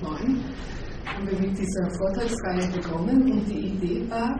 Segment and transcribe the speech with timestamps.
[0.00, 0.44] 2009
[1.04, 4.38] haben wir mit dieser Vortragsreihe begonnen und die Idee war,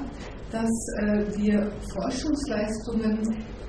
[0.50, 3.20] dass äh, wir Forschungsleistungen,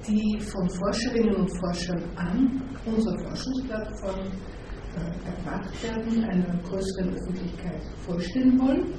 [0.07, 4.19] die von Forscherinnen und Forschern an unserer Forschungsplattform
[4.95, 8.93] äh, erbracht werden, einer größeren Öffentlichkeit vorstellen wollen,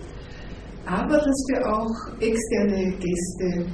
[0.87, 3.67] aber dass wir auch externe Gäste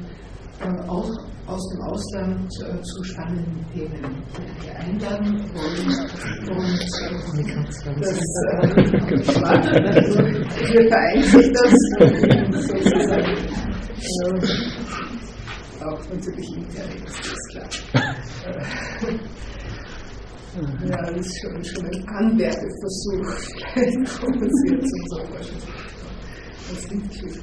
[0.61, 1.11] äh, aus,
[1.49, 4.23] aus dem Ausland äh, zu spannenden Themen
[4.79, 5.89] einladen wollen.
[6.51, 7.55] Und äh,
[8.01, 8.69] das äh,
[9.89, 11.72] also, wir vereinigt das
[12.67, 13.36] sozusagen
[14.21, 17.69] äh, auch natürlich intern, das ist klar.
[20.85, 23.30] Ja, das ist schon, schon ein Anwerbeversuch.
[23.72, 25.63] Vielleicht kommen Sie jetzt zum Forschung.
[26.69, 27.43] Das Mitglied.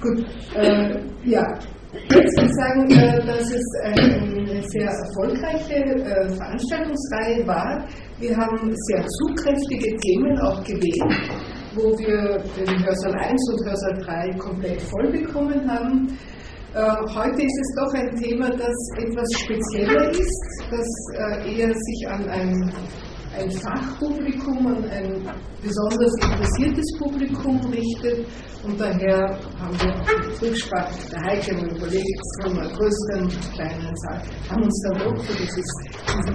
[0.00, 0.18] Gut,
[0.54, 1.44] äh, ja.
[1.92, 7.86] Jetzt will ich sagen, äh, dass es eine sehr erfolgreiche äh, Veranstaltungsreihe war.
[8.18, 11.30] Wir haben sehr zugkräftige Themen auch gewählt,
[11.74, 16.08] wo wir den Hörsaal 1 und Hörsaal 3 komplett voll bekommen haben.
[16.74, 16.80] Äh,
[17.14, 20.88] heute ist es doch ein Thema, das etwas spezieller ist, das
[21.44, 22.72] eher sich an ein,
[23.38, 25.30] ein Fachpublikum, an ein
[25.62, 28.26] besonders interessiertes Publikum richtet.
[28.64, 33.96] Und daher haben wir auch mit Rücksprache der Heike und Kollegen zu einer größeren, kleineren
[33.96, 35.64] Zahl, haben uns dann doch für diesen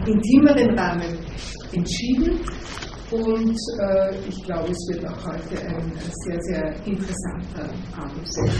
[0.05, 1.17] intimeren Rahmen
[1.73, 2.39] entschieden.
[3.11, 5.93] Und äh, ich glaube, es wird auch heute ein
[6.25, 8.51] sehr, sehr interessanter Abend sein.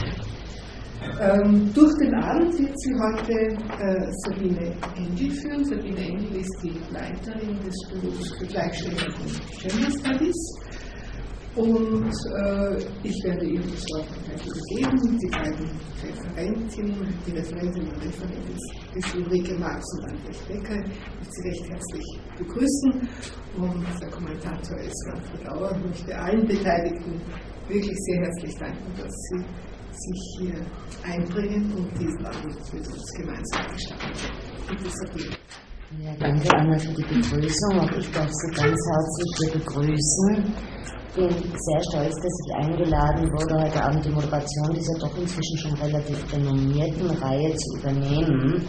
[1.19, 3.33] Ähm, durch den Abend wird sie heute
[3.81, 5.65] äh, Sabine Engel führen.
[5.65, 10.35] Sabine Engel ist die Leiterin des Büros für Gleichstellung und Gender Studies.
[11.57, 15.17] Und äh, ich werde ihr das Wort übergeben.
[15.17, 15.69] Die beiden
[16.03, 18.57] Referentinnen, die Referentin und Referentin
[18.93, 20.85] ist Ulrike Marx und Albrecht Becker.
[21.19, 23.09] Ich Sie recht herzlich begrüßen.
[23.57, 25.71] Und der Kommentator ist Manfred Lauer.
[25.77, 27.21] Ich möchte allen Beteiligten
[27.67, 29.43] wirklich sehr herzlich danken, dass sie
[29.97, 30.61] sich hier
[31.03, 34.37] einbringen und diesen Abend mit uns gemeinsam gestalten.
[34.69, 35.29] Bitte.
[36.03, 37.79] Ja, danke Anna für die Begrüßung.
[37.79, 40.53] Auch ich darf Sie ganz herzlich hier begrüßen.
[41.19, 45.57] Ich bin sehr stolz, dass ich eingeladen wurde, heute Abend die Moderation dieser doch inzwischen
[45.57, 48.67] schon relativ renommierten Reihe zu übernehmen.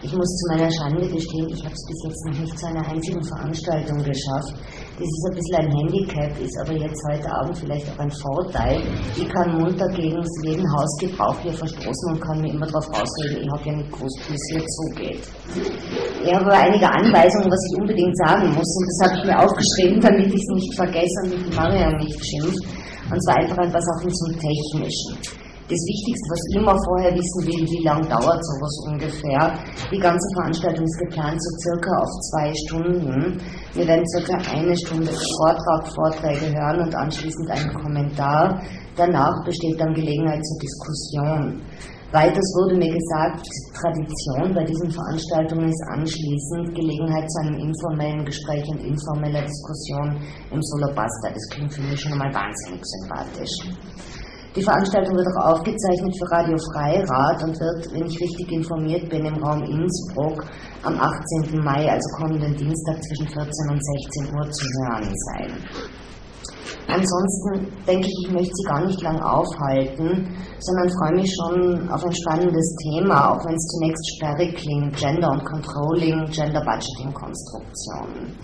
[0.00, 2.86] Ich muss zu meiner Schande gestehen, ich habe es bis jetzt noch nicht zu einer
[2.86, 4.54] einzigen Veranstaltung geschafft.
[4.94, 8.80] Das ist ein bisschen ein Handicap, ist aber jetzt heute Abend vielleicht auch ein Vorteil.
[9.16, 13.50] Ich kann munter gegen jeden Hausgebrauch hier verstoßen und kann mir immer darauf ausreden, ich
[13.50, 15.22] habe ja nicht gewusst, wie es hier zugeht.
[16.22, 19.38] Ich habe aber einige Anweisungen, was ich unbedingt sagen muss und das habe ich mir
[19.42, 22.62] aufgeschrieben, damit ich es nicht vergesse und mit Marian nicht schimpft.
[23.10, 27.60] Und zwar einfach ein paar Sachen zum Technischen das Wichtigste, was immer vorher wissen will,
[27.68, 29.52] wie lange dauert sowas ungefähr.
[29.92, 33.36] Die ganze Veranstaltung ist geplant so circa auf zwei Stunden.
[33.74, 38.62] Wir werden circa eine Stunde Vortrag, Vorträge hören und anschließend einen Kommentar.
[38.96, 41.60] Danach besteht dann Gelegenheit zur Diskussion.
[42.12, 43.44] Weiters wurde mir gesagt,
[43.76, 50.16] Tradition bei diesen Veranstaltungen ist anschließend Gelegenheit zu einem informellen Gespräch und informeller Diskussion
[50.50, 51.28] im Solobasta.
[51.28, 53.52] Das klingt für mich schon einmal wahnsinnig sympathisch.
[54.58, 59.24] Die Veranstaltung wird auch aufgezeichnet für Radio Freirad und wird, wenn ich richtig informiert bin,
[59.24, 60.44] im Raum Innsbruck
[60.82, 61.62] am 18.
[61.62, 63.80] Mai, also kommenden Dienstag zwischen 14 und
[64.26, 65.62] 16 Uhr zu hören sein.
[66.88, 70.26] Ansonsten denke ich, ich möchte Sie gar nicht lang aufhalten,
[70.58, 75.30] sondern freue mich schon auf ein spannendes Thema, auch wenn es zunächst sperrig klingt, Gender
[75.30, 78.34] und Controlling, Gender Budgeting Konstruktion.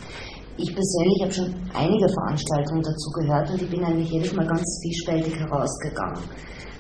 [0.57, 4.63] Ich persönlich habe schon einige Veranstaltungen dazu gehört und ich bin eigentlich jedes Mal ganz
[4.81, 6.23] zwiespältig herausgegangen.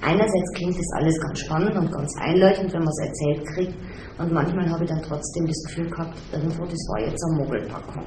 [0.00, 3.74] Einerseits klingt das alles ganz spannend und ganz einleuchtend, wenn man es erzählt kriegt,
[4.16, 8.04] und manchmal habe ich dann trotzdem das Gefühl gehabt, irgendwo, das war jetzt eine Mogelpackung.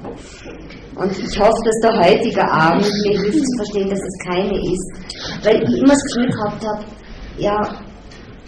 [0.96, 5.44] Und ich hoffe, dass der heutige Abend mir hilft zu verstehen, dass es keine ist,
[5.44, 6.84] weil ich immer das Gefühl gehabt habe,
[7.36, 7.60] ja,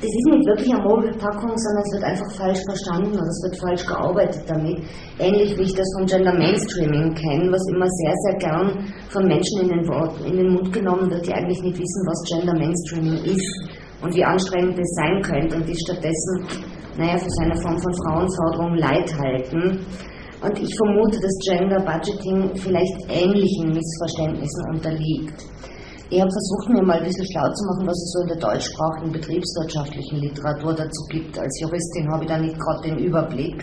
[0.01, 3.61] das ist nicht wirklich eine Mogelpackung, sondern es wird einfach falsch verstanden oder es wird
[3.61, 4.81] falsch gearbeitet damit.
[5.19, 8.67] Ähnlich wie ich das von Gender Mainstreaming kenne, was immer sehr, sehr gern
[9.11, 12.25] von Menschen in den, Wort, in den Mund genommen wird, die eigentlich nicht wissen, was
[12.33, 13.53] Gender Mainstreaming ist
[14.01, 16.49] und wie anstrengend das sein könnte und die stattdessen,
[16.97, 19.85] naja, für seine Form von Frauenförderung Leid halten.
[20.41, 25.45] Und ich vermute, dass Gender Budgeting vielleicht ähnlichen Missverständnissen unterliegt.
[26.13, 28.43] Ich habe versucht, mir mal ein bisschen schlau zu machen, was es so in der
[28.43, 31.39] deutschsprachigen betriebswirtschaftlichen Literatur dazu gibt.
[31.39, 33.63] Als Juristin habe ich da nicht gerade den Überblick.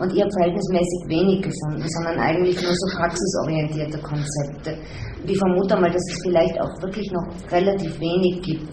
[0.00, 4.80] Und ich habe verhältnismäßig wenig gefunden, sondern eigentlich nur so praxisorientierte Konzepte.
[5.26, 8.72] Ich vermute mal, dass es vielleicht auch wirklich noch relativ wenig gibt,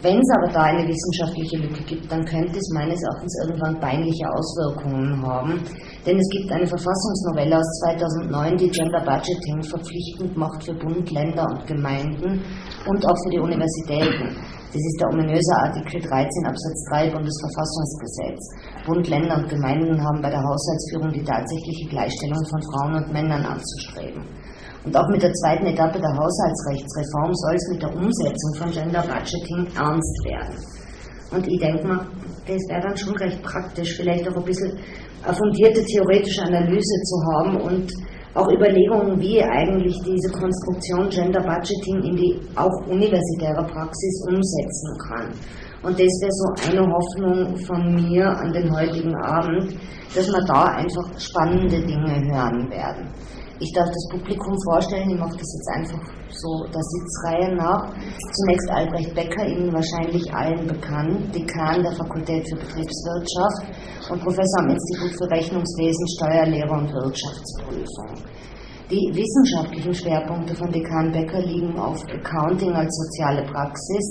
[0.00, 4.30] Wenn es aber da eine wissenschaftliche Lücke gibt, dann könnte es meines Erachtens irgendwann peinliche
[4.30, 5.60] Auswirkungen haben.
[6.06, 11.46] Denn es gibt eine Verfassungsnovelle aus 2009, die Gender Budgeting verpflichtend macht für Bund, Länder
[11.50, 12.40] und Gemeinden
[12.86, 14.36] und auch für die Universitäten.
[14.68, 18.38] Das ist der ominöse Artikel 13 Absatz 3 Bundesverfassungsgesetz.
[18.86, 23.44] Bund, Länder und Gemeinden haben bei der Haushaltsführung die tatsächliche Gleichstellung von Frauen und Männern
[23.44, 24.22] anzustreben.
[24.84, 29.02] Und auch mit der zweiten Etappe der Haushaltsrechtsreform soll es mit der Umsetzung von Gender
[29.02, 30.54] Budgeting ernst werden.
[31.30, 32.06] Und ich denke mal,
[32.46, 34.72] das wäre dann schon recht praktisch, vielleicht auch ein bisschen
[35.22, 37.92] eine fundierte theoretische Analyse zu haben und
[38.34, 45.32] auch Überlegungen, wie eigentlich diese Konstruktion Gender Budgeting in die auch universitäre Praxis umsetzen kann.
[45.82, 49.74] Und das wäre so eine Hoffnung von mir an den heutigen Abend,
[50.14, 53.08] dass wir da einfach spannende Dinge hören werden.
[53.60, 55.98] Ich darf das Publikum vorstellen, ich mache das jetzt einfach
[56.30, 57.90] so der Sitzreihe nach.
[58.30, 64.70] Zunächst Albrecht Becker, Ihnen wahrscheinlich allen bekannt, Dekan der Fakultät für Betriebswirtschaft und Professor am
[64.70, 68.22] Institut für Rechnungswesen, Steuerlehre und Wirtschaftsprüfung.
[68.90, 74.06] Die wissenschaftlichen Schwerpunkte von Dekan Becker liegen auf Accounting als soziale Praxis,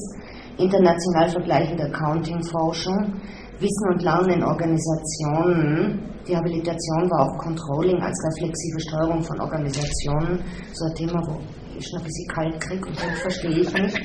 [0.58, 3.14] international vergleichende Accounting-Forschung,
[3.59, 5.98] Wissen und Lernen in Organisationen.
[6.27, 10.44] Die Habilitation war auch Controlling als reflexive Steuerung von Organisationen.
[10.74, 11.39] So ein Thema, wo
[11.77, 13.98] ich schon ein bisschen kalt kriege und das verstehe ich nicht.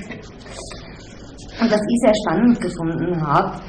[1.61, 3.61] Und was ich sehr spannend gefunden habe,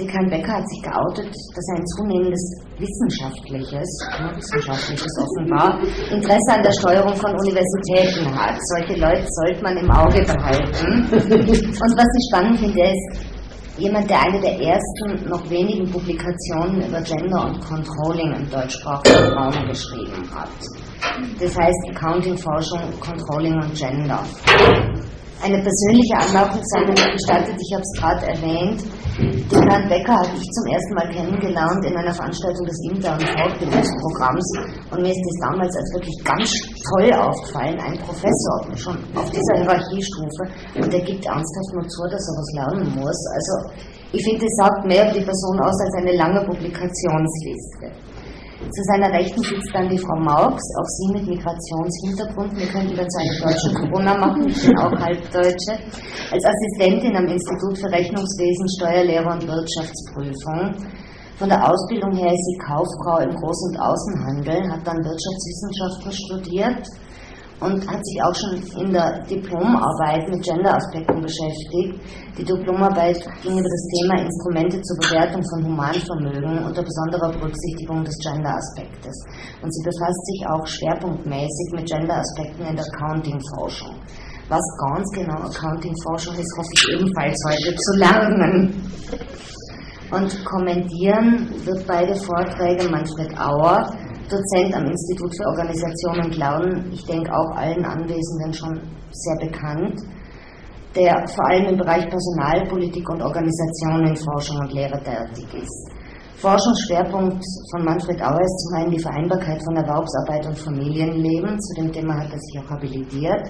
[0.00, 2.42] Dekan Becker hat sich geoutet, dass er ein zunehmendes
[2.78, 3.88] wissenschaftliches,
[4.34, 5.78] wissenschaftliches offenbar,
[6.10, 8.58] Interesse an der Steuerung von Universitäten hat.
[8.74, 11.06] Solche Leute sollte man im Auge behalten.
[11.12, 13.31] Und was ich spannend finde, ist,
[13.78, 19.66] jemand, der eine der ersten, noch wenigen Publikationen über Gender und Controlling im deutschsprachigen Raum
[19.66, 20.48] geschrieben hat.
[21.40, 24.22] Das heißt Accounting-Forschung, Controlling und Gender.
[25.42, 26.14] Eine persönliche
[26.94, 28.78] mir gestattet, ich habe es gerade erwähnt.
[29.18, 34.46] Den Herrn Becker habe ich zum ersten Mal kennengelernt in einer Veranstaltung des internen Fortbildungsprogramms
[34.94, 36.46] und mir ist das damals als wirklich ganz
[36.86, 37.74] toll aufgefallen.
[37.74, 40.46] Ein Professor schon auf dieser Hierarchiestufe
[40.78, 43.20] und der gibt ernsthaft nur zu, dass er was lernen muss.
[43.34, 47.90] Also ich finde, es sagt mehr über die Person aus als eine lange Publikationsliste.
[48.70, 52.56] Zu seiner Rechten sitzt dann die Frau Marx, auch sie mit Migrationshintergrund.
[52.56, 55.74] Wir könnten dazu eine deutsche Corona machen, ich bin auch Halbdeutsche.
[56.30, 60.76] Als Assistentin am Institut für Rechnungswesen, Steuerlehre und Wirtschaftsprüfung.
[61.36, 66.86] Von der Ausbildung her ist sie Kauffrau im Groß- und Außenhandel, hat dann Wirtschaftswissenschaften studiert
[67.62, 71.94] und hat sich auch schon in der Diplomarbeit mit Gender-Aspekten beschäftigt.
[72.36, 78.18] Die Diplomarbeit ging über das Thema Instrumente zur Bewertung von Humanvermögen unter besonderer Berücksichtigung des
[78.18, 79.14] Gender-Aspektes.
[79.62, 83.94] Und sie befasst sich auch schwerpunktmäßig mit Gender-Aspekten in der Accounting-Forschung.
[84.48, 88.92] Was ganz genau Accounting-Forschung ist, hoffe ich ebenfalls heute zu lernen.
[90.10, 93.90] Und kommentieren wird beide Vorträge Manfred Auer,
[94.32, 98.80] Dozent am Institut für Organisation und Lernen, ich denke auch allen Anwesenden schon
[99.10, 100.00] sehr bekannt,
[100.96, 105.90] der vor allem im Bereich Personalpolitik und Organisation in Forschung und Lehre tätig ist.
[106.36, 111.92] Forschungsschwerpunkt von Manfred Auer ist zum einen die Vereinbarkeit von Erwerbsarbeit und Familienleben, zu dem
[111.92, 113.48] Thema hat er sich auch habilitiert,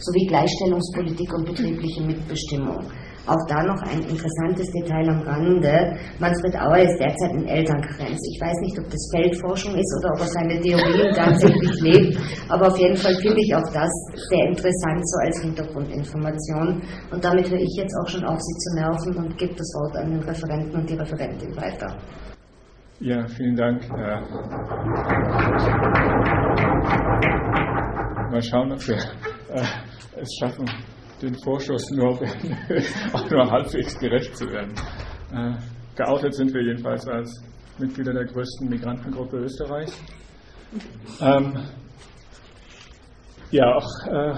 [0.00, 2.80] sowie Gleichstellungspolitik und betriebliche Mitbestimmung.
[3.26, 5.94] Auch da noch ein interessantes Detail am Rande.
[6.18, 8.18] Manfred Auer ist derzeit in Elternkarenz.
[8.34, 12.66] Ich weiß nicht, ob das Feldforschung ist oder ob er seine Theorien tatsächlich lebt, aber
[12.66, 13.90] auf jeden Fall finde ich auch das
[14.28, 16.82] sehr interessant, so als Hintergrundinformation.
[17.12, 19.96] Und damit höre ich jetzt auch schon auf, Sie zu nerven und gebe das Wort
[19.96, 21.96] an den Referenten und die Referentin weiter.
[22.98, 23.88] Ja, vielen Dank.
[28.30, 29.62] Mal schauen, ob wir äh,
[30.16, 30.64] es schaffen,
[31.22, 32.10] den Vorschuss nur,
[33.12, 34.74] auch nur halbwegs gerecht zu werden.
[35.32, 35.54] Äh,
[35.96, 37.42] geoutet sind wir jedenfalls als
[37.78, 39.98] Mitglieder der größten Migrantengruppe Österreichs.
[41.20, 41.54] Ähm,
[43.50, 44.34] ja, auch äh,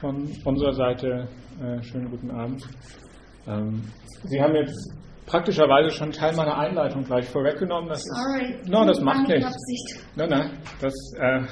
[0.00, 1.28] von unserer Seite
[1.60, 2.66] äh, schönen guten Abend.
[3.46, 3.82] Ähm,
[4.24, 4.92] Sie haben jetzt
[5.26, 7.88] praktischerweise schon Teil meiner Einleitung gleich vorweggenommen.
[7.88, 8.52] Das Sorry.
[8.60, 10.06] Ist, no, das macht nichts.
[10.16, 11.42] Nein, nein, das äh,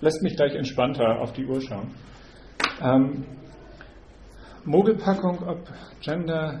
[0.00, 1.94] lässt mich gleich entspannter auf die Uhr schauen.
[2.82, 3.24] Ähm,
[4.64, 5.58] Mogelpackung, ob
[6.02, 6.60] Gender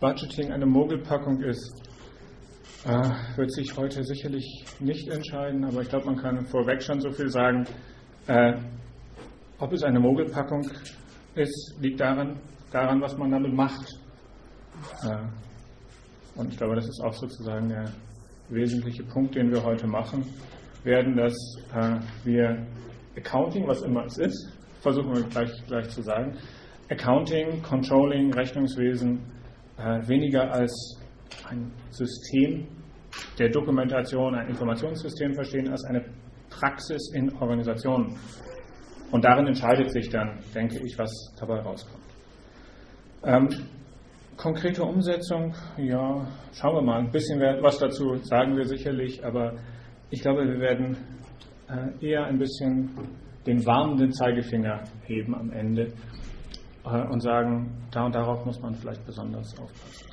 [0.00, 1.82] Budgeting eine Mogelpackung ist,
[2.84, 7.10] äh, wird sich heute sicherlich nicht entscheiden, aber ich glaube, man kann vorweg schon so
[7.10, 7.64] viel sagen.
[8.26, 8.54] Äh,
[9.58, 10.68] ob es eine Mogelpackung
[11.34, 12.38] ist, liegt daran,
[12.70, 13.98] daran was man damit macht.
[15.04, 17.92] Äh, und ich glaube, das ist auch sozusagen der
[18.48, 20.24] wesentliche Punkt, den wir heute machen
[20.84, 21.34] werden, dass
[21.74, 22.66] äh, wir
[23.16, 26.36] Accounting, was immer es ist, versuchen wir gleich, gleich zu sagen,
[26.92, 29.20] Accounting, Controlling, Rechnungswesen
[29.78, 31.00] äh, weniger als
[31.48, 32.66] ein System
[33.38, 36.04] der Dokumentation, ein Informationssystem verstehen, als eine
[36.50, 38.16] Praxis in Organisationen.
[39.10, 42.04] Und darin entscheidet sich dann, denke ich, was dabei rauskommt.
[43.24, 43.48] Ähm,
[44.36, 46.98] konkrete Umsetzung, ja, schauen wir mal.
[47.00, 49.54] Ein bisschen was dazu sagen wir sicherlich, aber
[50.10, 50.96] ich glaube, wir werden
[51.68, 52.90] äh, eher ein bisschen
[53.46, 55.92] den warnenden Zeigefinger heben am Ende
[56.84, 60.06] und sagen, da und darauf muss man vielleicht besonders aufpassen.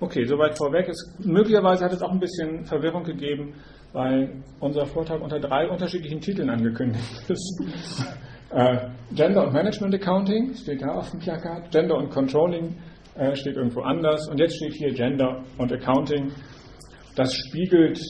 [0.00, 0.88] Okay, soweit vorweg.
[0.88, 3.54] Es, möglicherweise hat es auch ein bisschen Verwirrung gegeben,
[3.92, 8.04] weil unser Vortrag unter drei unterschiedlichen Titeln angekündigt ist.
[8.50, 12.74] äh, Gender und Management Accounting steht da auf dem Plakat, Gender und Controlling
[13.14, 16.32] äh, steht irgendwo anders und jetzt steht hier Gender und Accounting.
[17.14, 18.00] Das spiegelt,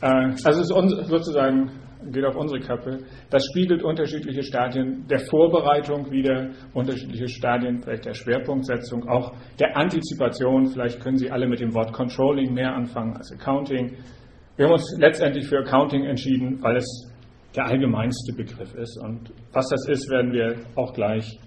[0.00, 0.06] äh,
[0.44, 1.70] also es ist sozusagen
[2.10, 2.98] geht auf unsere Kappe.
[3.30, 10.66] Das spiegelt unterschiedliche Stadien der Vorbereitung wieder, unterschiedliche Stadien vielleicht der Schwerpunktsetzung, auch der Antizipation.
[10.66, 13.96] Vielleicht können Sie alle mit dem Wort Controlling mehr anfangen als Accounting.
[14.56, 17.12] Wir haben uns letztendlich für Accounting entschieden, weil es
[17.56, 18.98] der allgemeinste Begriff ist.
[19.02, 21.38] Und was das ist, werden wir auch gleich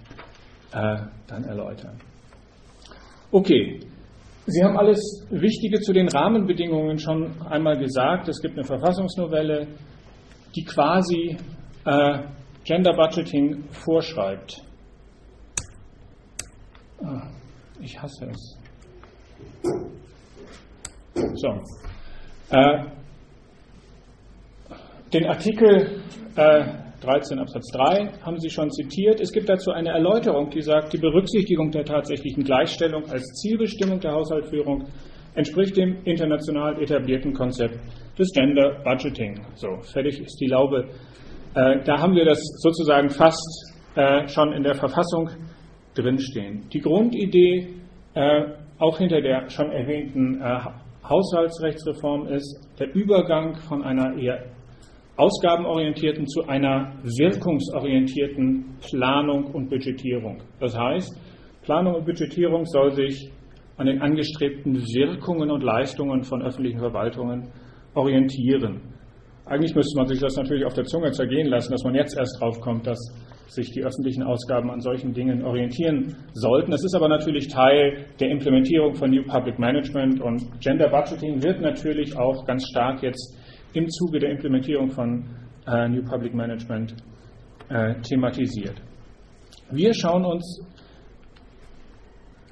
[0.72, 0.96] äh,
[1.26, 1.98] dann erläutern.
[3.32, 3.80] Okay,
[4.48, 8.28] Sie haben alles Wichtige zu den Rahmenbedingungen schon einmal gesagt.
[8.28, 9.66] Es gibt eine Verfassungsnovelle,
[10.56, 11.36] die quasi
[11.84, 12.18] äh,
[12.64, 14.62] Gender Budgeting vorschreibt.
[17.04, 17.28] Ah,
[17.80, 18.58] ich hasse es.
[21.34, 21.48] So.
[22.50, 22.84] Äh,
[25.12, 26.02] den Artikel
[26.36, 26.64] äh,
[27.00, 29.20] 13 Absatz 3 haben Sie schon zitiert.
[29.20, 34.12] Es gibt dazu eine Erläuterung, die sagt, die Berücksichtigung der tatsächlichen Gleichstellung als Zielbestimmung der
[34.12, 34.86] Haushaltsführung
[35.36, 37.78] entspricht dem international etablierten Konzept
[38.18, 39.40] des Gender Budgeting.
[39.54, 40.88] So, fertig ist die Laube.
[41.54, 45.30] Äh, da haben wir das sozusagen fast äh, schon in der Verfassung
[45.94, 46.68] drinstehen.
[46.72, 47.68] Die Grundidee,
[48.14, 48.42] äh,
[48.78, 50.58] auch hinter der schon erwähnten äh,
[51.08, 54.44] Haushaltsrechtsreform, ist der Übergang von einer eher
[55.16, 60.42] ausgabenorientierten zu einer wirkungsorientierten Planung und Budgetierung.
[60.60, 61.18] Das heißt,
[61.62, 63.30] Planung und Budgetierung soll sich
[63.76, 67.52] an den angestrebten Wirkungen und Leistungen von öffentlichen Verwaltungen
[67.94, 68.80] orientieren.
[69.46, 72.40] Eigentlich müsste man sich das natürlich auf der Zunge zergehen lassen, dass man jetzt erst
[72.40, 72.98] drauf kommt, dass
[73.48, 76.72] sich die öffentlichen Ausgaben an solchen Dingen orientieren sollten.
[76.72, 81.60] Das ist aber natürlich Teil der Implementierung von New Public Management und Gender Budgeting wird
[81.60, 83.36] natürlich auch ganz stark jetzt
[83.72, 85.24] im Zuge der Implementierung von
[85.66, 86.94] äh, New Public Management
[87.68, 88.80] äh, thematisiert.
[89.70, 90.60] Wir schauen uns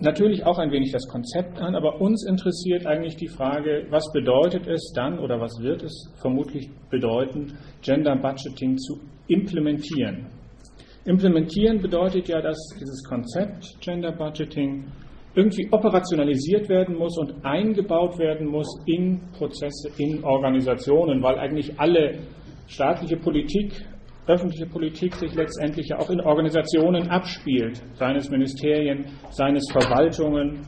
[0.01, 4.67] natürlich auch ein wenig das Konzept an, aber uns interessiert eigentlich die Frage, was bedeutet
[4.67, 10.27] es dann oder was wird es vermutlich bedeuten, Gender Budgeting zu implementieren.
[11.05, 14.85] Implementieren bedeutet ja, dass dieses Konzept Gender Budgeting
[15.35, 22.21] irgendwie operationalisiert werden muss und eingebaut werden muss in Prozesse, in Organisationen, weil eigentlich alle
[22.69, 23.85] staatliche Politik
[24.27, 30.61] öffentliche Politik sich letztendlich ja auch in Organisationen abspielt, seines Ministerien, seines Verwaltungen,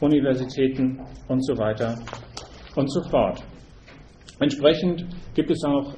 [0.00, 1.96] Universitäten und so weiter
[2.74, 3.42] und so fort.
[4.38, 5.94] Entsprechend gibt es auch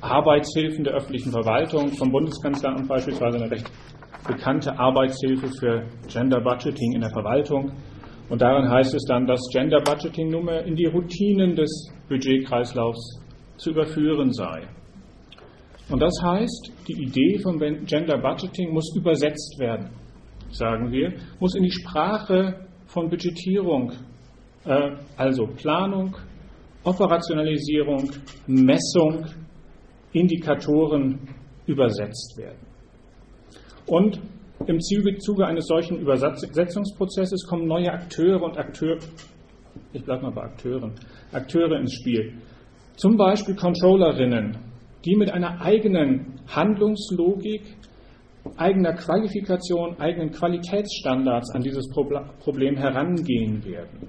[0.00, 1.88] Arbeitshilfen der öffentlichen Verwaltung.
[1.92, 3.70] Vom Bundeskanzleramt beispielsweise eine recht
[4.26, 7.70] bekannte Arbeitshilfe für Gender Budgeting in der Verwaltung.
[8.28, 13.20] Und darin heißt es dann, dass Gender Budgeting nun in die Routinen des Budgetkreislaufs
[13.56, 14.66] zu überführen sei.
[15.88, 19.90] Und das heißt, die Idee von Gender Budgeting muss übersetzt werden,
[20.50, 23.92] sagen wir, muss in die Sprache von Budgetierung,
[24.64, 26.16] äh, also Planung,
[26.82, 28.10] Operationalisierung,
[28.46, 29.26] Messung,
[30.12, 31.20] Indikatoren
[31.66, 32.66] übersetzt werden.
[33.86, 34.20] Und
[34.66, 38.98] im Zuge, Zuge eines solchen Übersetzungsprozesses kommen neue Akteure und Akteure,
[39.92, 40.92] ich bleibe mal bei Akteuren,
[41.32, 42.32] Akteure ins Spiel.
[42.96, 44.56] Zum Beispiel Controllerinnen,
[45.06, 47.62] die mit einer eigenen Handlungslogik,
[48.56, 54.08] eigener Qualifikation, eigenen Qualitätsstandards an dieses Problem herangehen werden.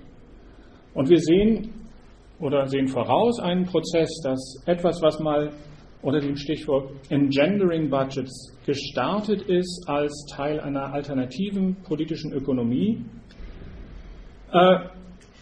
[0.94, 1.70] Und wir sehen
[2.40, 5.52] oder sehen voraus einen Prozess, dass etwas, was mal
[6.02, 13.04] unter dem Stichwort Engendering Budgets gestartet ist als Teil einer alternativen politischen Ökonomie,
[14.52, 14.78] äh,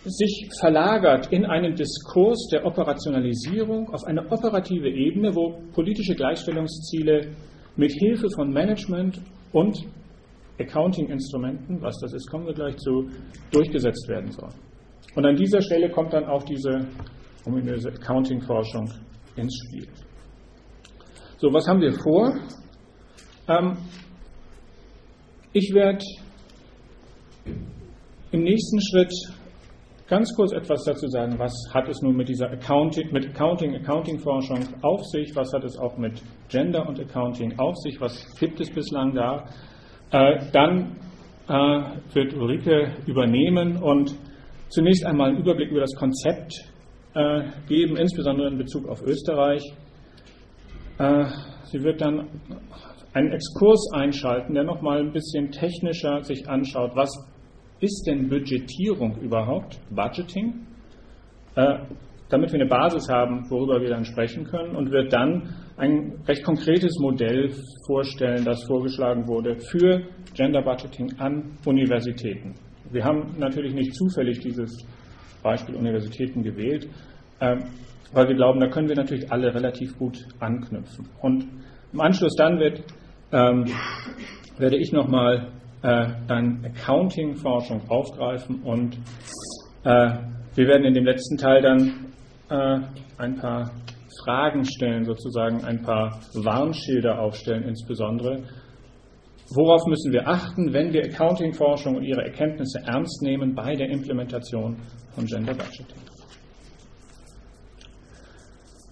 [0.06, 7.32] sich verlagert in einen Diskurs der Operationalisierung auf eine operative Ebene, wo politische Gleichstellungsziele
[7.76, 9.20] mit Hilfe von Management
[9.52, 9.78] und
[10.60, 13.10] Accounting-Instrumenten, was das ist, kommen wir gleich zu,
[13.52, 14.54] durchgesetzt werden sollen.
[15.16, 16.88] Und an dieser Stelle kommt dann auch diese
[17.46, 18.90] ominöse Accounting-Forschung
[19.36, 19.88] ins Spiel.
[21.38, 22.34] So, was haben wir vor?
[23.48, 23.78] Ähm,
[25.52, 26.04] ich werde
[28.32, 29.14] im nächsten Schritt
[30.08, 34.60] ganz kurz etwas dazu sagen, was hat es nun mit dieser Accounting, mit Accounting, Accounting-Forschung
[34.82, 38.70] auf sich, was hat es auch mit Gender und Accounting auf sich, was gibt es
[38.70, 39.46] bislang da.
[40.12, 40.98] Äh, dann
[41.48, 41.54] äh,
[42.14, 44.16] wird Ulrike übernehmen und
[44.70, 46.54] zunächst einmal einen Überblick über das Konzept
[47.16, 49.64] äh, geben, insbesondere in Bezug auf Österreich.
[51.00, 51.26] Äh,
[51.66, 52.28] sie wird dann
[53.14, 57.10] einen Exkurs einschalten, der nochmal ein bisschen technischer sich anschaut, was
[57.86, 60.66] ist denn Budgetierung überhaupt, Budgeting,
[61.56, 61.78] äh,
[62.30, 66.44] damit wir eine Basis haben, worüber wir dann sprechen können und wird dann ein recht
[66.44, 67.52] konkretes Modell
[67.86, 70.02] vorstellen, das vorgeschlagen wurde für
[70.34, 72.56] Gender Budgeting an Universitäten.
[72.92, 74.86] Wir haben natürlich nicht zufällig dieses
[75.44, 76.90] Beispiel Universitäten gewählt,
[77.40, 77.58] äh,
[78.14, 81.08] weil wir glauben, da können wir natürlich alle relativ gut anknüpfen.
[81.22, 81.46] Und
[81.94, 82.84] im Anschluss dann wird,
[83.32, 83.66] ähm,
[84.58, 85.52] werde ich nochmal
[85.86, 88.96] äh, dann Accounting-Forschung aufgreifen und
[89.84, 90.18] äh,
[90.56, 92.12] wir werden in dem letzten Teil dann
[92.50, 92.80] äh,
[93.20, 93.70] ein paar
[94.24, 98.44] Fragen stellen, sozusagen ein paar Warnschilder aufstellen, insbesondere.
[99.54, 104.78] Worauf müssen wir achten, wenn wir Accounting-Forschung und ihre Erkenntnisse ernst nehmen bei der Implementation
[105.14, 106.02] von Gender Budgeting?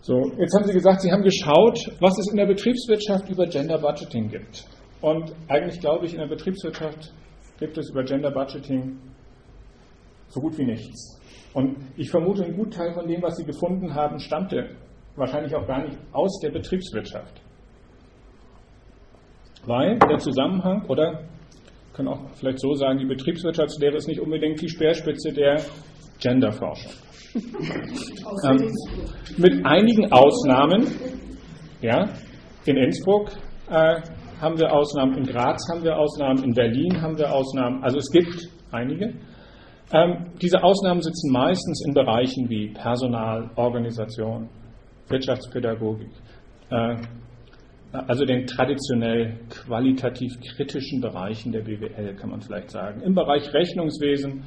[0.01, 3.79] So, jetzt haben Sie gesagt, Sie haben geschaut, was es in der Betriebswirtschaft über Gender
[3.79, 4.67] Budgeting gibt.
[5.03, 7.11] Und eigentlich glaube ich, in der Betriebswirtschaft
[7.59, 8.97] gibt es über Gender Budgeting
[10.29, 11.19] so gut wie nichts.
[11.53, 14.77] Und ich vermute, ein Gutteil von dem, was Sie gefunden haben, stammte
[15.17, 17.41] wahrscheinlich auch gar nicht aus der Betriebswirtschaft.
[19.65, 21.25] Weil der Zusammenhang, oder
[21.91, 25.65] können auch vielleicht so sagen, die Betriebswirtschaftslehre ist nicht unbedingt die Speerspitze der
[26.21, 26.93] Genderforschung.
[27.33, 28.71] ähm,
[29.37, 30.87] mit einigen Ausnahmen,
[31.81, 32.07] ja,
[32.65, 33.31] in Innsbruck
[33.69, 34.01] äh,
[34.43, 37.83] haben wir Ausnahmen, in Graz haben wir Ausnahmen, in Berlin haben wir Ausnahmen.
[37.83, 39.13] Also es gibt einige.
[39.93, 44.49] Ähm, diese Ausnahmen sitzen meistens in Bereichen wie Personal, Organisation,
[45.07, 46.09] Wirtschaftspädagogik,
[46.69, 46.95] äh,
[47.91, 53.01] also den traditionell qualitativ kritischen Bereichen der BWL, kann man vielleicht sagen.
[53.01, 54.43] Im Bereich Rechnungswesen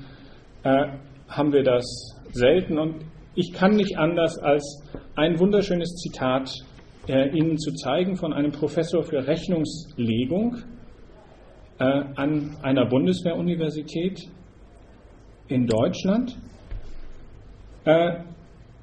[0.65, 0.87] äh,
[1.29, 1.85] haben wir das
[2.33, 3.05] selten und
[3.35, 4.83] ich kann nicht anders als
[5.15, 6.51] ein wunderschönes Zitat
[7.09, 10.57] äh, Ihnen zu zeigen von einem Professor für Rechnungslegung
[11.79, 14.21] äh, an einer Bundeswehruniversität
[15.49, 16.37] in Deutschland.
[17.85, 18.21] Äh,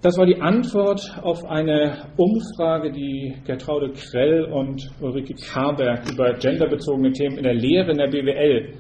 [0.02, 7.14] das war die Antwort auf eine Umfrage, die Gertraude Krell und Ulrike Karberg über genderbezogene
[7.14, 8.74] Themen in der Lehre in der BWL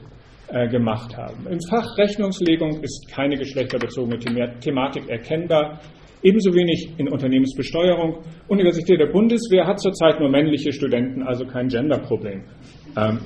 [0.49, 1.47] äh, gemacht haben.
[1.47, 4.19] Im Fach Rechnungslegung ist keine geschlechterbezogene
[4.59, 5.79] Thematik erkennbar.
[6.23, 8.23] Ebenso wenig in Unternehmensbesteuerung.
[8.47, 12.43] Universität der Bundeswehr hat zurzeit nur männliche Studenten, also kein Genderproblem.
[12.97, 13.19] Ähm,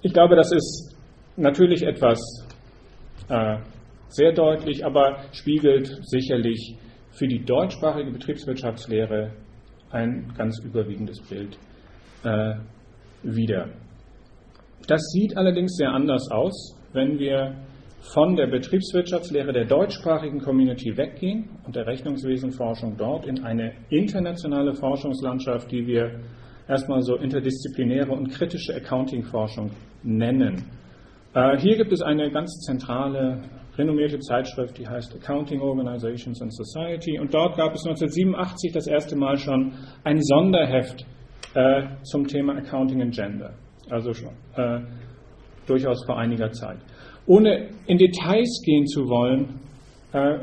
[0.00, 0.96] ich glaube, das ist
[1.36, 2.18] natürlich etwas
[3.28, 3.58] äh,
[4.08, 6.76] sehr deutlich, aber spiegelt sicherlich
[7.10, 9.32] für die deutschsprachige Betriebswirtschaftslehre
[9.90, 11.58] ein ganz überwiegendes Bild
[12.24, 12.54] äh,
[13.22, 13.68] wider.
[14.86, 17.56] Das sieht allerdings sehr anders aus, wenn wir
[18.12, 25.70] von der Betriebswirtschaftslehre der deutschsprachigen Community weggehen und der Rechnungswesenforschung dort in eine internationale Forschungslandschaft,
[25.70, 26.20] die wir
[26.68, 29.70] erstmal so interdisziplinäre und kritische Accounting-Forschung
[30.02, 30.64] nennen.
[31.34, 33.42] Äh, hier gibt es eine ganz zentrale,
[33.76, 37.18] renommierte Zeitschrift, die heißt Accounting Organizations and Society.
[37.18, 39.72] Und dort gab es 1987 das erste Mal schon
[40.04, 41.04] ein Sonderheft
[41.54, 43.54] äh, zum Thema Accounting and Gender.
[43.90, 44.80] Also schon äh,
[45.66, 46.78] durchaus vor einiger Zeit.
[47.26, 49.60] Ohne in Details gehen zu wollen,
[50.12, 50.38] äh,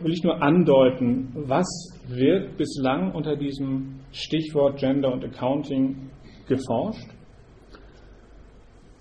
[0.00, 1.66] will ich nur andeuten, was
[2.08, 6.10] wird bislang unter diesem Stichwort Gender und Accounting
[6.48, 7.08] geforscht.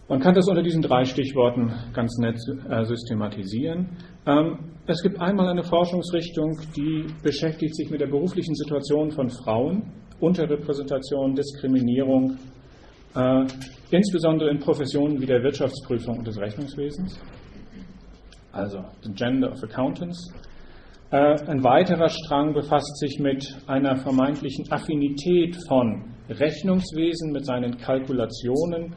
[0.10, 2.38] Man kann das unter diesen drei Stichworten ganz nett
[2.69, 3.98] äh, systematisieren.
[4.28, 9.91] Ähm, es gibt einmal eine Forschungsrichtung, die beschäftigt sich mit der beruflichen Situation von Frauen,
[10.19, 12.38] Unterrepräsentation, Diskriminierung,
[13.15, 13.45] äh,
[13.91, 17.19] insbesondere in Professionen wie der Wirtschaftsprüfung und des Rechnungswesens,
[18.52, 20.34] also the Gender of Accountants.
[21.12, 28.95] Äh, ein weiterer Strang befasst sich mit einer vermeintlichen Affinität von Rechnungswesen mit seinen Kalkulationen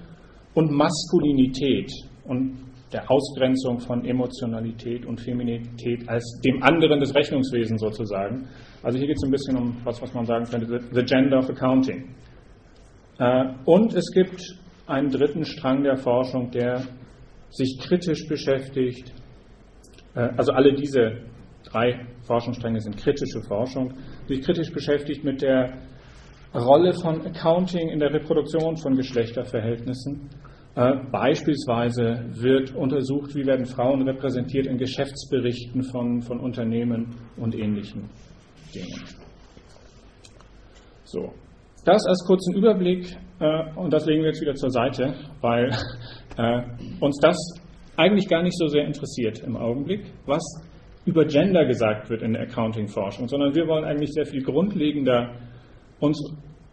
[0.55, 1.93] und Maskulinität
[2.25, 8.49] und der Ausgrenzung von Emotionalität und Feminität als dem anderen des Rechnungswesens sozusagen.
[8.83, 11.51] Also hier geht es ein bisschen um was, was man sagen könnte, the gender of
[11.51, 12.15] accounting.
[13.19, 14.41] Äh, und es gibt
[14.87, 16.83] einen dritten Strang der Forschung, der
[17.51, 19.13] sich kritisch beschäftigt.
[20.15, 21.23] Äh, also alle diese
[21.65, 23.95] drei Forschungsstränge sind kritische Forschung,
[24.29, 25.79] sich kritisch beschäftigt mit der
[26.55, 30.31] Rolle von Accounting in der Reproduktion von Geschlechterverhältnissen
[30.77, 38.11] Äh, beispielsweise wird untersucht, wie werden Frauen repräsentiert in Geschäftsberichten von, von Unternehmen und ähnlichen
[38.75, 39.05] Dingen.
[41.05, 41.33] So,
[41.87, 45.71] das als kurzen Überblick äh, und das legen wir jetzt wieder zur Seite, weil
[46.37, 46.63] äh,
[47.01, 47.37] uns das
[47.97, 50.43] eigentlich gar nicht so sehr interessiert im Augenblick, was
[51.07, 55.31] über Gender gesagt wird in der Accounting-Forschung, sondern wir wollen eigentlich sehr viel grundlegender
[56.01, 56.21] uns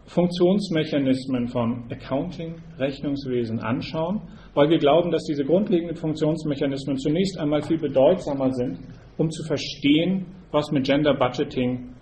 [0.06, 4.20] Funktionsmechanismen von Accounting, Rechnungswesen anschauen,
[4.52, 8.80] weil wir glauben, dass diese grundlegenden Funktionsmechanismen zunächst einmal viel bedeutsamer sind,
[9.16, 11.94] um zu verstehen, was mit Gender Budgeting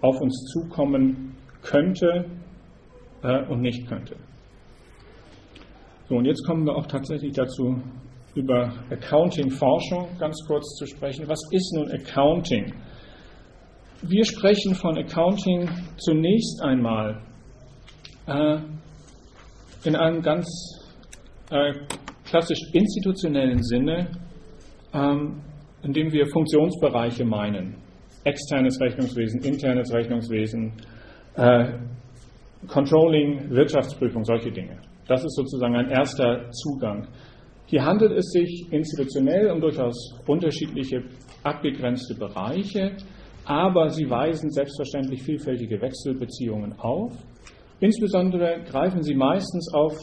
[0.00, 1.35] auf uns zukommen
[1.66, 2.24] könnte
[3.22, 4.16] äh, und nicht könnte.
[6.08, 7.82] So, und jetzt kommen wir auch tatsächlich dazu,
[8.36, 11.26] über Accounting-Forschung ganz kurz zu sprechen.
[11.26, 12.72] Was ist nun Accounting?
[14.02, 17.22] Wir sprechen von Accounting zunächst einmal
[18.26, 18.58] äh,
[19.84, 20.46] in einem ganz
[21.50, 21.72] äh,
[22.24, 24.10] klassisch institutionellen Sinne,
[24.92, 25.40] ähm,
[25.82, 27.76] indem wir Funktionsbereiche meinen.
[28.24, 30.72] Externes Rechnungswesen, internes Rechnungswesen,
[31.36, 31.78] äh,
[32.68, 34.78] Controlling, Wirtschaftsprüfung, solche Dinge.
[35.06, 37.06] Das ist sozusagen ein erster Zugang.
[37.66, 39.96] Hier handelt es sich institutionell um durchaus
[40.26, 41.02] unterschiedliche
[41.42, 42.96] abgegrenzte Bereiche,
[43.44, 47.12] aber sie weisen selbstverständlich vielfältige Wechselbeziehungen auf.
[47.80, 49.96] Insbesondere greifen sie meistens auf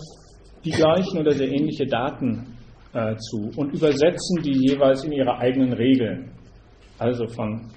[0.63, 2.55] die gleichen oder sehr ähnliche Daten
[2.93, 6.31] äh, zu und übersetzen die jeweils in ihre eigenen Regeln.
[6.99, 7.69] Also von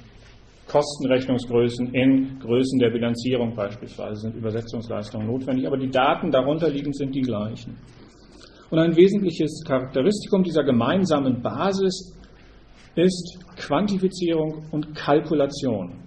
[0.77, 7.15] Kostenrechnungsgrößen in Größen der Bilanzierung beispielsweise sind Übersetzungsleistungen notwendig, aber die Daten darunter liegend sind
[7.15, 7.79] die gleichen.
[8.69, 12.15] Und ein wesentliches Charakteristikum dieser gemeinsamen Basis
[12.95, 16.03] ist Quantifizierung und Kalkulation.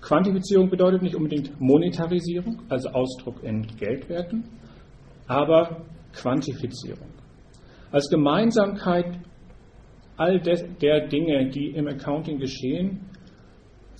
[0.00, 4.44] Quantifizierung bedeutet nicht unbedingt Monetarisierung, also Ausdruck in Geldwerten,
[5.26, 7.08] aber Quantifizierung.
[7.90, 9.18] Als Gemeinsamkeit
[10.16, 13.09] all der Dinge, die im Accounting geschehen,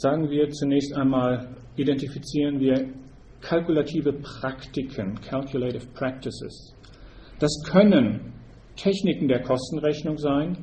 [0.01, 2.89] sagen wir zunächst einmal, identifizieren wir
[3.43, 6.75] kalkulative Praktiken, calculative practices.
[7.39, 8.33] Das können
[8.77, 10.57] Techniken der Kostenrechnung sein,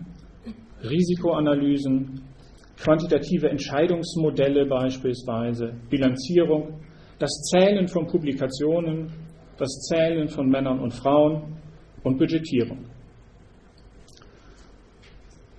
[0.81, 2.19] Risikoanalysen,
[2.79, 6.79] quantitative Entscheidungsmodelle beispielsweise, Bilanzierung,
[7.19, 9.11] das Zählen von Publikationen,
[9.59, 11.57] das Zählen von Männern und Frauen
[12.03, 12.85] und Budgetierung.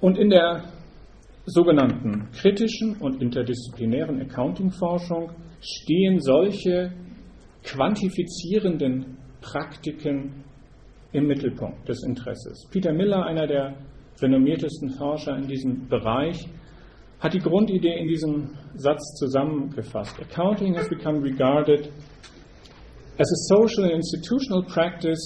[0.00, 0.64] Und in der
[1.48, 5.30] sogenannten kritischen und interdisziplinären Accounting-Forschung
[5.60, 6.92] stehen solche
[7.64, 10.44] quantifizierenden Praktiken
[11.12, 12.68] im Mittelpunkt des Interesses.
[12.70, 13.76] Peter Miller, einer der
[14.20, 16.46] renommiertesten Forscher in diesem Bereich,
[17.20, 20.20] hat die Grundidee in diesem Satz zusammengefasst.
[20.20, 21.90] Accounting has become regarded
[23.18, 25.18] as a social and institutional practice,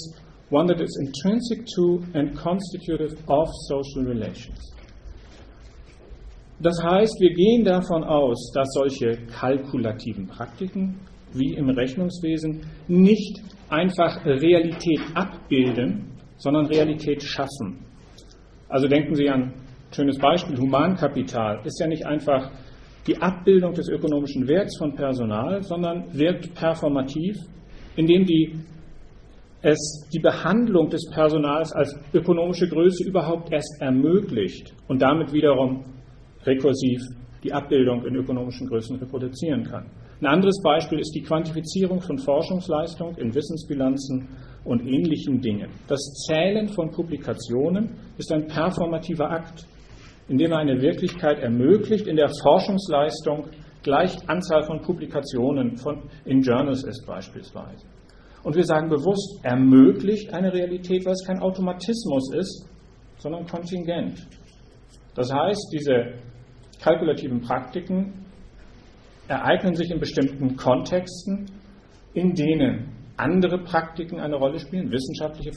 [0.50, 4.72] one that is intrinsic to and constitutive of social relations.
[6.62, 11.00] Das heißt, wir gehen davon aus, dass solche kalkulativen Praktiken
[11.34, 17.84] wie im Rechnungswesen nicht einfach Realität abbilden, sondern Realität schaffen.
[18.68, 19.54] Also denken Sie an ein
[19.90, 22.50] schönes Beispiel, Humankapital ist ja nicht einfach
[23.08, 27.36] die Abbildung des ökonomischen Werts von Personal, sondern wirkt performativ,
[27.96, 28.54] indem die,
[29.62, 35.84] es die Behandlung des Personals als ökonomische Größe überhaupt erst ermöglicht und damit wiederum
[36.44, 37.00] rekursiv
[37.42, 39.86] die Abbildung in ökonomischen Größen reproduzieren kann.
[40.20, 44.28] Ein anderes Beispiel ist die Quantifizierung von Forschungsleistung in Wissensbilanzen
[44.64, 45.68] und ähnlichen Dingen.
[45.88, 49.66] Das Zählen von Publikationen ist ein performativer Akt,
[50.28, 53.48] in dem er eine Wirklichkeit ermöglicht, in der Forschungsleistung
[53.82, 57.84] gleich Anzahl von Publikationen von, in Journals ist beispielsweise.
[58.44, 62.68] Und wir sagen bewusst, ermöglicht eine Realität, weil es kein Automatismus ist,
[63.18, 64.26] sondern kontingent.
[65.14, 66.14] Das heißt, diese
[66.82, 68.26] kalkulativen Praktiken
[69.28, 71.46] ereignen sich in bestimmten Kontexten,
[72.12, 75.52] in denen andere Praktiken eine Rolle spielen, wissenschaftliche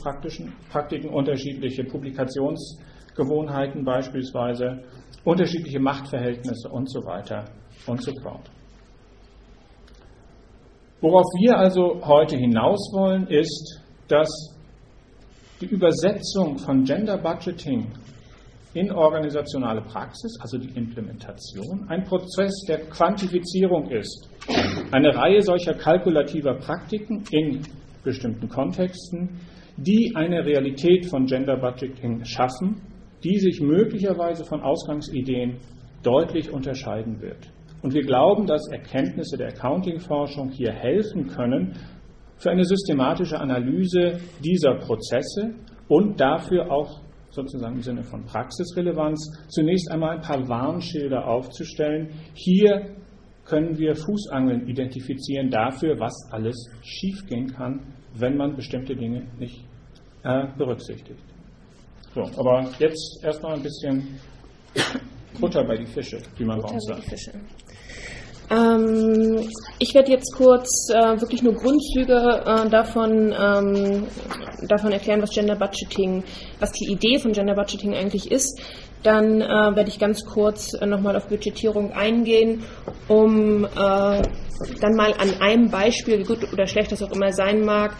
[0.69, 4.83] Praktiken, unterschiedliche Publikationsgewohnheiten beispielsweise,
[5.23, 7.45] unterschiedliche Machtverhältnisse und so weiter
[7.87, 8.51] und so fort.
[11.01, 14.29] Worauf wir also heute hinaus wollen, ist, dass
[15.61, 17.87] die Übersetzung von Gender Budgeting
[18.75, 24.29] in organisationale Praxis, also die Implementation, ein Prozess der Quantifizierung ist.
[24.91, 27.61] Eine Reihe solcher kalkulativer Praktiken in
[28.03, 29.39] bestimmten Kontexten,
[29.77, 32.81] die eine Realität von Gender Budgeting schaffen,
[33.23, 35.57] die sich möglicherweise von Ausgangsideen
[36.03, 37.49] deutlich unterscheiden wird.
[37.81, 41.73] Und wir glauben, dass Erkenntnisse der Accounting-Forschung hier helfen können,
[42.37, 45.55] für eine systematische Analyse dieser Prozesse
[45.87, 47.04] und dafür auch
[47.35, 52.09] sozusagen im Sinne von Praxisrelevanz zunächst einmal ein paar Warnschilder aufzustellen.
[52.33, 52.95] Hier
[53.45, 59.63] können wir Fußangeln identifizieren dafür, was alles schiefgehen kann, wenn man bestimmte Dinge nicht
[60.23, 61.19] äh, berücksichtigt.
[62.13, 64.19] So, aber jetzt erstmal ein bisschen
[65.39, 67.03] Futter bei die Fische, wie man bei uns sagt.
[68.49, 74.03] Ähm, ich werde jetzt kurz äh, wirklich nur Grundzüge äh, davon, ähm,
[74.67, 76.23] davon erklären, was Gender Budgeting,
[76.59, 78.61] was die Idee von Gender Budgeting eigentlich ist.
[79.03, 82.63] Dann äh, werde ich ganz kurz äh, nochmal auf Budgetierung eingehen,
[83.07, 87.65] um äh, dann mal an einem Beispiel, wie gut oder schlecht das auch immer sein
[87.65, 87.95] mag,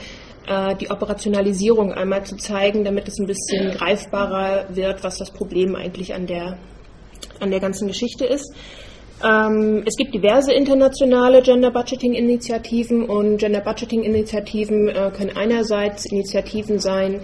[0.48, 5.76] äh, die Operationalisierung einmal zu zeigen, damit es ein bisschen greifbarer wird, was das Problem
[5.76, 6.58] eigentlich an der,
[7.40, 8.54] an der ganzen Geschichte ist.
[9.24, 16.06] Ähm, es gibt diverse internationale Gender Budgeting Initiativen und Gender Budgeting Initiativen äh, können einerseits
[16.06, 17.22] Initiativen sein,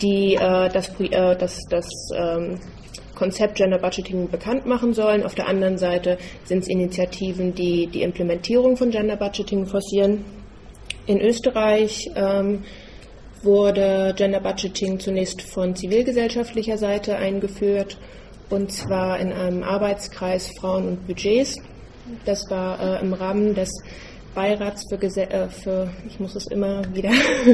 [0.00, 2.60] die äh, das, äh, das, das ähm,
[3.16, 5.24] Konzept Gender Budgeting bekannt machen sollen.
[5.24, 10.24] Auf der anderen Seite sind es Initiativen, die die Implementierung von Gender Budgeting forcieren.
[11.06, 12.62] In Österreich ähm,
[13.42, 17.98] wurde Gender Budgeting zunächst von zivilgesellschaftlicher Seite eingeführt
[18.52, 21.56] und zwar in einem Arbeitskreis Frauen und Budgets.
[22.26, 23.70] Das war äh, im Rahmen des
[24.34, 27.10] Beirats für, äh, für, ich muss es immer wieder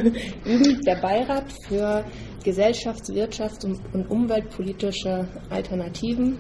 [0.44, 2.04] üben, der Beirat für
[2.44, 6.38] Gesellschafts-, Wirtschafts- und umweltpolitische Alternativen.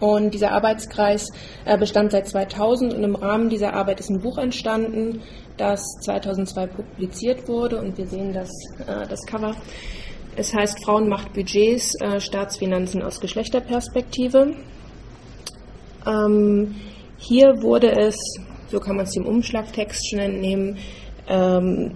[0.00, 1.28] Und dieser Arbeitskreis
[1.64, 5.22] äh, bestand seit 2000 und im Rahmen dieser Arbeit ist ein Buch entstanden,
[5.58, 9.54] das 2002 publiziert wurde und wir sehen das, äh, das Cover.
[10.36, 14.54] Es heißt Frauen macht Budgets, äh, Staatsfinanzen aus Geschlechterperspektive.
[16.06, 16.74] Ähm,
[17.16, 18.16] hier wurde es,
[18.70, 20.76] so kann man es dem Umschlagtext schon entnehmen,
[21.26, 21.92] ähm,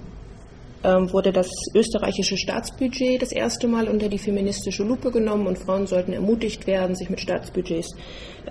[0.82, 5.86] ähm, wurde das österreichische Staatsbudget das erste Mal unter die feministische Lupe genommen und Frauen
[5.86, 7.94] sollten ermutigt werden, sich mit Staatsbudgets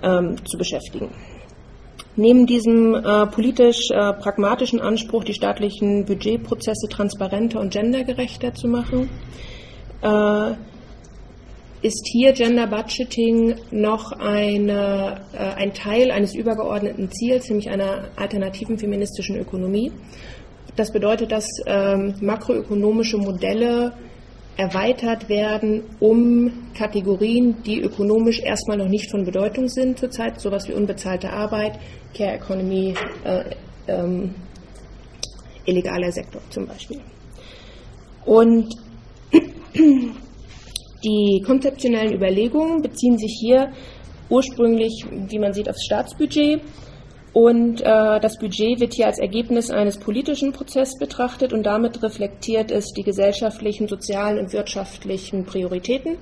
[0.02, 1.10] ähm, zu beschäftigen.
[2.14, 9.08] Neben diesem äh, politisch äh, pragmatischen Anspruch, die staatlichen Budgetprozesse transparenter und gendergerechter zu machen,
[10.02, 10.54] äh,
[11.82, 18.78] ist hier Gender Budgeting noch eine, äh, ein Teil eines übergeordneten Ziels, nämlich einer alternativen
[18.78, 19.90] feministischen Ökonomie.
[20.76, 23.92] Das bedeutet, dass ähm, makroökonomische Modelle
[24.56, 30.74] erweitert werden um Kategorien, die ökonomisch erstmal noch nicht von Bedeutung sind zurzeit, sowas wie
[30.74, 31.78] unbezahlte Arbeit,
[32.14, 33.44] Care Economy, äh,
[33.88, 34.34] ähm,
[35.64, 37.00] illegaler Sektor zum Beispiel.
[38.26, 38.74] Und
[39.74, 43.72] die konzeptionellen Überlegungen beziehen sich hier
[44.28, 46.60] ursprünglich, wie man sieht, aufs Staatsbudget.
[47.32, 52.72] Und äh, das Budget wird hier als Ergebnis eines politischen Prozesses betrachtet und damit reflektiert
[52.72, 56.16] es die gesellschaftlichen, sozialen und wirtschaftlichen Prioritäten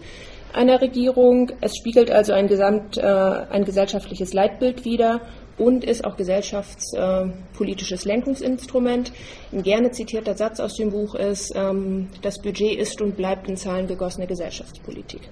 [0.52, 1.50] einer Regierung.
[1.62, 5.22] Es spiegelt also ein, gesamt, äh, ein gesellschaftliches Leitbild wider
[5.58, 9.12] und ist auch gesellschaftspolitisches Lenkungsinstrument.
[9.52, 13.56] Ein gerne zitierter Satz aus dem Buch ist, ähm, das Budget ist und bleibt in
[13.56, 15.22] Zahlen gegossene Gesellschaftspolitik.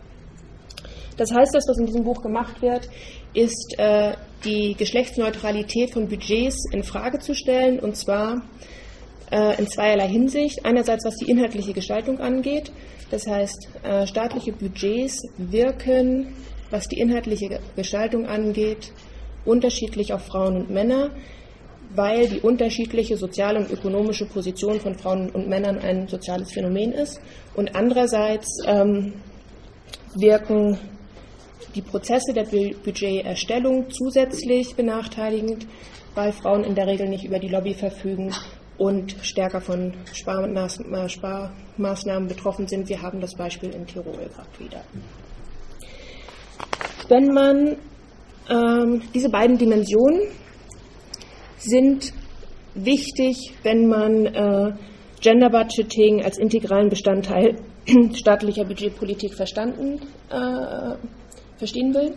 [1.17, 2.89] Das heißt, das, was in diesem Buch gemacht wird,
[3.33, 4.13] ist äh,
[4.45, 8.43] die Geschlechtsneutralität von Budgets in Frage zu stellen, und zwar
[9.31, 10.65] äh, in zweierlei Hinsicht.
[10.65, 12.71] Einerseits, was die inhaltliche Gestaltung angeht.
[13.11, 16.35] Das heißt, äh, staatliche Budgets wirken,
[16.71, 18.93] was die inhaltliche Gestaltung angeht,
[19.47, 21.11] unterschiedlich auf Frauen und Männer,
[21.95, 27.21] weil die unterschiedliche soziale und ökonomische Position von Frauen und Männern ein soziales Phänomen ist.
[27.55, 29.15] Und andererseits ähm,
[30.15, 30.79] wirken
[31.75, 35.67] die Prozesse der Budgeterstellung zusätzlich benachteiligend,
[36.15, 38.33] weil Frauen in der Regel nicht über die Lobby verfügen
[38.79, 42.89] und stärker von Sparmaßnahmen betroffen sind.
[42.89, 44.83] Wir haben das Beispiel in Tirol gerade wieder.
[47.09, 47.77] Wenn man
[48.49, 50.21] ähm, diese beiden Dimensionen
[51.59, 52.13] sind
[52.75, 54.73] wichtig, wenn man äh,
[55.21, 57.57] Gender Budgeting als integralen Bestandteil
[58.15, 60.97] staatlicher Budgetpolitik verstanden, äh,
[61.57, 62.15] verstehen will.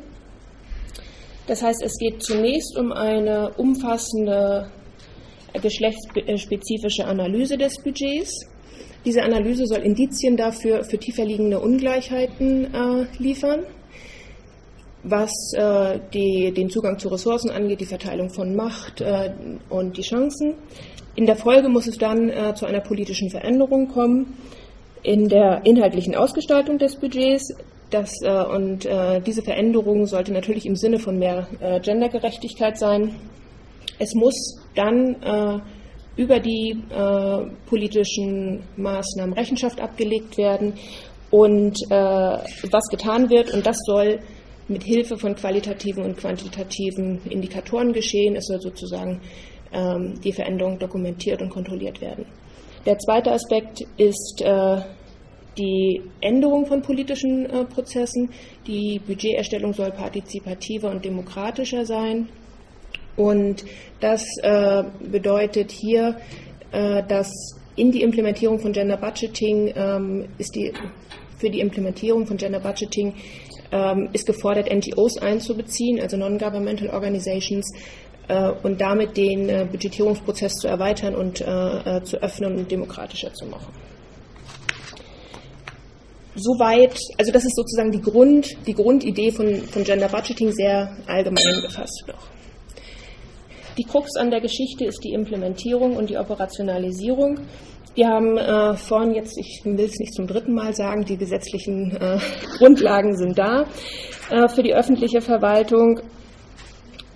[1.47, 4.69] Das heißt, es geht zunächst um eine umfassende
[5.53, 8.45] geschlechtsspezifische Analyse des Budgets.
[9.03, 13.65] Diese Analyse soll Indizien dafür für tiefer liegende Ungleichheiten äh, liefern
[15.03, 19.31] was äh, die, den Zugang zu Ressourcen angeht, die Verteilung von Macht äh,
[19.69, 20.55] und die Chancen.
[21.15, 24.37] In der Folge muss es dann äh, zu einer politischen Veränderung kommen
[25.03, 27.53] in der inhaltlichen Ausgestaltung des Budgets.
[27.89, 33.15] Das, äh, und äh, diese Veränderung sollte natürlich im Sinne von mehr äh, Gendergerechtigkeit sein.
[33.97, 35.61] Es muss dann
[36.15, 36.81] über die
[37.65, 40.75] politischen Maßnahmen Rechenschaft abgelegt werden
[41.31, 43.53] und was getan wird.
[43.53, 44.19] Und das soll
[44.69, 48.35] mit Hilfe von qualitativen und quantitativen Indikatoren geschehen.
[48.35, 49.21] Es soll sozusagen
[49.73, 52.25] ähm, die Veränderung dokumentiert und kontrolliert werden.
[52.85, 54.81] Der zweite Aspekt ist äh,
[55.57, 58.29] die Änderung von politischen äh, Prozessen.
[58.65, 62.29] Die Budgeterstellung soll partizipativer und demokratischer sein.
[63.17, 63.65] Und
[63.99, 66.17] das äh, bedeutet hier,
[66.71, 67.29] äh, dass
[67.75, 70.71] in die Implementierung von Gender Budgeting ähm, ist die
[71.37, 73.13] für die Implementierung von Gender Budgeting
[73.71, 77.71] ähm, ist gefordert, NGOs einzubeziehen, also Non-Governmental Organizations,
[78.27, 83.33] äh, und damit den äh, Budgetierungsprozess zu erweitern und äh, äh, zu öffnen und demokratischer
[83.33, 83.73] zu machen.
[86.35, 91.61] Soweit, also das ist sozusagen die, Grund, die Grundidee von, von Gender Budgeting sehr allgemein
[91.61, 92.27] gefasst noch.
[93.77, 97.39] Die Krux an der Geschichte ist die Implementierung und die Operationalisierung.
[97.95, 101.91] Wir haben äh, vorhin jetzt, ich will es nicht zum dritten Mal sagen, die gesetzlichen
[101.99, 102.19] äh,
[102.57, 103.65] Grundlagen sind da
[104.29, 105.99] äh, für die öffentliche Verwaltung.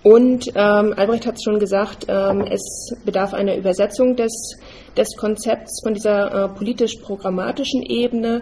[0.02, 4.58] Und ähm, Albrecht hat es schon gesagt, ähm, es bedarf einer Übersetzung des,
[4.98, 8.42] des Konzepts von dieser äh, politisch-programmatischen Ebene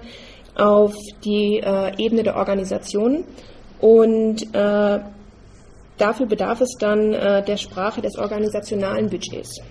[0.55, 3.25] auf die äh, Ebene der Organisation.
[3.79, 4.99] Und äh,
[5.97, 9.61] dafür bedarf es dann der Sprache des organisationalen Budgets.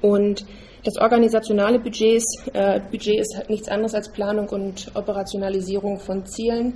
[0.00, 0.46] Und
[0.84, 6.74] das organisationale Budgets, äh, Budget ist halt nichts anderes als Planung und Operationalisierung von Zielen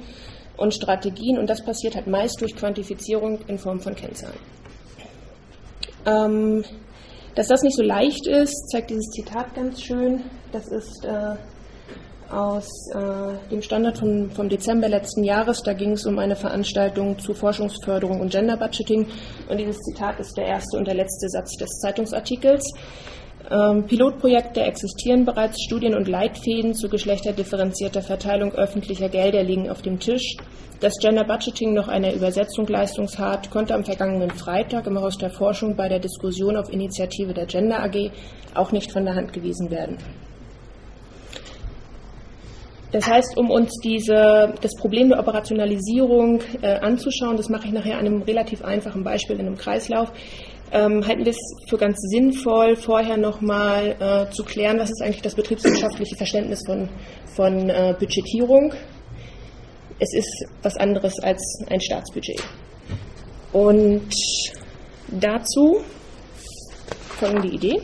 [0.57, 4.39] und Strategien und das passiert halt meist durch Quantifizierung in Form von Kennzahlen.
[6.07, 6.65] Ähm,
[7.35, 10.23] dass das nicht so leicht ist, zeigt dieses Zitat ganz schön.
[10.53, 11.35] Das ist äh,
[12.33, 15.63] aus äh, dem Standard vom, vom Dezember letzten Jahres.
[15.63, 19.07] Da ging es um eine Veranstaltung zu Forschungsförderung und Gender Budgeting.
[19.49, 22.73] Und dieses Zitat ist der erste und der letzte Satz des Zeitungsartikels.
[23.49, 30.01] Ähm, Pilotprojekte existieren bereits, Studien und Leitfäden zu geschlechterdifferenzierter Verteilung öffentlicher Gelder liegen auf dem
[30.01, 30.37] Tisch.
[30.81, 35.77] Dass Gender Budgeting noch eine Übersetzung leistungshat, konnte am vergangenen Freitag im Haus der Forschung
[35.77, 38.11] bei der Diskussion auf Initiative der Gender AG
[38.55, 39.97] auch nicht von der Hand gewiesen werden.
[42.93, 47.99] Das heißt, um uns diese, das Problem der Operationalisierung äh, anzuschauen, das mache ich nachher
[47.99, 50.13] an einem relativ einfachen Beispiel in einem Kreislauf,
[50.73, 55.23] ähm, halten wir es für ganz sinnvoll, vorher nochmal äh, zu klären, was ist eigentlich
[55.23, 56.89] das betriebswirtschaftliche Verständnis von,
[57.35, 58.73] von äh, Budgetierung.
[59.99, 62.43] Es ist was anderes als ein Staatsbudget.
[63.53, 64.13] Und
[65.09, 65.81] dazu
[67.17, 67.81] folgende Idee.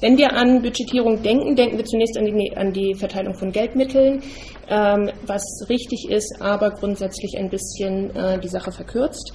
[0.00, 4.22] Wenn wir an Budgetierung denken, denken wir zunächst an die, an die Verteilung von Geldmitteln,
[4.68, 9.32] ähm, was richtig ist, aber grundsätzlich ein bisschen äh, die Sache verkürzt.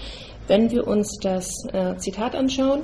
[0.49, 2.81] Wenn wir uns das äh, Zitat anschauen,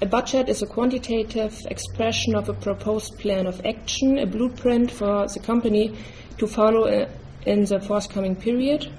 [0.00, 5.28] A budget is a quantitative expression of a proposed plan of action, a blueprint for
[5.28, 5.92] the company
[6.38, 7.06] to follow uh,
[7.44, 8.90] in the forthcoming period.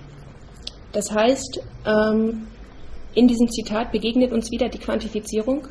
[0.91, 2.47] Das heißt, ähm,
[3.15, 5.67] in diesem Zitat begegnet uns wieder die Quantifizierung.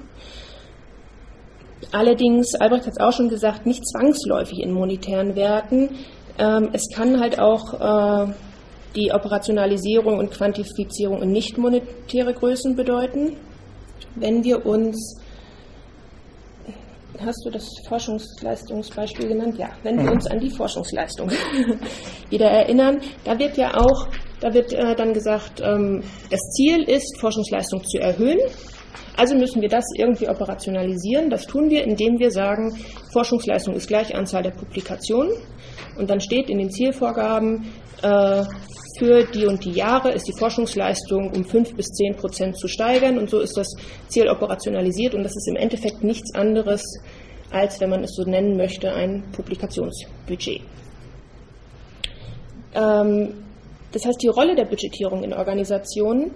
[1.92, 5.90] Allerdings, Albrecht hat es auch schon gesagt, nicht zwangsläufig in monetären Werten.
[6.38, 8.33] Ähm, es kann halt auch äh,
[8.94, 13.37] die Operationalisierung und Quantifizierung in nicht monetäre Größen bedeuten.
[14.14, 15.20] Wenn wir uns,
[17.18, 19.59] hast du das Forschungsleistungsbeispiel genannt?
[19.59, 21.31] Ja, wenn wir uns an die Forschungsleistung
[22.31, 24.09] wieder erinnern, da wird ja auch,
[24.40, 28.40] da wird äh, dann gesagt, ähm, das Ziel ist, Forschungsleistung zu erhöhen.
[29.16, 31.28] Also müssen wir das irgendwie operationalisieren.
[31.28, 32.74] Das tun wir, indem wir sagen,
[33.12, 35.33] Forschungsleistung ist gleich Anzahl der Publikationen.
[35.98, 37.66] Und dann steht in den Zielvorgaben,
[38.02, 38.44] äh,
[38.98, 43.18] für die und die Jahre ist die Forschungsleistung um 5 bis 10 Prozent zu steigern
[43.18, 43.68] und so ist das
[44.09, 46.83] Ziel operationalisiert und das ist im Endeffekt nichts anderes
[47.50, 50.62] als, wenn man es so nennen möchte, ein Publikationsbudget.
[52.74, 53.35] Ähm,
[53.92, 56.31] das heißt, die Rolle der Budgetierung in Organisationen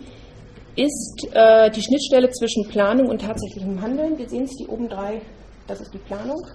[0.77, 4.19] ist äh, die Schnittstelle zwischen Planung und tatsächlichem Handeln.
[4.19, 5.23] Wir sehen es, die oben drei,
[5.67, 6.47] das ist die Planung,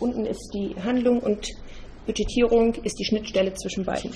[0.00, 1.46] unten ist die Handlung und
[2.04, 4.10] Budgetierung ist die Schnittstelle zwischen beiden.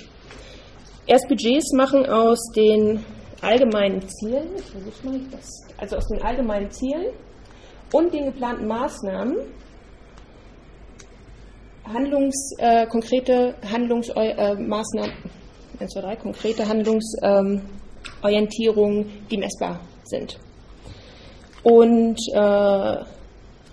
[1.07, 3.05] Erst Budgets machen aus den
[3.43, 4.49] allgemeinen Zielen,
[5.77, 7.09] also aus den allgemeinen Zielen
[7.93, 9.37] und den geplanten Maßnahmen
[11.93, 15.13] Handlungs, äh, konkrete Handlungsmaßnahmen,
[15.79, 20.39] äh, 1, 2, 3, konkrete Handlungsorientierungen, ähm, die messbar sind.
[21.63, 22.97] Und äh,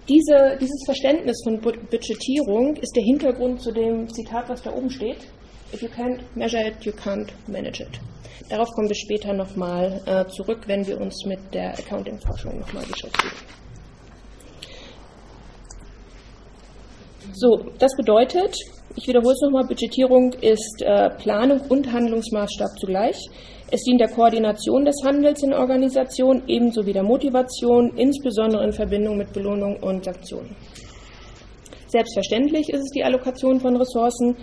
[0.09, 5.19] diese, dieses Verständnis von Budgetierung ist der Hintergrund zu dem Zitat, was da oben steht.
[5.73, 7.99] If you can't measure it, you can't manage it.
[8.49, 13.35] Darauf kommen wir später nochmal äh, zurück, wenn wir uns mit der Accounting-Forschung nochmal beschäftigen.
[17.33, 18.53] So, das bedeutet,
[18.95, 23.15] ich wiederhole es nochmal, Budgetierung ist äh, Planung und Handlungsmaßstab zugleich.
[23.71, 29.17] Es dient der Koordination des Handels in Organisationen ebenso wie der Motivation, insbesondere in Verbindung
[29.17, 30.53] mit Belohnung und Sanktionen.
[31.87, 34.35] Selbstverständlich ist es die Allokation von Ressourcen,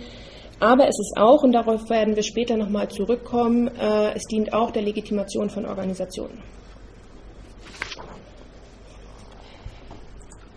[0.59, 4.71] aber es ist auch, und darauf werden wir später nochmal zurückkommen, äh, es dient auch
[4.71, 6.41] der Legitimation von Organisationen.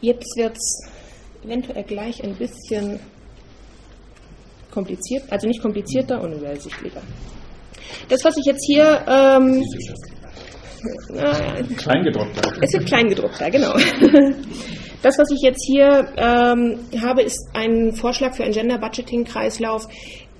[0.00, 0.88] Jetzt wird es
[1.44, 2.98] eventuell gleich ein bisschen
[4.72, 7.02] kompliziert, also nicht komplizierter, unübersichtlicher.
[8.08, 9.04] Das, was ich jetzt hier.
[9.06, 9.62] Ähm,
[11.14, 12.52] äh, Kleingedruckter.
[12.60, 13.74] Es wird kleingedruckter, genau.
[15.02, 19.88] Das, was ich jetzt hier ähm, habe, ist ein Vorschlag für einen Gender Budgeting Kreislauf.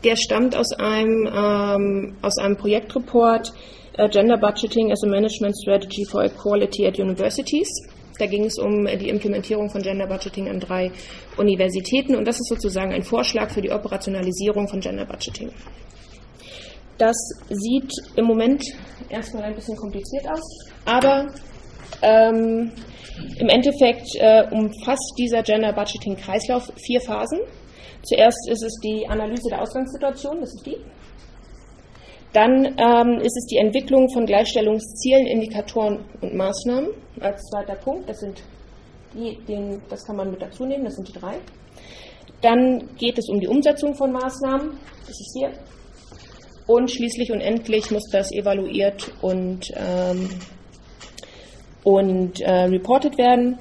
[0.05, 3.53] Der stammt aus einem, ähm, aus einem Projektreport
[3.99, 7.69] uh, Gender Budgeting as a Management Strategy for Equality at Universities.
[8.19, 10.93] Da ging es um die Implementierung von Gender Budgeting an drei
[11.37, 15.51] Universitäten und das ist sozusagen ein Vorschlag für die Operationalisierung von Gender Budgeting.
[16.99, 17.17] Das
[17.49, 18.63] sieht im Moment
[19.09, 21.27] erstmal ein bisschen kompliziert aus, aber
[22.03, 22.71] ähm,
[23.39, 27.41] im Endeffekt äh, umfasst dieser Gender Budgeting Kreislauf vier Phasen.
[28.03, 30.77] Zuerst ist es die Analyse der Ausgangssituation, das ist die.
[32.33, 36.89] Dann ähm, ist es die Entwicklung von Gleichstellungszielen, Indikatoren und Maßnahmen
[37.21, 38.09] als zweiter Punkt.
[38.09, 38.43] Das sind
[39.15, 41.37] die, den, das kann man mit dazu nehmen, das sind die drei.
[42.41, 44.71] Dann geht es um die Umsetzung von Maßnahmen,
[45.07, 45.53] das ist hier.
[46.67, 50.31] Und schließlich und endlich muss das evaluiert und ähm,
[51.85, 53.59] und äh, reported werden.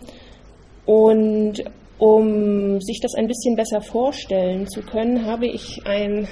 [0.86, 1.64] Und
[1.98, 6.28] um sich das ein bisschen besser vorstellen zu können, habe ich ein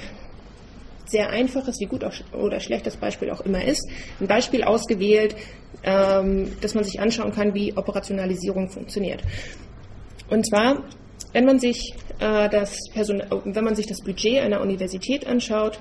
[1.06, 3.88] sehr einfaches, wie gut oder schlechtes Beispiel auch immer ist,
[4.20, 5.34] ein Beispiel ausgewählt,
[5.82, 9.22] ähm, dass man sich anschauen kann, wie Operationalisierung funktioniert.
[10.28, 10.84] Und zwar,
[11.32, 15.78] wenn man sich, äh, das, wenn man sich das Budget einer Universität anschaut,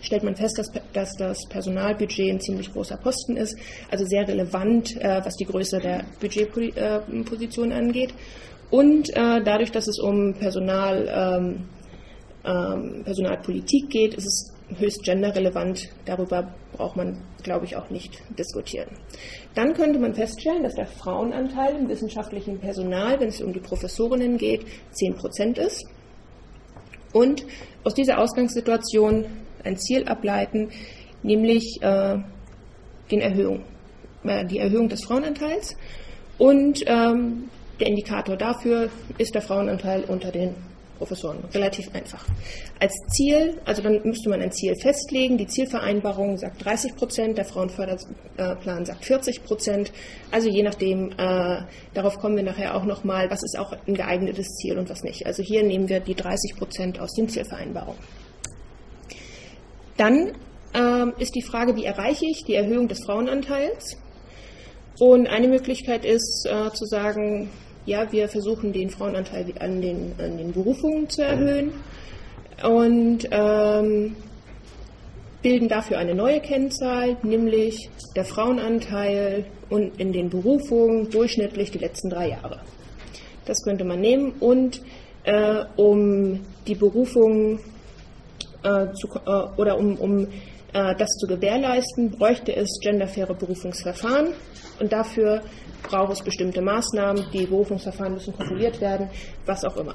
[0.00, 3.56] stellt man fest, dass, dass das Personalbudget ein ziemlich großer Posten ist,
[3.90, 8.14] also sehr relevant, äh, was die Größe der Budgetposition angeht.
[8.70, 11.68] Und äh, dadurch, dass es um Personal, ähm,
[12.44, 15.88] ähm, Personalpolitik geht, ist es höchst genderrelevant.
[16.04, 18.88] Darüber braucht man, glaube ich, auch nicht diskutieren.
[19.54, 24.38] Dann könnte man feststellen, dass der Frauenanteil im wissenschaftlichen Personal, wenn es um die Professorinnen
[24.38, 25.84] geht, 10 Prozent ist.
[27.12, 27.44] Und
[27.82, 29.26] aus dieser Ausgangssituation
[29.64, 30.70] ein Ziel ableiten,
[31.22, 32.18] nämlich äh,
[33.10, 33.62] den Erhöhung,
[34.24, 35.76] äh, die Erhöhung des Frauenanteils.
[36.38, 40.54] Und ähm, der Indikator dafür ist der Frauenanteil unter den
[41.00, 41.38] Professoren.
[41.54, 42.26] Relativ einfach.
[42.78, 45.38] Als Ziel, also dann müsste man ein Ziel festlegen.
[45.38, 49.92] Die Zielvereinbarung sagt 30 Prozent, der Frauenförderplan sagt 40 Prozent.
[50.30, 51.62] Also je nachdem, äh,
[51.94, 55.24] darauf kommen wir nachher auch nochmal, was ist auch ein geeignetes Ziel und was nicht.
[55.24, 57.98] Also hier nehmen wir die 30 Prozent aus den Zielvereinbarungen.
[60.00, 60.32] Dann
[60.72, 63.98] ähm, ist die Frage, wie erreiche ich die Erhöhung des Frauenanteils?
[64.98, 67.50] Und eine Möglichkeit ist äh, zu sagen,
[67.84, 71.72] ja, wir versuchen den Frauenanteil an den, an den Berufungen zu erhöhen
[72.62, 74.16] und ähm,
[75.42, 82.08] bilden dafür eine neue Kennzahl, nämlich der Frauenanteil und in den Berufungen durchschnittlich die letzten
[82.08, 82.62] drei Jahre.
[83.44, 84.80] Das könnte man nehmen und
[85.24, 87.60] äh, um die Berufungen
[88.62, 90.26] äh, zu, äh, oder um, um
[90.72, 94.34] äh, das zu gewährleisten, bräuchte es genderfaire Berufungsverfahren
[94.78, 95.42] und dafür
[95.82, 99.08] braucht es bestimmte Maßnahmen, die Berufungsverfahren müssen kontrolliert werden,
[99.46, 99.94] was auch immer.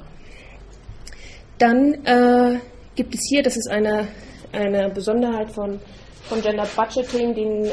[1.58, 2.58] Dann äh,
[2.94, 4.08] gibt es hier, das ist eine,
[4.52, 5.80] eine Besonderheit von,
[6.24, 7.64] von Gender Budgeting, den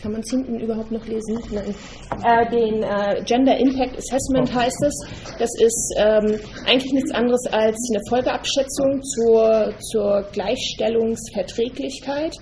[0.00, 1.40] kann man es hinten überhaupt noch lesen?
[1.50, 1.74] Nein.
[2.22, 4.94] Äh, den äh, Gender Impact Assessment heißt es.
[5.38, 12.34] Das ist ähm, eigentlich nichts anderes als eine Folgeabschätzung zur, zur Gleichstellungsverträglichkeit.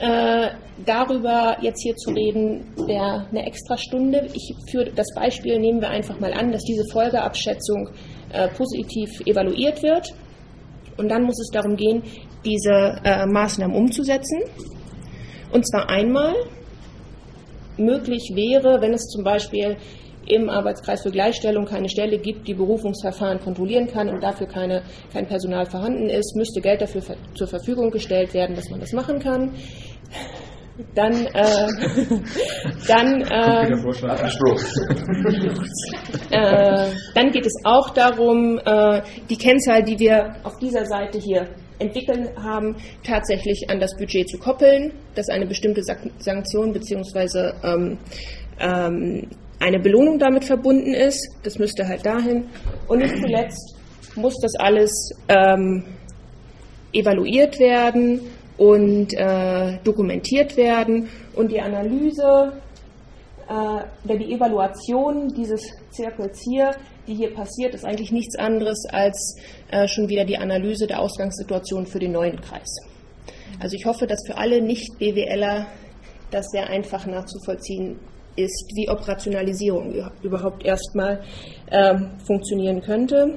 [0.00, 0.48] Äh,
[0.84, 4.26] darüber jetzt hier zu reden, wäre eine extra Stunde.
[4.32, 7.90] Ich, für das Beispiel nehmen wir einfach mal an, dass diese Folgeabschätzung
[8.32, 10.14] äh, positiv evaluiert wird.
[10.96, 12.02] Und dann muss es darum gehen,
[12.44, 14.40] diese äh, Maßnahmen umzusetzen.
[15.52, 16.34] Und zwar einmal
[17.76, 19.76] möglich wäre, wenn es zum Beispiel
[20.26, 25.26] im Arbeitskreis für Gleichstellung keine Stelle gibt, die Berufungsverfahren kontrollieren kann und dafür keine, kein
[25.26, 27.02] Personal vorhanden ist, müsste Geld dafür
[27.34, 29.52] zur Verfügung gestellt werden, dass man das machen kann.
[30.94, 31.68] Dann, äh,
[32.88, 33.66] dann, äh,
[36.30, 41.46] äh, dann geht es auch darum, äh, die Kennzahl, die wir auf dieser Seite hier
[41.78, 47.52] entwickeln haben, tatsächlich an das Budget zu koppeln, dass eine bestimmte Sanktion bzw.
[47.62, 47.98] Ähm,
[48.60, 49.28] ähm,
[49.60, 51.28] eine Belohnung damit verbunden ist.
[51.42, 52.44] Das müsste halt dahin.
[52.88, 53.76] Und nicht zuletzt
[54.16, 55.84] muss das alles ähm,
[56.92, 58.20] evaluiert werden
[58.56, 62.52] und äh, dokumentiert werden und die Analyse
[63.48, 66.70] äh, oder die Evaluation dieses Zirkels hier,
[67.06, 69.36] die hier passiert, ist eigentlich nichts anderes als
[69.74, 72.76] äh, schon wieder die Analyse der Ausgangssituation für den neuen Kreis.
[73.58, 75.66] Also ich hoffe, dass für alle Nicht-BWLer
[76.30, 77.98] das sehr einfach nachzuvollziehen
[78.36, 81.24] ist, wie Operationalisierung überhaupt erstmal
[81.72, 83.36] ähm, funktionieren könnte.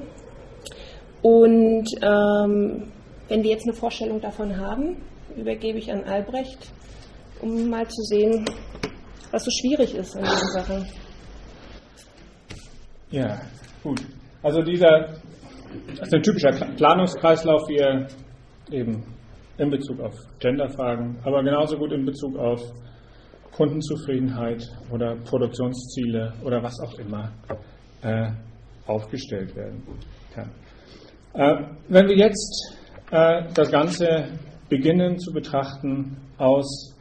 [1.23, 2.91] Und ähm,
[3.27, 4.97] wenn wir jetzt eine Vorstellung davon haben,
[5.35, 6.71] übergebe ich an Albrecht,
[7.41, 8.45] um mal zu sehen,
[9.31, 10.85] was so schwierig ist an dieser Sache.
[13.09, 13.41] Ja,
[13.81, 14.01] gut.
[14.43, 15.17] Also dieser
[15.89, 18.07] das ist ein typischer Planungskreislauf, wie er
[18.71, 19.03] eben
[19.57, 22.61] in Bezug auf Genderfragen, aber genauso gut in Bezug auf
[23.51, 27.31] Kundenzufriedenheit oder Produktionsziele oder was auch immer
[28.03, 28.29] äh,
[28.85, 29.83] aufgestellt werden
[30.33, 30.51] kann.
[31.33, 32.77] Äh, wenn wir jetzt
[33.11, 34.29] äh, das Ganze
[34.69, 36.93] beginnen zu betrachten aus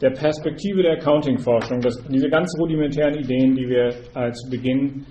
[0.00, 5.06] der Perspektive der Accounting-Forschung, diese ganz rudimentären Ideen, die wir zu Beginn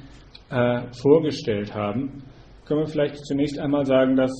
[0.50, 2.24] äh, vorgestellt haben,
[2.66, 4.32] können wir vielleicht zunächst einmal sagen, dass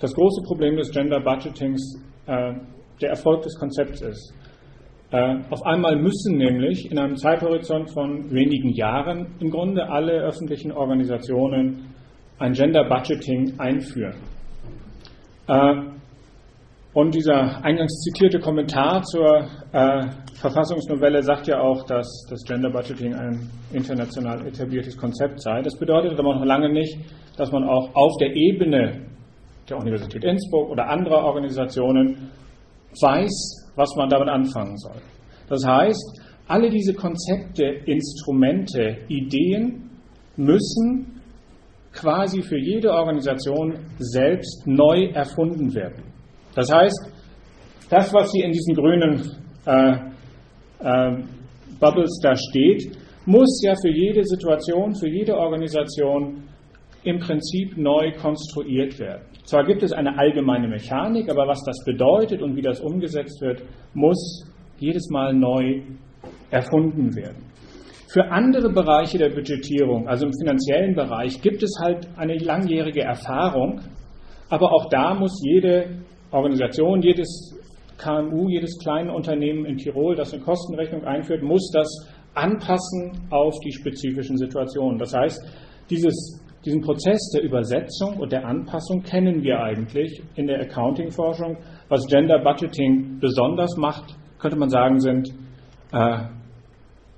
[0.00, 2.54] das große Problem des Gender Budgetings äh,
[3.00, 4.34] der Erfolg des Konzepts ist.
[5.12, 10.70] Äh, auf einmal müssen nämlich in einem Zeithorizont von wenigen Jahren im Grunde alle öffentlichen
[10.72, 11.94] Organisationen
[12.38, 14.14] ein Gender Budgeting einführen.
[15.48, 15.74] Äh,
[16.92, 23.14] und dieser eingangs zitierte Kommentar zur äh, Verfassungsnovelle sagt ja auch, dass das Gender Budgeting
[23.14, 25.62] ein international etabliertes Konzept sei.
[25.62, 26.98] Das bedeutet aber noch lange nicht,
[27.36, 29.06] dass man auch auf der Ebene
[29.68, 32.30] der Universität Innsbruck oder anderer Organisationen
[33.00, 35.00] weiß, was man damit anfangen soll.
[35.48, 39.90] Das heißt, alle diese Konzepte, Instrumente, Ideen
[40.36, 41.20] müssen
[41.92, 46.09] quasi für jede Organisation selbst neu erfunden werden.
[46.54, 47.12] Das heißt,
[47.90, 49.22] das, was hier in diesen grünen
[49.66, 49.92] äh,
[50.80, 51.22] äh,
[51.78, 52.96] Bubbles da steht,
[53.26, 56.42] muss ja für jede Situation, für jede Organisation
[57.04, 59.22] im Prinzip neu konstruiert werden.
[59.44, 63.62] Zwar gibt es eine allgemeine Mechanik, aber was das bedeutet und wie das umgesetzt wird,
[63.94, 64.44] muss
[64.78, 65.82] jedes Mal neu
[66.50, 67.44] erfunden werden.
[68.12, 73.80] Für andere Bereiche der Budgetierung, also im finanziellen Bereich, gibt es halt eine langjährige Erfahrung,
[74.48, 76.02] aber auch da muss jede
[76.32, 77.56] Organisation, jedes
[77.98, 81.88] KMU, jedes kleine Unternehmen in Tirol, das eine Kostenrechnung einführt, muss das
[82.34, 84.98] anpassen auf die spezifischen Situationen.
[84.98, 85.42] Das heißt,
[85.90, 91.56] dieses, diesen Prozess der Übersetzung und der Anpassung kennen wir eigentlich in der Accounting-Forschung.
[91.88, 95.28] Was Gender Budgeting besonders macht, könnte man sagen, sind
[95.92, 96.18] äh,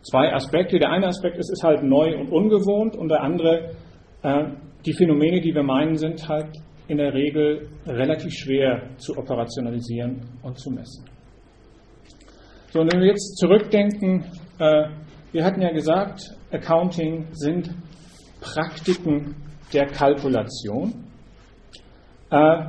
[0.03, 0.79] zwei Aspekte.
[0.79, 3.73] Der eine Aspekt ist, ist halt neu und ungewohnt und der andere,
[4.23, 4.45] äh,
[4.87, 6.49] die Phänomene, die wir meinen, sind halt
[6.89, 11.05] in der Regel relativ schwer zu operationalisieren und zu messen.
[12.73, 14.25] So, und wenn wir jetzt zurückdenken,
[14.59, 14.89] äh,
[15.33, 17.71] wir hatten ja gesagt, Accounting sind
[18.41, 19.37] Praktiken
[19.73, 21.05] der Kalkulation.
[22.31, 22.65] Äh,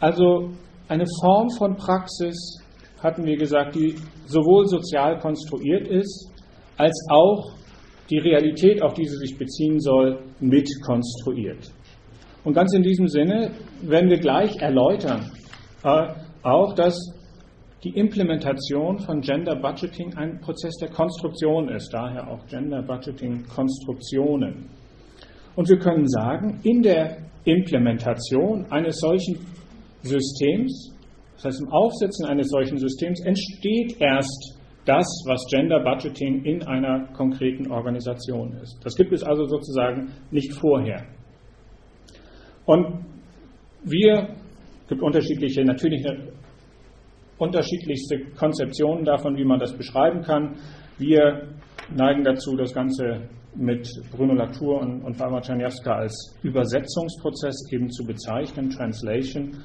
[0.00, 0.50] also
[0.88, 2.62] eine Form von Praxis,
[3.02, 3.94] hatten wir gesagt, die
[4.26, 6.32] sowohl sozial konstruiert ist,
[6.76, 7.52] als auch
[8.10, 11.70] die Realität, auf die sie sich beziehen soll, mitkonstruiert.
[12.48, 13.50] Und ganz in diesem Sinne
[13.82, 15.30] werden wir gleich erläutern,
[15.84, 16.96] äh, auch, dass
[17.84, 24.70] die Implementation von Gender Budgeting ein Prozess der Konstruktion ist, daher auch Gender Budgeting Konstruktionen.
[25.56, 29.40] Und wir können sagen, in der Implementation eines solchen
[30.00, 30.96] Systems,
[31.34, 37.12] das heißt im Aufsetzen eines solchen Systems, entsteht erst das, was Gender Budgeting in einer
[37.12, 38.78] konkreten Organisation ist.
[38.82, 41.04] Das gibt es also sozusagen nicht vorher.
[42.68, 43.02] Und
[43.82, 44.28] wir,
[44.82, 46.04] es gibt unterschiedliche, natürlich
[47.38, 50.56] unterschiedlichste Konzeptionen davon, wie man das beschreiben kann.
[50.98, 51.48] Wir
[51.96, 53.22] neigen dazu, das Ganze
[53.54, 59.56] mit Bruno Latour und, und Farma Czerniawska als Übersetzungsprozess eben zu bezeichnen, Translation.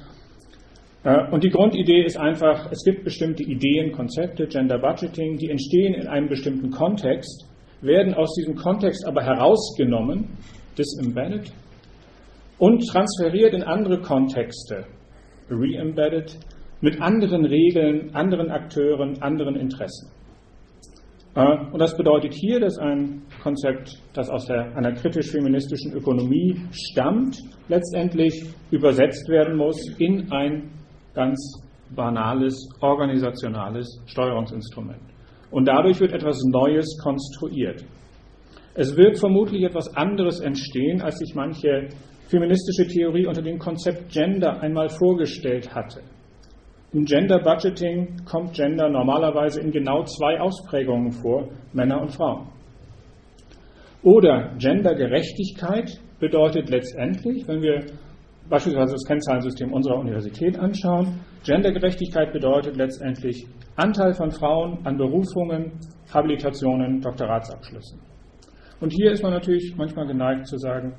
[1.02, 5.92] Äh, und die Grundidee ist einfach, es gibt bestimmte Ideen, Konzepte, Gender Budgeting, die entstehen
[5.92, 7.44] in einem bestimmten Kontext,
[7.82, 10.38] werden aus diesem Kontext aber herausgenommen,
[10.78, 11.52] disembedded,
[12.58, 14.84] und transferiert in andere Kontexte,
[15.50, 16.38] re-embedded,
[16.80, 20.10] mit anderen Regeln, anderen Akteuren, anderen Interessen.
[21.34, 27.38] Äh, und das bedeutet hier, dass ein Konzept, das aus der, einer kritisch-feministischen Ökonomie stammt,
[27.68, 30.70] letztendlich übersetzt werden muss in ein
[31.14, 31.62] ganz
[31.94, 35.00] banales, organisationales Steuerungsinstrument.
[35.50, 37.84] Und dadurch wird etwas Neues konstruiert.
[38.74, 41.88] Es wird vermutlich etwas anderes entstehen, als sich manche
[42.28, 46.00] feministische Theorie unter dem Konzept Gender einmal vorgestellt hatte.
[46.92, 52.46] Im Gender Budgeting kommt Gender normalerweise in genau zwei Ausprägungen vor, Männer und Frauen.
[54.04, 57.86] Oder Gendergerechtigkeit bedeutet letztendlich, wenn wir
[58.48, 63.46] beispielsweise das Kennzahlensystem unserer Universität anschauen, Gendergerechtigkeit bedeutet letztendlich
[63.76, 65.72] Anteil von Frauen an Berufungen,
[66.12, 67.98] Habilitationen, Doktoratsabschlüssen.
[68.80, 70.94] Und hier ist man natürlich manchmal geneigt zu sagen,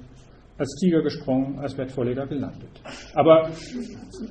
[0.57, 2.69] als Tiger gesprungen, als Bettvorleger gelandet.
[3.13, 3.49] Aber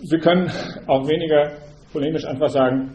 [0.09, 0.51] wir können
[0.87, 1.53] auch weniger
[1.93, 2.93] polemisch einfach sagen,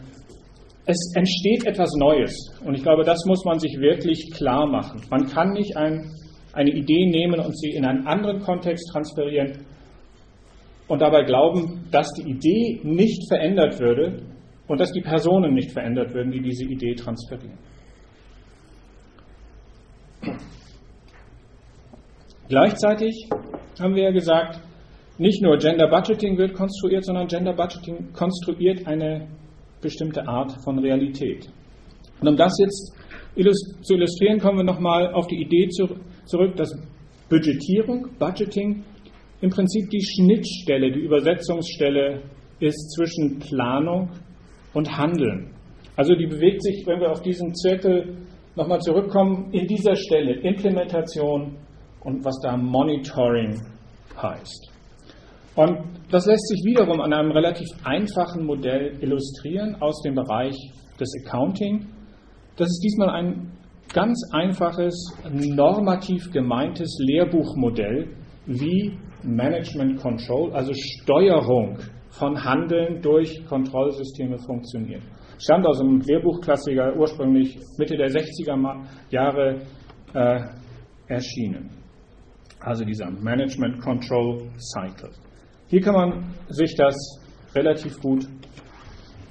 [0.86, 2.34] es entsteht etwas Neues.
[2.64, 5.02] Und ich glaube, das muss man sich wirklich klar machen.
[5.10, 6.10] Man kann nicht ein,
[6.52, 9.64] eine Idee nehmen und sie in einen anderen Kontext transferieren
[10.88, 14.22] und dabei glauben, dass die Idee nicht verändert würde
[14.66, 17.58] und dass die Personen nicht verändert würden, die diese Idee transferieren.
[22.50, 23.28] Gleichzeitig
[23.80, 24.60] haben wir ja gesagt,
[25.18, 29.28] nicht nur Gender Budgeting wird konstruiert, sondern Gender Budgeting konstruiert eine
[29.80, 31.48] bestimmte Art von Realität.
[32.20, 32.92] Und um das jetzt
[33.82, 35.68] zu illustrieren, kommen wir nochmal auf die Idee
[36.24, 36.76] zurück, dass
[37.28, 38.82] Budgetierung, Budgeting,
[39.42, 42.20] im Prinzip die Schnittstelle, die Übersetzungsstelle
[42.58, 44.10] ist zwischen Planung
[44.74, 45.52] und Handeln.
[45.94, 48.16] Also die bewegt sich, wenn wir auf diesen Zirkel
[48.56, 51.56] nochmal zurückkommen, in dieser Stelle Implementation
[52.04, 53.60] und was da Monitoring
[54.16, 54.70] heißt.
[55.56, 55.78] Und
[56.10, 60.56] das lässt sich wiederum an einem relativ einfachen Modell illustrieren aus dem Bereich
[60.98, 61.86] des Accounting.
[62.56, 63.52] Das ist diesmal ein
[63.92, 64.94] ganz einfaches,
[65.30, 68.08] normativ gemeintes Lehrbuchmodell,
[68.46, 71.78] wie Management Control, also Steuerung
[72.10, 75.02] von Handeln durch Kontrollsysteme funktioniert.
[75.38, 79.62] Stammt aus einem Lehrbuchklassiker, ursprünglich Mitte der 60er Jahre
[80.14, 80.40] äh,
[81.08, 81.79] erschienen.
[82.60, 85.10] Also dieser Management Control Cycle.
[85.68, 86.94] Hier kann man sich das
[87.54, 88.26] relativ gut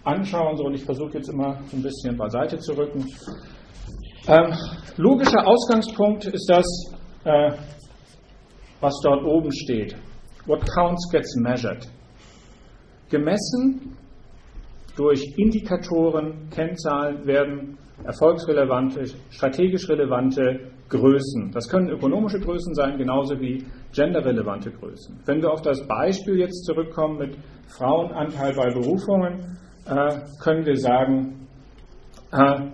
[0.04, 0.58] anschauen.
[0.58, 3.06] So, und ich versuche jetzt immer so ein bisschen beiseite zu rücken.
[4.28, 4.54] Ähm,
[4.98, 6.66] logischer Ausgangspunkt ist das,
[7.26, 7.52] äh,
[8.80, 9.96] was dort oben steht.
[10.46, 11.88] What counts gets measured.
[13.10, 13.96] Gemessen
[14.96, 21.52] durch Indikatoren, Kennzahlen werden erfolgsrelevante, strategisch relevante Größen.
[21.52, 25.20] Das können ökonomische Größen sein, genauso wie genderrelevante Größen.
[25.26, 27.38] Wenn wir auf das Beispiel jetzt zurückkommen mit
[27.68, 31.48] Frauenanteil bei Berufungen, äh, können wir sagen,
[32.32, 32.72] äh,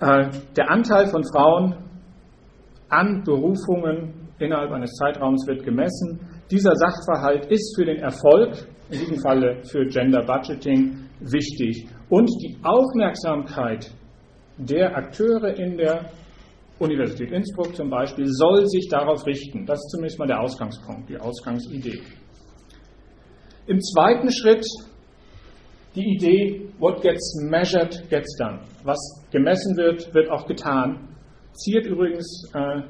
[0.00, 1.74] äh, der Anteil von Frauen
[2.88, 6.20] an Berufungen innerhalb eines Zeitraums wird gemessen.
[6.50, 11.88] Dieser Sachverhalt ist für den Erfolg, in diesem Falle für Gender Budgeting, wichtig.
[12.08, 13.90] Und die Aufmerksamkeit
[14.58, 16.10] der Akteure in der
[16.78, 19.64] Universität Innsbruck zum Beispiel soll sich darauf richten.
[19.64, 22.00] Das ist zunächst mal der Ausgangspunkt, die Ausgangsidee.
[23.66, 24.66] Im zweiten Schritt
[25.96, 28.60] die Idee, what gets measured gets done.
[28.84, 28.98] Was
[29.30, 31.08] gemessen wird, wird auch getan.
[31.54, 32.82] Ziert übrigens äh,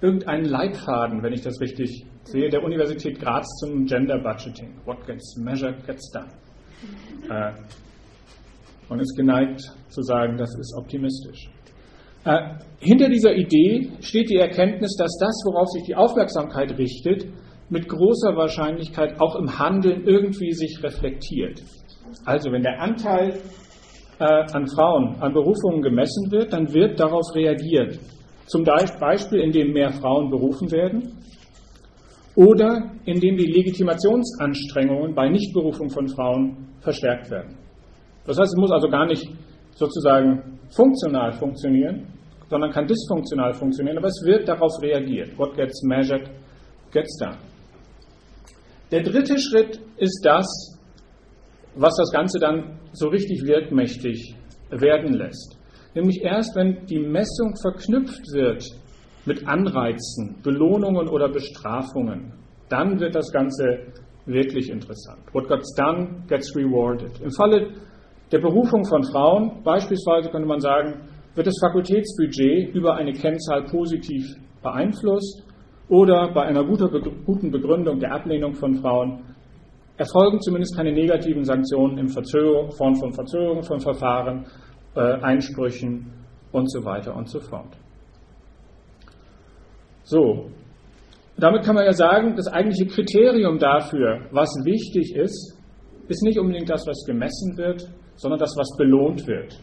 [0.00, 4.80] irgendeinen Leitfaden, wenn ich das richtig sehe, der Universität Graz zum Gender Budgeting.
[4.86, 6.28] What gets measured gets done.
[7.28, 7.52] Äh,
[8.88, 11.50] und ist geneigt zu sagen, das ist optimistisch.
[12.24, 17.26] Äh, hinter dieser Idee steht die Erkenntnis, dass das, worauf sich die Aufmerksamkeit richtet,
[17.70, 21.62] mit großer Wahrscheinlichkeit auch im Handeln irgendwie sich reflektiert.
[22.24, 23.40] Also wenn der Anteil
[24.18, 27.98] äh, an Frauen an Berufungen gemessen wird, dann wird darauf reagiert.
[28.46, 31.14] Zum Beispiel, indem mehr Frauen berufen werden
[32.36, 37.56] oder indem die Legitimationsanstrengungen bei Nichtberufung von Frauen verstärkt werden.
[38.26, 39.26] Das heißt, es muss also gar nicht
[39.72, 42.06] sozusagen funktional funktionieren,
[42.48, 45.36] sondern kann dysfunktional funktionieren, aber es wird darauf reagiert.
[45.38, 46.30] What gets measured,
[46.92, 47.38] gets done.
[48.90, 50.46] Der dritte Schritt ist das,
[51.74, 54.36] was das Ganze dann so richtig wirkmächtig
[54.70, 55.58] werden lässt.
[55.94, 58.64] Nämlich erst, wenn die Messung verknüpft wird
[59.26, 62.32] mit Anreizen, Belohnungen oder Bestrafungen,
[62.68, 63.92] dann wird das Ganze
[64.26, 65.22] wirklich interessant.
[65.32, 67.20] What gets done gets rewarded.
[67.20, 67.72] Im Falle
[68.32, 74.24] der Berufung von Frauen beispielsweise könnte man sagen, wird das Fakultätsbudget über eine Kennzahl positiv
[74.62, 75.42] beeinflusst
[75.88, 79.20] oder bei einer guten Begründung der Ablehnung von Frauen
[79.96, 84.46] erfolgen zumindest keine negativen Sanktionen in Form von Verzögerungen von Verfahren,
[84.96, 86.12] äh, Einsprüchen
[86.52, 87.76] und so weiter und so fort.
[90.04, 90.50] So,
[91.36, 95.58] damit kann man ja sagen, das eigentliche Kriterium dafür, was wichtig ist,
[96.08, 99.58] ist nicht unbedingt das, was gemessen wird, sondern das, was belohnt wird.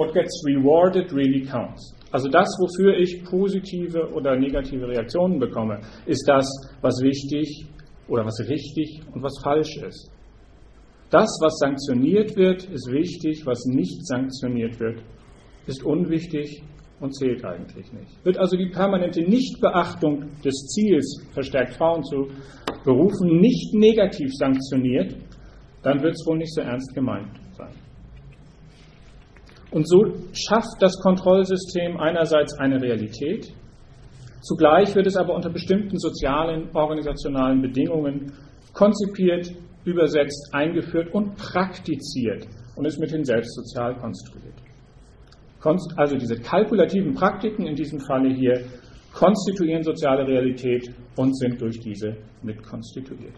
[0.00, 1.94] What gets rewarded really counts.
[2.10, 6.48] Also das, wofür ich positive oder negative Reaktionen bekomme, ist das,
[6.80, 7.66] was wichtig
[8.08, 10.10] oder was richtig und was falsch ist.
[11.10, 15.02] Das, was sanktioniert wird, ist wichtig, was nicht sanktioniert wird,
[15.66, 16.62] ist unwichtig
[17.00, 18.24] und zählt eigentlich nicht.
[18.24, 22.28] Wird also die permanente Nichtbeachtung des Ziels, verstärkt Frauen zu
[22.86, 25.14] berufen, nicht negativ sanktioniert,
[25.82, 27.39] dann wird es wohl nicht so ernst gemeint.
[29.72, 33.52] Und so schafft das Kontrollsystem einerseits eine Realität,
[34.42, 38.32] zugleich wird es aber unter bestimmten sozialen, organisationalen Bedingungen
[38.72, 39.52] konzipiert,
[39.84, 42.46] übersetzt, eingeführt und praktiziert
[42.76, 44.54] und ist mithin selbst sozial konstruiert.
[45.96, 48.64] Also diese kalkulativen Praktiken in diesem Falle hier
[49.12, 53.34] konstituieren soziale Realität und sind durch diese mitkonstituiert.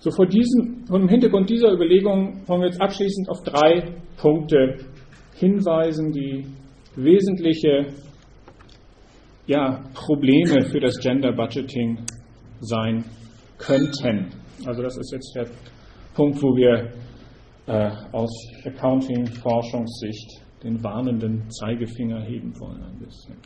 [0.00, 3.84] So vor diesem, vor dem Hintergrund dieser Überlegungen wollen wir jetzt abschließend auf drei
[4.16, 4.78] Punkte
[5.34, 6.46] hinweisen, die
[6.96, 7.86] wesentliche
[9.46, 11.98] ja, Probleme für das Gender Budgeting
[12.60, 13.04] sein
[13.58, 14.28] könnten.
[14.66, 15.46] Also das ist jetzt der
[16.14, 16.92] Punkt, wo wir
[17.66, 18.30] äh, aus
[18.64, 23.36] Accounting-Forschungssicht den warnenden Zeigefinger heben wollen ein bisschen.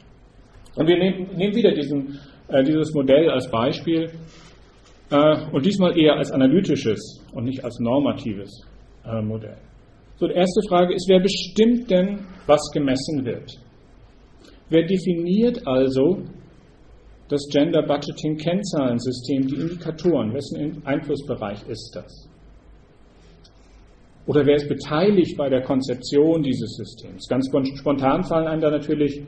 [0.77, 4.11] Und wir nehmen, nehmen wieder diesen, äh, dieses Modell als Beispiel
[5.11, 8.51] und diesmal eher als analytisches und nicht als normatives
[9.05, 9.57] äh, Modell.
[10.17, 13.59] So, die erste Frage ist, wer bestimmt denn, was gemessen wird?
[14.71, 16.23] Wer definiert also
[17.29, 20.33] das Gender Budgeting Kennzahlensystem, die Indikatoren?
[20.33, 22.29] Wessen Einflussbereich ist das?
[24.27, 27.29] Oder wer ist beteiligt bei der Konzeption dieses Systems?
[27.29, 29.23] Ganz spontan fallen einem da natürlich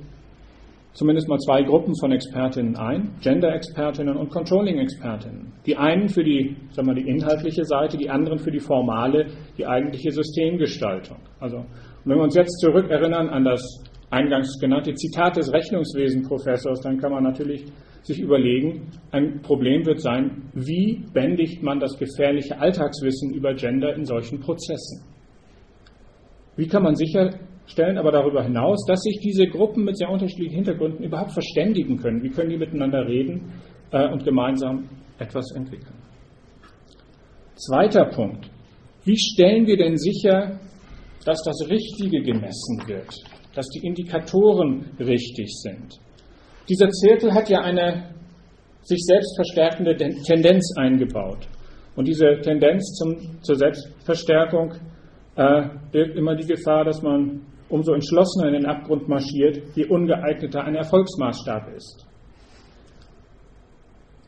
[0.96, 5.52] zumindest mal zwei Gruppen von Expertinnen ein, Gender-Expertinnen und Controlling-Expertinnen.
[5.66, 9.26] Die einen für die, sagen wir, die inhaltliche Seite, die anderen für die formale,
[9.58, 11.18] die eigentliche Systemgestaltung.
[11.38, 11.64] Also,
[12.04, 13.60] wenn wir uns jetzt zurückerinnern an das
[14.08, 17.66] eingangs genannte Zitat des Rechnungswesenprofessors, dann kann man natürlich
[18.02, 24.04] sich überlegen, ein Problem wird sein, wie bändigt man das gefährliche Alltagswissen über Gender in
[24.06, 25.02] solchen Prozessen?
[26.56, 26.94] Wie kann man
[27.66, 32.22] sicherstellen, aber darüber hinaus, dass sich diese Gruppen mit sehr unterschiedlichen Hintergründen überhaupt verständigen können?
[32.22, 33.52] Wie können die miteinander reden
[33.92, 34.88] äh, und gemeinsam
[35.18, 35.94] etwas entwickeln?
[37.56, 38.50] Zweiter Punkt.
[39.04, 40.58] Wie stellen wir denn sicher,
[41.24, 43.08] dass das Richtige gemessen wird,
[43.54, 45.98] dass die Indikatoren richtig sind?
[46.68, 48.14] Dieser Zirkel hat ja eine
[48.82, 51.48] sich selbst verstärkende Tendenz eingebaut.
[51.96, 54.74] Und diese Tendenz zum, zur Selbstverstärkung
[55.36, 60.64] äh, birgt immer die Gefahr, dass man umso entschlossener in den Abgrund marschiert, je ungeeigneter
[60.64, 62.06] ein Erfolgsmaßstab ist.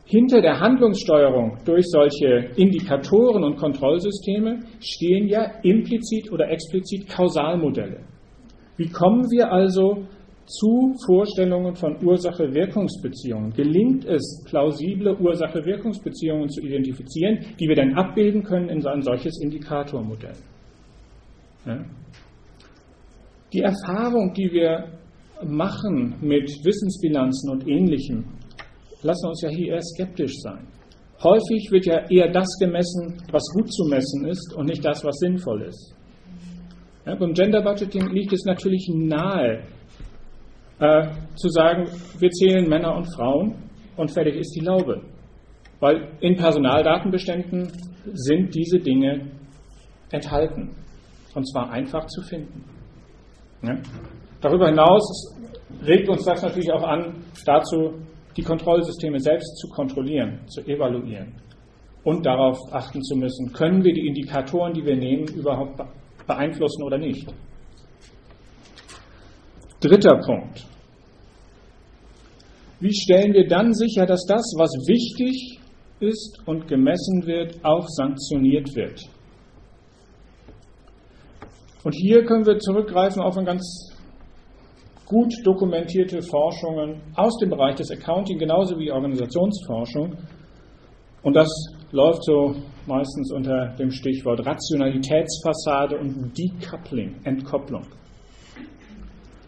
[0.05, 8.01] Hinter der Handlungssteuerung durch solche Indikatoren und Kontrollsysteme stehen ja implizit oder explizit Kausalmodelle.
[8.79, 10.07] Wie kommen wir also
[10.49, 13.53] zu Vorstellungen von Ursache-Wirkungsbeziehungen.
[13.53, 20.37] Gelingt es, plausible Ursache-Wirkungsbeziehungen zu identifizieren, die wir dann abbilden können in ein solches Indikatormodell?
[21.67, 21.85] Ja?
[23.53, 24.99] Die Erfahrung, die wir
[25.45, 28.25] machen mit Wissensbilanzen und Ähnlichem,
[29.03, 30.67] lassen uns ja hier eher skeptisch sein.
[31.23, 35.17] Häufig wird ja eher das gemessen, was gut zu messen ist und nicht das, was
[35.19, 35.95] sinnvoll ist.
[37.07, 39.63] Ja, beim Gender Budgeting liegt es natürlich nahe,
[40.79, 41.89] äh, zu sagen,
[42.19, 43.55] wir zählen Männer und Frauen
[43.97, 45.03] und fertig ist die Laube.
[45.81, 47.73] Weil in Personaldatenbeständen
[48.13, 49.31] sind diese Dinge
[50.11, 50.71] enthalten.
[51.35, 52.65] Und zwar einfach zu finden.
[53.63, 53.77] Ja?
[54.41, 55.35] Darüber hinaus
[55.85, 57.95] regt uns das natürlich auch an, dazu
[58.37, 61.35] die Kontrollsysteme selbst zu kontrollieren, zu evaluieren
[62.05, 65.81] und darauf achten zu müssen, können wir die Indikatoren, die wir nehmen, überhaupt
[66.27, 67.27] beeinflussen oder nicht.
[69.81, 70.67] Dritter Punkt.
[72.81, 75.59] Wie stellen wir dann sicher, dass das, was wichtig
[76.01, 79.01] ist und gemessen wird, auch sanktioniert wird?
[81.85, 83.93] Und hier können wir zurückgreifen auf eine ganz
[85.07, 90.17] gut dokumentierte Forschungen aus dem Bereich des Accounting, genauso wie Organisationsforschung.
[91.23, 91.49] Und das
[91.93, 92.55] läuft so
[92.87, 97.83] meistens unter dem Stichwort Rationalitätsfassade und Decoupling, Entkopplung.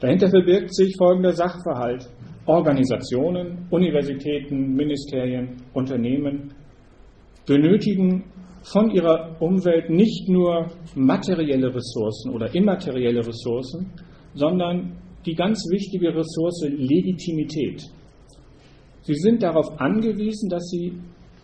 [0.01, 2.09] Dahinter verbirgt sich folgender Sachverhalt.
[2.47, 6.55] Organisationen, Universitäten, Ministerien, Unternehmen
[7.47, 8.25] benötigen
[8.73, 13.91] von ihrer Umwelt nicht nur materielle Ressourcen oder immaterielle Ressourcen,
[14.35, 14.97] sondern
[15.27, 17.83] die ganz wichtige Ressource Legitimität.
[19.03, 20.93] Sie sind darauf angewiesen, dass sie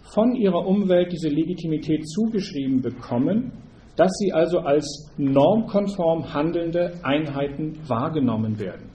[0.03, 3.53] von ihrer Umwelt diese Legitimität zugeschrieben bekommen,
[3.97, 8.91] dass sie also als normkonform handelnde Einheiten wahrgenommen werden.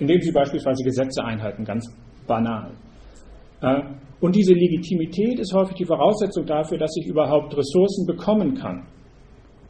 [0.00, 1.84] indem sie beispielsweise Gesetze einhalten, ganz
[2.28, 2.70] banal.
[4.20, 8.86] Und diese Legitimität ist häufig die Voraussetzung dafür, dass ich überhaupt Ressourcen bekommen kann.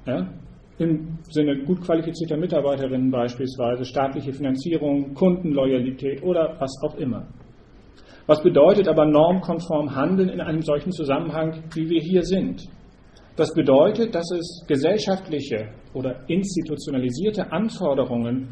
[0.07, 0.27] Ja?
[0.79, 7.27] Im Sinne gut qualifizierter Mitarbeiterinnen beispielsweise, staatliche Finanzierung, Kundenloyalität oder was auch immer.
[8.27, 12.63] Was bedeutet aber normkonform Handeln in einem solchen Zusammenhang, wie wir hier sind?
[13.37, 18.49] Das bedeutet, dass es gesellschaftliche oder institutionalisierte Anforderungen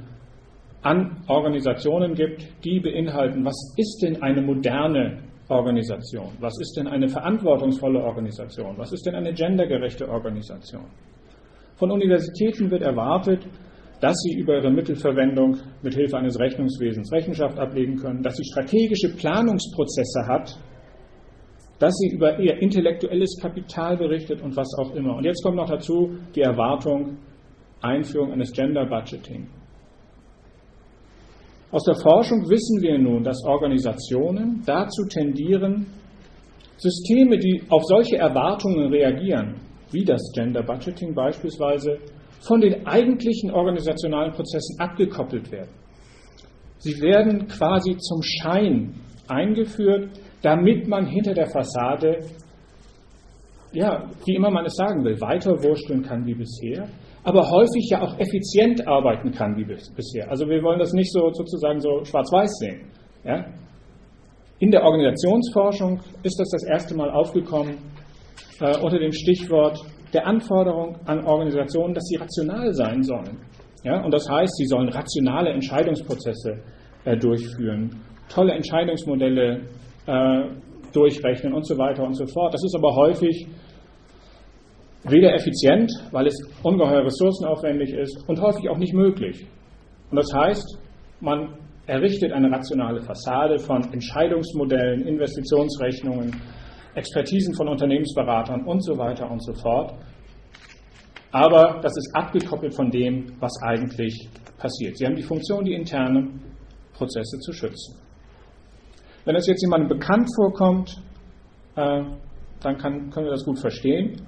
[0.82, 6.32] an Organisationen gibt, die beinhalten, was ist denn eine moderne Organisation?
[6.40, 8.76] Was ist denn eine verantwortungsvolle Organisation?
[8.76, 10.86] Was ist denn eine gendergerechte Organisation?
[11.76, 13.46] Von Universitäten wird erwartet,
[14.00, 19.14] dass sie über ihre Mittelverwendung mit Hilfe eines Rechnungswesens Rechenschaft ablegen können, dass sie strategische
[19.16, 20.58] Planungsprozesse hat,
[21.78, 25.16] dass sie über ihr intellektuelles Kapital berichtet und was auch immer.
[25.16, 27.18] Und jetzt kommt noch dazu die Erwartung
[27.82, 29.48] Einführung eines Gender Budgeting.
[31.76, 35.84] Aus der Forschung wissen wir nun, dass Organisationen dazu tendieren,
[36.78, 39.56] Systeme, die auf solche Erwartungen reagieren,
[39.92, 41.98] wie das Gender Budgeting beispielsweise,
[42.40, 45.68] von den eigentlichen organisationalen Prozessen abgekoppelt werden.
[46.78, 48.94] Sie werden quasi zum Schein
[49.28, 50.08] eingeführt,
[50.40, 52.20] damit man hinter der Fassade,
[53.74, 56.88] ja, wie immer man es sagen will, weiter wursteln kann wie bisher,
[57.26, 60.30] aber häufig ja auch effizient arbeiten kann wie bisher.
[60.30, 62.82] Also wir wollen das nicht so sozusagen so schwarz-weiß sehen.
[63.24, 63.44] Ja?
[64.60, 67.78] In der Organisationsforschung ist das das erste Mal aufgekommen
[68.60, 69.76] äh, unter dem Stichwort
[70.14, 73.38] der Anforderung an Organisationen, dass sie rational sein sollen.
[73.82, 74.04] Ja?
[74.04, 76.62] Und das heißt, sie sollen rationale Entscheidungsprozesse
[77.06, 77.90] äh, durchführen,
[78.28, 79.62] tolle Entscheidungsmodelle
[80.06, 80.44] äh,
[80.92, 82.54] durchrechnen und so weiter und so fort.
[82.54, 83.48] Das ist aber häufig
[85.08, 89.46] weder effizient, weil es ungeheuer ressourcenaufwendig ist und häufig auch nicht möglich.
[90.10, 90.78] Und das heißt,
[91.20, 96.34] man errichtet eine rationale Fassade von Entscheidungsmodellen, Investitionsrechnungen,
[96.94, 99.94] Expertisen von Unternehmensberatern und so weiter und so fort.
[101.30, 104.28] Aber das ist abgekoppelt von dem, was eigentlich
[104.58, 104.96] passiert.
[104.96, 106.40] Sie haben die Funktion, die internen
[106.94, 107.96] Prozesse zu schützen.
[109.24, 110.96] Wenn das jetzt jemandem bekannt vorkommt,
[111.76, 112.02] äh,
[112.60, 114.26] dann kann, können wir das gut verstehen.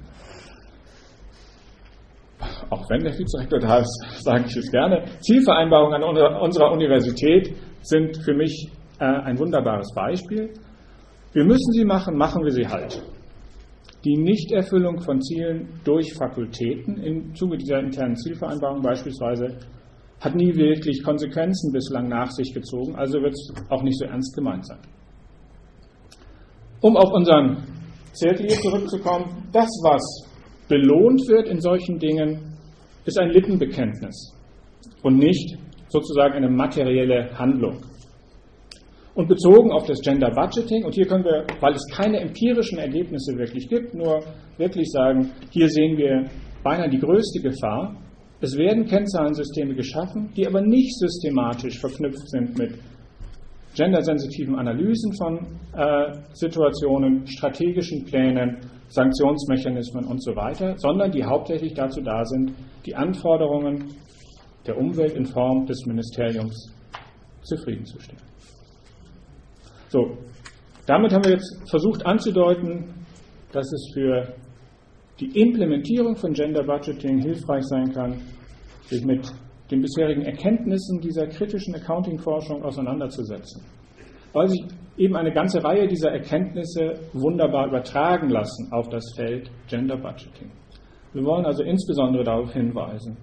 [2.71, 5.05] Auch wenn der Vizerektor da ist, sage ich es gerne.
[5.21, 10.53] Zielvereinbarungen an unserer Universität sind für mich äh, ein wunderbares Beispiel.
[11.33, 13.03] Wir müssen sie machen, machen wir sie halt.
[14.05, 19.59] Die Nichterfüllung von Zielen durch Fakultäten im Zuge dieser internen Zielvereinbarung beispielsweise
[20.21, 24.35] hat nie wirklich Konsequenzen bislang nach sich gezogen, also wird es auch nicht so ernst
[24.35, 24.79] gemeint sein.
[26.81, 27.65] Um auf unseren
[28.13, 30.03] Zirkel hier zurückzukommen, das, was
[30.69, 32.48] belohnt wird in solchen Dingen,
[33.09, 34.35] ist ein Lippenbekenntnis
[35.03, 35.57] und nicht
[35.89, 37.79] sozusagen eine materielle Handlung.
[39.15, 43.37] Und bezogen auf das Gender Budgeting, und hier können wir, weil es keine empirischen Ergebnisse
[43.37, 44.21] wirklich gibt, nur
[44.59, 46.27] wirklich sagen, hier sehen wir
[46.63, 47.97] beinahe die größte Gefahr,
[48.41, 52.79] es werden Kennzahlensysteme geschaffen, die aber nicht systematisch verknüpft sind mit
[53.75, 55.39] gendersensitiven Analysen von
[55.75, 62.53] äh, Situationen, strategischen Plänen, Sanktionsmechanismen und so weiter, sondern die hauptsächlich dazu da sind,
[62.87, 63.95] die Anforderungen
[64.67, 66.73] der Umwelt in Form des Ministeriums
[67.43, 68.23] zufriedenzustellen.
[69.89, 70.19] So,
[70.87, 72.95] damit haben wir jetzt versucht anzudeuten,
[73.53, 74.35] dass es für
[75.21, 78.21] die Implementierung von Gender Budgeting hilfreich sein kann,
[78.85, 79.27] sich mit
[79.71, 83.63] den bisherigen Erkenntnissen dieser kritischen Accounting-Forschung auseinanderzusetzen,
[84.33, 84.65] weil sich
[84.97, 90.51] eben eine ganze Reihe dieser Erkenntnisse wunderbar übertragen lassen auf das Feld Gender Budgeting.
[91.19, 93.17] Wir wollen also insbesondere darauf hinweisen,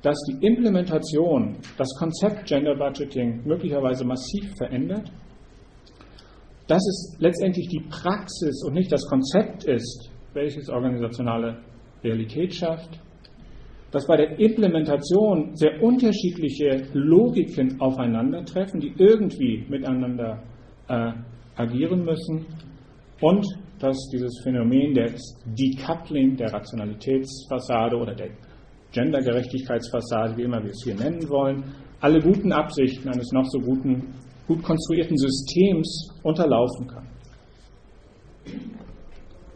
[0.00, 5.12] dass die Implementation das Konzept Gender Budgeting möglicherweise massiv verändert,
[6.66, 11.58] dass es letztendlich die Praxis und nicht das Konzept ist, welches organisationale
[12.02, 12.98] Realität schafft,
[13.90, 20.42] dass bei der Implementation sehr unterschiedliche Logiken aufeinandertreffen, die irgendwie miteinander
[20.88, 21.12] äh,
[21.56, 22.46] agieren müssen
[23.20, 23.46] und
[23.84, 28.30] dass dieses Phänomen des Decoupling der Rationalitätsfassade oder der
[28.92, 31.62] Gendergerechtigkeitsfassade, wie immer wir es hier nennen wollen,
[32.00, 34.14] alle guten Absichten eines noch so guten,
[34.46, 37.06] gut konstruierten Systems unterlaufen kann.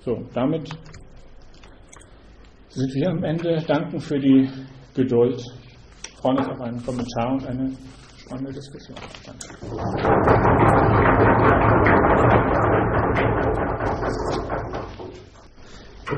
[0.00, 0.68] So, damit
[2.68, 3.62] sind wir am Ende.
[3.66, 4.46] Danken für die
[4.94, 5.42] Geduld.
[6.20, 7.72] Freuen uns auf einen Kommentar und eine
[8.18, 8.96] spannende Diskussion.
[9.24, 9.48] Danke.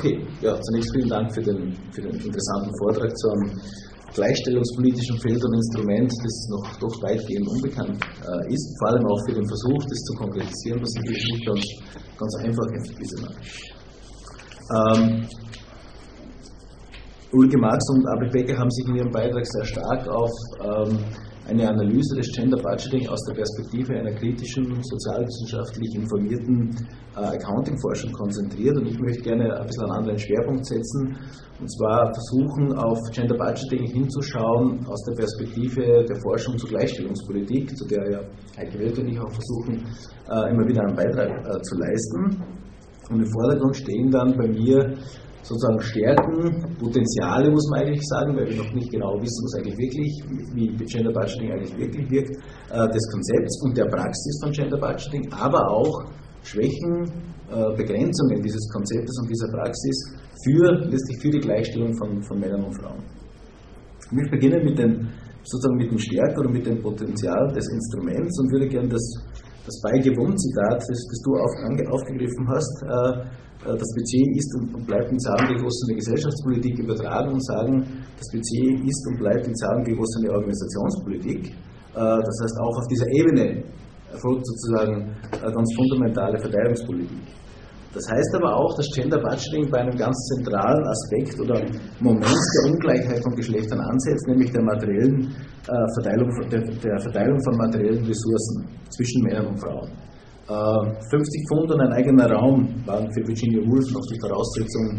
[0.01, 3.53] Okay, ja, zunächst vielen Dank für den, für den interessanten Vortrag zum
[4.15, 9.35] gleichstellungspolitischen Feld und Instrument, das noch doch weitgehend unbekannt äh, ist, vor allem auch für
[9.35, 11.65] den Versuch, das zu konkretisieren, was natürlich nicht ganz,
[12.17, 12.67] ganz einfach
[12.99, 13.15] ist,
[14.73, 15.29] ähm,
[17.33, 20.31] Ulrike Marx und Abel Becker haben sich in ihrem Beitrag sehr stark auf
[20.65, 20.97] ähm,
[21.51, 26.71] eine Analyse des Gender Budgeting aus der Perspektive einer kritischen, sozialwissenschaftlich informierten
[27.17, 31.17] äh, Accounting-Forschung konzentriert und ich möchte gerne ein bisschen einen anderen Schwerpunkt setzen
[31.61, 37.85] und zwar versuchen, auf Gender Budgeting hinzuschauen aus der Perspektive der Forschung zur Gleichstellungspolitik, zu
[37.87, 38.21] der ja
[38.57, 39.85] Heike Welt und ich auch versuchen,
[40.31, 42.43] äh, immer wieder einen Beitrag äh, zu leisten.
[43.11, 44.95] Und im Vordergrund stehen dann bei mir
[45.51, 49.79] sozusagen Stärken, Potenziale muss man eigentlich sagen, weil wir noch nicht genau wissen, was eigentlich
[49.79, 50.11] wirklich,
[50.55, 52.37] wie Gender Budgeting eigentlich wirklich wirkt,
[52.71, 56.07] äh, des Konzepts und der Praxis von Gender Budgeting, aber auch
[56.43, 57.11] Schwächen,
[57.51, 59.97] äh, Begrenzungen dieses Konzeptes und dieser Praxis
[60.45, 63.03] für, letztlich für die Gleichstellung von, von Männern und Frauen.
[64.07, 65.09] Ich möchte beginnen mit den,
[65.43, 69.03] sozusagen mit den Stärken oder mit dem Potenzial des Instruments und würde gerne das,
[69.67, 71.53] das Beigewohnt-Zitat, das, das, du auf,
[71.91, 77.85] aufgegriffen hast, äh, das Budget ist und bleibt in Zahlen gegossene Gesellschaftspolitik übertragen und sagen,
[78.17, 81.49] das Budget ist und bleibt in Zahlen gegossene Organisationspolitik.
[81.49, 81.55] Äh,
[81.95, 83.65] das heißt, auch auf dieser Ebene
[84.13, 87.23] erfolgt sozusagen ganz fundamentale Verteilungspolitik.
[87.93, 91.61] Das heißt aber auch, dass Gender Budgeting bei einem ganz zentralen Aspekt oder
[91.99, 95.35] Moment der Ungleichheit von Geschlechtern ansetzt, nämlich der materiellen
[95.67, 99.91] äh, Verteilung, der Verteilung von materiellen Ressourcen zwischen Männern und Frauen.
[100.51, 104.99] 50 äh, Pfund und ein eigener Raum waren für Virginia Woolf noch die Voraussetzung,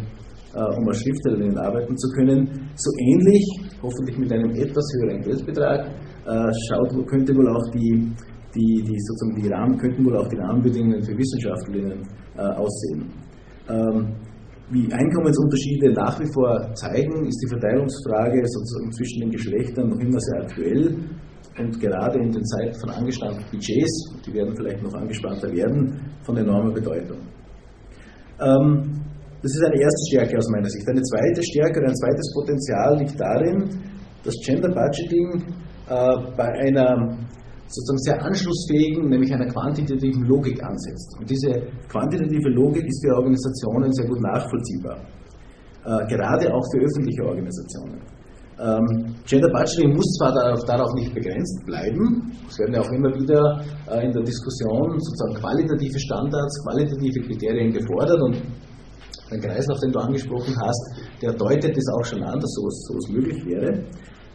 [0.56, 2.70] äh, um als Schriftstellerin arbeiten zu können.
[2.76, 3.43] So ähnlich,
[3.82, 8.12] hoffentlich mit einem etwas höheren Geldbetrag, äh, schaut, könnte wohl auch die,
[8.56, 12.02] die, die, sozusagen die Rahmen, könnten wohl auch die Rahmenbedingungen für Wissenschaftlerinnen
[12.38, 13.12] aussehen.
[13.70, 14.16] Ähm,
[14.72, 20.20] wie Einkommensunterschiede nach wie vor zeigen, ist die Verteilungsfrage sozusagen zwischen den Geschlechtern noch immer
[20.20, 20.95] sehr aktuell
[21.58, 26.38] und gerade in den Zeiten von angespannten Budgets, die werden vielleicht noch angespannter werden, von
[26.38, 27.18] enormer Bedeutung.
[28.39, 29.02] Ähm,
[29.41, 30.88] das ist eine erste Stärke aus meiner Sicht.
[30.88, 33.70] Eine zweite Stärke oder ein zweites Potenzial liegt darin,
[34.24, 35.43] dass Gender Budgeting
[35.89, 37.18] äh, bei einer
[37.68, 41.16] sozusagen sehr anschlussfähigen, nämlich einer quantitativen Logik ansetzt.
[41.20, 41.52] Und diese
[41.88, 44.99] quantitative Logik ist für Organisationen sehr gut nachvollziehbar,
[45.86, 47.99] äh, gerade auch für öffentliche Organisationen.
[48.62, 53.09] Ähm, Gender Budgeting muss zwar darauf, darauf, nicht begrenzt bleiben, es werden ja auch immer
[53.09, 53.59] wieder
[53.89, 58.38] äh, in der Diskussion sozusagen qualitative Standards, qualitative Kriterien gefordert und
[59.32, 60.84] der Kreislauf, den du angesprochen hast,
[61.22, 63.72] der deutet es auch schon an, dass sowas, sowas möglich wäre.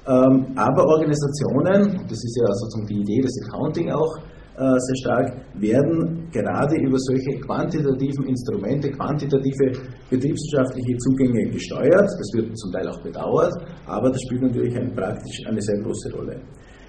[0.09, 4.19] Ähm, aber Organisationen, das ist ja sozusagen die Idee des Accounting auch,
[4.57, 5.27] äh, sehr stark,
[5.61, 9.73] werden gerade über solche quantitativen Instrumente, quantitative
[10.09, 12.09] betriebswirtschaftliche Zugänge gesteuert.
[12.09, 13.53] Das wird zum Teil auch bedauert,
[13.87, 16.41] aber das spielt natürlich ein, praktisch eine sehr große Rolle.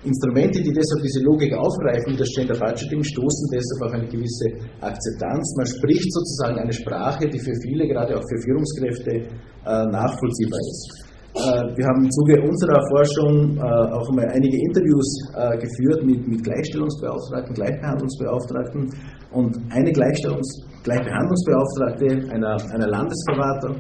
[0.03, 4.47] Instrumente, die deshalb diese Logik aufgreifen, das Gender Budgeting, stoßen deshalb auf eine gewisse
[4.80, 5.55] Akzeptanz.
[5.57, 11.07] Man spricht sozusagen eine Sprache, die für viele, gerade auch für Führungskräfte, äh, nachvollziehbar ist.
[11.38, 15.06] Äh, wir haben im Zuge unserer Forschung äh, auch einmal einige Interviews
[15.38, 18.90] äh, geführt mit, mit Gleichstellungsbeauftragten, Gleichbehandlungsbeauftragten
[19.32, 23.76] und eine Gleichstellungs Gleichbehandlungsbeauftragte einer, einer Landesverwaltung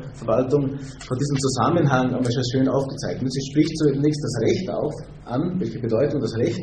[0.75, 3.31] hat diesen Zusammenhang einmal schon schön aufgezeichnet.
[3.31, 4.93] Sie spricht zunächst das Recht auf
[5.25, 6.61] an, welche Bedeutung das Recht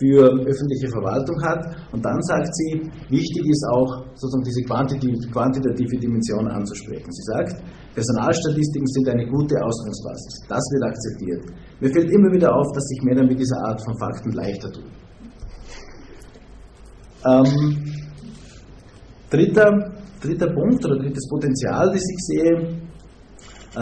[0.00, 1.60] für öffentliche Verwaltung hat.
[1.92, 7.12] Und dann sagt sie, wichtig ist auch sozusagen diese quantitative Dimension anzusprechen.
[7.12, 7.62] Sie sagt,
[7.94, 10.40] Personalstatistiken sind eine gute Ausgangsbasis.
[10.48, 11.44] Das wird akzeptiert.
[11.80, 14.90] Mir fällt immer wieder auf, dass sich Männer mit dieser Art von Fakten leichter tun.
[17.26, 17.84] Ähm,
[19.28, 19.92] dritter,
[20.22, 22.89] dritter Punkt oder drittes Potenzial, das ich sehe,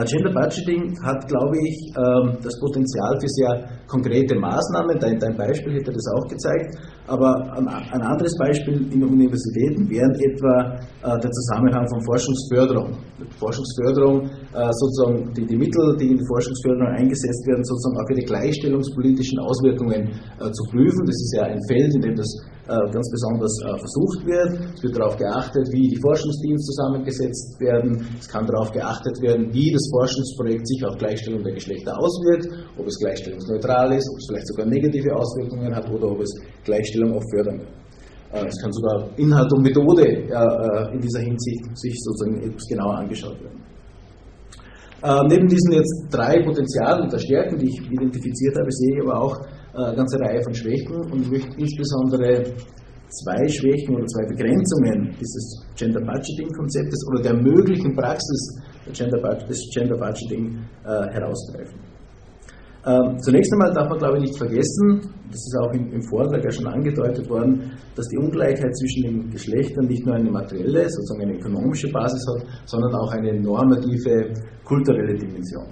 [0.05, 4.99] Gender Budgeting hat, glaube ich, ähm, das Potenzial für sehr konkrete Maßnahmen.
[4.99, 6.77] Dein, dein Beispiel hätte das auch gezeigt.
[7.07, 12.99] Aber ein anderes Beispiel in Universitäten wären etwa äh, der Zusammenhang von Forschungsförderung.
[13.39, 19.39] Forschungsförderung, sozusagen die, die Mittel, die in die Forschungsförderung eingesetzt werden, sozusagen auf ihre gleichstellungspolitischen
[19.41, 21.05] Auswirkungen zu prüfen.
[21.05, 22.29] Das ist ja ein Feld, in dem das
[22.67, 24.75] ganz besonders versucht wird.
[24.75, 28.07] Es wird darauf geachtet, wie die Forschungsteams zusammengesetzt werden.
[28.19, 32.87] Es kann darauf geachtet werden, wie das Forschungsprojekt sich auf Gleichstellung der Geschlechter auswirkt, ob
[32.87, 36.33] es gleichstellungsneutral ist, ob es vielleicht sogar negative Auswirkungen hat oder ob es
[36.65, 37.79] Gleichstellung auch fördern wird.
[38.33, 42.99] Äh, es kann sogar Inhalt und Methode äh, in dieser Hinsicht sich sozusagen etwas genauer
[42.99, 43.68] angeschaut werden.
[45.03, 49.21] Äh, neben diesen jetzt drei Potenzialen und Stärken, die ich identifiziert habe, sehe ich aber
[49.21, 49.37] auch
[49.75, 52.43] eine ganze Reihe von Schwächen und möchte insbesondere
[53.11, 59.97] zwei Schwächen oder zwei Begrenzungen dieses Gender Budgeting Konzeptes oder der möglichen Praxis des Gender
[59.97, 61.88] Budgeting äh, herausgreifen.
[62.89, 66.51] Ähm, zunächst einmal darf man, glaube ich, nicht vergessen, das ist auch im, Vortrag ja
[66.51, 71.37] schon angedeutet worden, dass die Ungleichheit zwischen den Geschlechtern nicht nur eine materielle, sozusagen eine
[71.37, 74.33] ökonomische Basis hat, sondern auch eine normative,
[74.65, 75.67] kulturelle Dimension.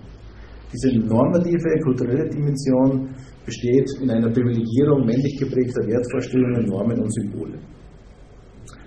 [0.70, 3.08] Diese normative, kulturelle Dimension
[3.46, 7.58] besteht in einer Privilegierung männlich geprägter Wertvorstellungen, Normen und Symbole.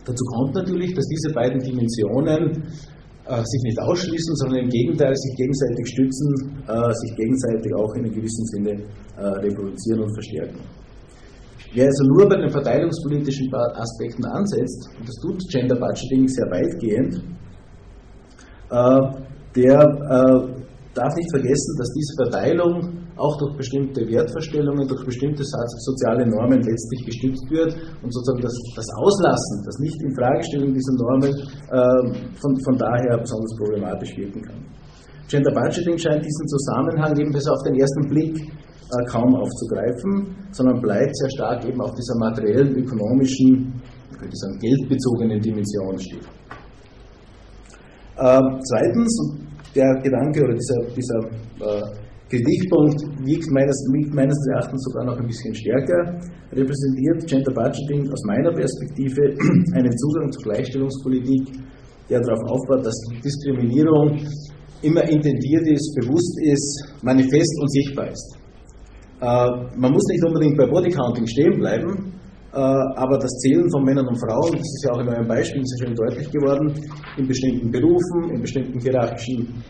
[0.06, 2.64] Dazu kommt natürlich, dass diese beiden Dimensionen
[3.44, 8.14] sich nicht ausschließen, sondern im Gegenteil sich gegenseitig stützen, äh, sich gegenseitig auch in einem
[8.14, 8.84] gewissen Sinne
[9.18, 10.60] äh, reproduzieren und verstärken.
[11.74, 17.22] Wer also nur bei den verteilungspolitischen Aspekten ansetzt, und das tut Gender Budgeting sehr weitgehend,
[19.56, 20.59] der
[20.94, 27.06] darf nicht vergessen, dass diese Verteilung auch durch bestimmte Wertvorstellungen, durch bestimmte soziale Normen letztlich
[27.06, 33.18] gestützt wird und sozusagen das, das Auslassen, das Nicht-Infragestellung dieser Normen äh, von, von daher
[33.20, 34.66] besonders problematisch wirken kann.
[35.28, 41.16] Gender Budgeting scheint diesen Zusammenhang ebenfalls auf den ersten Blick äh, kaum aufzugreifen, sondern bleibt
[41.18, 43.74] sehr stark eben auf dieser materiellen, ökonomischen,
[44.18, 46.26] könnte ich sagen, geldbezogenen Dimension stehen.
[48.18, 51.20] Äh, zweitens, der Gedanke oder dieser, dieser
[51.62, 53.78] äh, Kritikpunkt wiegt meines,
[54.14, 56.20] meines Erachtens sogar noch ein bisschen stärker,
[56.54, 59.34] repräsentiert Gender Budgeting aus meiner Perspektive
[59.74, 61.58] einen Zugang zur Gleichstellungspolitik,
[62.10, 64.20] der darauf aufbaut, dass Diskriminierung
[64.82, 68.38] immer intendiert ist, bewusst ist, manifest und sichtbar ist.
[69.22, 72.14] Äh, man muss nicht unbedingt bei Bodycounting stehen bleiben,
[72.52, 75.86] aber das Zählen von Männern und Frauen, das ist ja auch in eurem Beispiel sehr
[75.86, 76.74] schön deutlich geworden,
[77.18, 79.64] in bestimmten Berufen, in bestimmten hierarchischen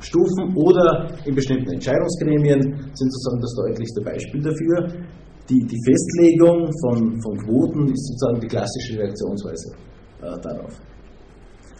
[0.00, 5.04] Stufen oder in bestimmten Entscheidungsgremien sind sozusagen das deutlichste Beispiel dafür.
[5.48, 9.72] Die, die Festlegung von, von Quoten ist sozusagen die klassische Reaktionsweise
[10.20, 10.76] äh, darauf.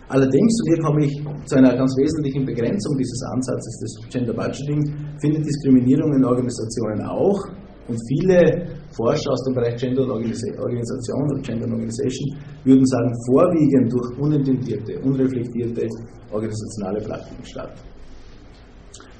[0.08, 4.80] Allerdings, und hier komme ich zu einer ganz wesentlichen Begrenzung dieses Ansatzes des Gender Budgeting,
[5.20, 7.44] findet Diskriminierung in Organisationen auch.
[7.88, 13.12] Und viele Forscher aus dem Bereich Gender und Organisation oder Gender und Organization würden sagen,
[13.26, 15.86] vorwiegend durch unintendierte, unreflektierte
[16.30, 17.74] organisationale Praktiken statt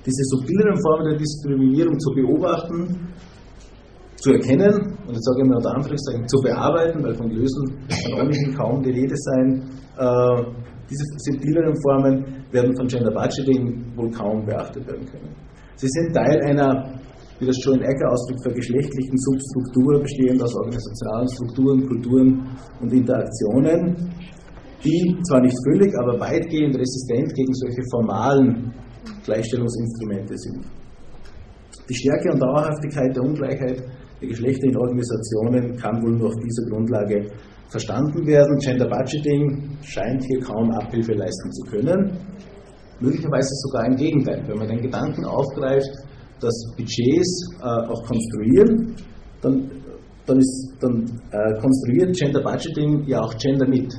[0.09, 3.12] diese subtileren Formen der Diskriminierung zu beobachten,
[4.16, 8.27] zu erkennen und jetzt sage ich mal unter Anführungszeichen zu bearbeiten, weil von Lösen kann
[8.27, 9.62] ohnehin kaum die Rede sein.
[9.99, 10.43] Äh,
[10.91, 15.37] diese subtileren Formen werden von Gender Budgeting wohl kaum beachtet werden können.
[15.77, 16.97] Sie sind Teil einer,
[17.39, 22.49] wie das Joan Ecker ausdrückt, vergeschlechtlichen Substruktur, bestehend aus organisationalen Strukturen, Kulturen
[22.80, 23.97] und Interaktionen,
[24.84, 28.72] die zwar nicht völlig, aber weitgehend resistent gegen solche formalen
[29.24, 30.64] Gleichstellungsinstrumente sind.
[31.89, 33.82] Die Stärke und Dauerhaftigkeit der Ungleichheit
[34.20, 37.30] der Geschlechter in Organisationen kann wohl nur auf dieser Grundlage
[37.68, 38.59] verstanden werden.
[38.59, 42.12] Gender Budgeting scheint hier kaum Abhilfe leisten zu können.
[43.01, 44.43] Möglicherweise sogar im Gegenteil.
[44.47, 45.91] Wenn man den Gedanken aufgreift,
[46.41, 48.95] dass Budgets äh, auch konstruieren,
[49.41, 49.70] dann,
[50.26, 53.93] dann, ist, dann äh, konstruiert Gender Budgeting ja auch Gender mit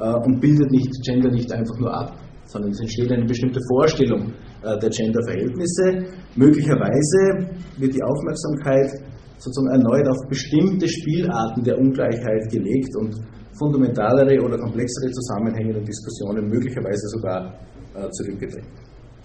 [0.00, 4.32] äh, und bildet nicht Gender nicht einfach nur ab sondern es entsteht eine bestimmte Vorstellung
[4.62, 6.04] äh, der Gender-Verhältnisse.
[6.34, 7.46] Möglicherweise
[7.78, 8.90] wird die Aufmerksamkeit
[9.38, 13.14] sozusagen erneut auf bestimmte Spielarten der Ungleichheit gelegt und
[13.58, 17.54] fundamentalere oder komplexere Zusammenhänge und Diskussionen möglicherweise sogar
[17.94, 18.68] äh, zurückgedrängt.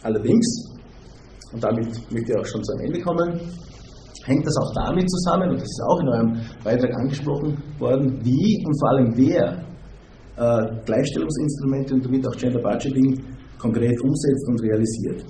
[0.03, 0.45] Allerdings,
[1.55, 3.39] und damit möchte ich auch schon zum Ende kommen,
[4.25, 6.33] hängt das auch damit zusammen, und das ist auch in eurem
[6.63, 9.63] Beitrag angesprochen worden, wie und vor allem wer
[10.35, 13.23] äh, Gleichstellungsinstrumente und damit auch Gender Budgeting
[13.57, 15.23] konkret umsetzt und realisiert.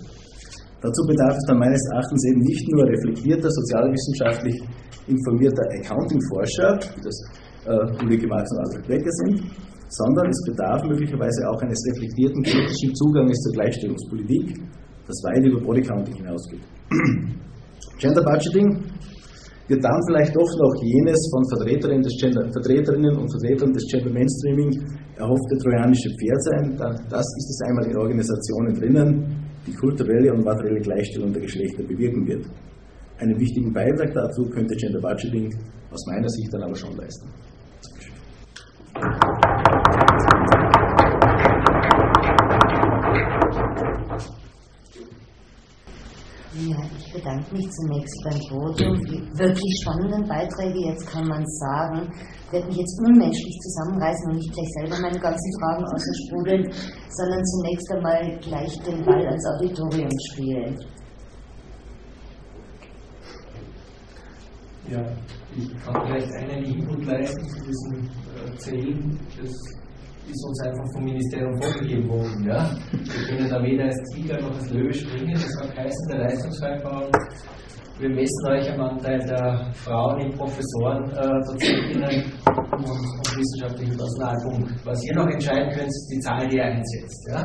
[0.81, 4.57] Dazu bedarf es dann meines Erachtens eben nicht nur reflektierter, sozialwissenschaftlich
[5.06, 7.18] informierter Accounting-Forscher, wie das
[7.69, 9.43] äh, Marx und Alfred Becker sind,
[9.89, 14.57] sondern es bedarf möglicherweise auch eines reflektierten kritischen Zuganges zur Gleichstellungspolitik,
[15.07, 16.61] das weit über Bodycounting hinausgeht.
[17.99, 18.84] Gender Budgeting
[19.68, 24.11] wird dann vielleicht doch noch jenes von Vertreterinnen, des Gender, Vertreterinnen und Vertretern des Gender
[24.11, 24.69] Mainstreaming
[25.18, 26.77] erhoffte trojanische Pferd sein.
[27.10, 32.27] Das ist es einmal in Organisationen drinnen, die kulturelle und materielle Gleichstellung der Geschlechter bewirken
[32.27, 32.45] wird.
[33.18, 35.49] Einen wichtigen Beitrag dazu könnte Gender Budgeting
[35.90, 37.30] aus meiner Sicht dann aber schon leisten.
[46.57, 50.80] Ja, ich bedanke mich zunächst beim Podium für die wirklich spannenden Beiträge.
[50.89, 52.07] Jetzt kann man sagen,
[52.45, 56.72] ich werde mich jetzt unmenschlich zusammenreißen und nicht gleich selber meine ganzen Fragen aussprudeln,
[57.10, 60.77] sondern zunächst einmal gleich den Ball ans Auditorium spielen.
[64.88, 65.03] Ja,
[65.57, 69.52] ich kann vielleicht einen Input leisten zu diesem äh, Zählen des
[70.30, 72.45] ist uns einfach vom Ministerium vorgegeben worden.
[72.47, 72.72] Ja?
[72.91, 77.11] Wir können da weder als Tiger noch als Löwe springen, das war heißen der Leistungsvereinbarung
[77.99, 84.85] wir messen euch am Anteil der Frauen in Professoren, äh, Dozentinnen und, und wissenschaftlichen Personalpunkt.
[84.85, 87.27] Was ihr noch entscheiden könnt, ist die Zahl, die ihr einsetzt.
[87.30, 87.41] Ja?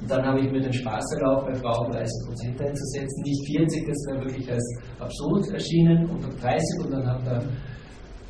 [0.00, 3.86] Und dann habe ich mir den Spaß erlaubt, bei Frauen 30 Prozent einzusetzen, nicht 40,
[3.88, 7.42] das wäre wirklich als absurd erschienen, und 30 und dann hat der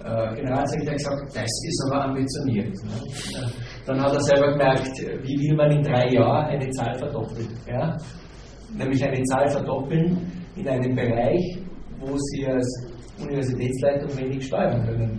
[0.04, 2.74] äh, Generalsekretär gesagt, das ist aber ambitioniert.
[2.84, 3.50] Ne?
[3.88, 7.48] Dann hat er selber gemerkt, wie will man in drei Jahren eine Zahl verdoppeln.
[7.66, 7.96] Ja?
[8.76, 11.58] Nämlich eine Zahl verdoppeln in einem Bereich,
[11.98, 12.86] wo Sie als
[13.18, 15.18] Universitätsleitung wenig steuern können.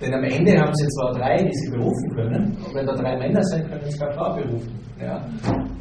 [0.00, 3.18] Denn am Ende haben Sie zwar drei, die Sie berufen können, und wenn da drei
[3.18, 4.80] Männer sind, können Sie keine Frau berufen.
[4.98, 5.22] Ja?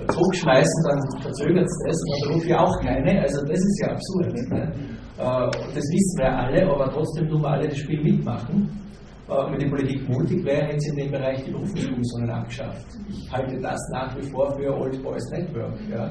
[0.09, 3.93] Zurückschmeißen, dann verzögert es das, und dann rufe ich auch keine, also das ist ja
[3.93, 4.33] absurd.
[4.49, 4.73] Ne?
[5.19, 8.88] Äh, das wissen wir alle, aber trotzdem tun wir alle das Spiel mitmachen.
[9.29, 12.87] Wenn die Politik mutig wäre, hätte sie in dem Bereich die Berufskommissionen abgeschafft.
[13.07, 15.79] Ich halte das nach wie vor für Old Boys Network.
[15.87, 16.07] Ja.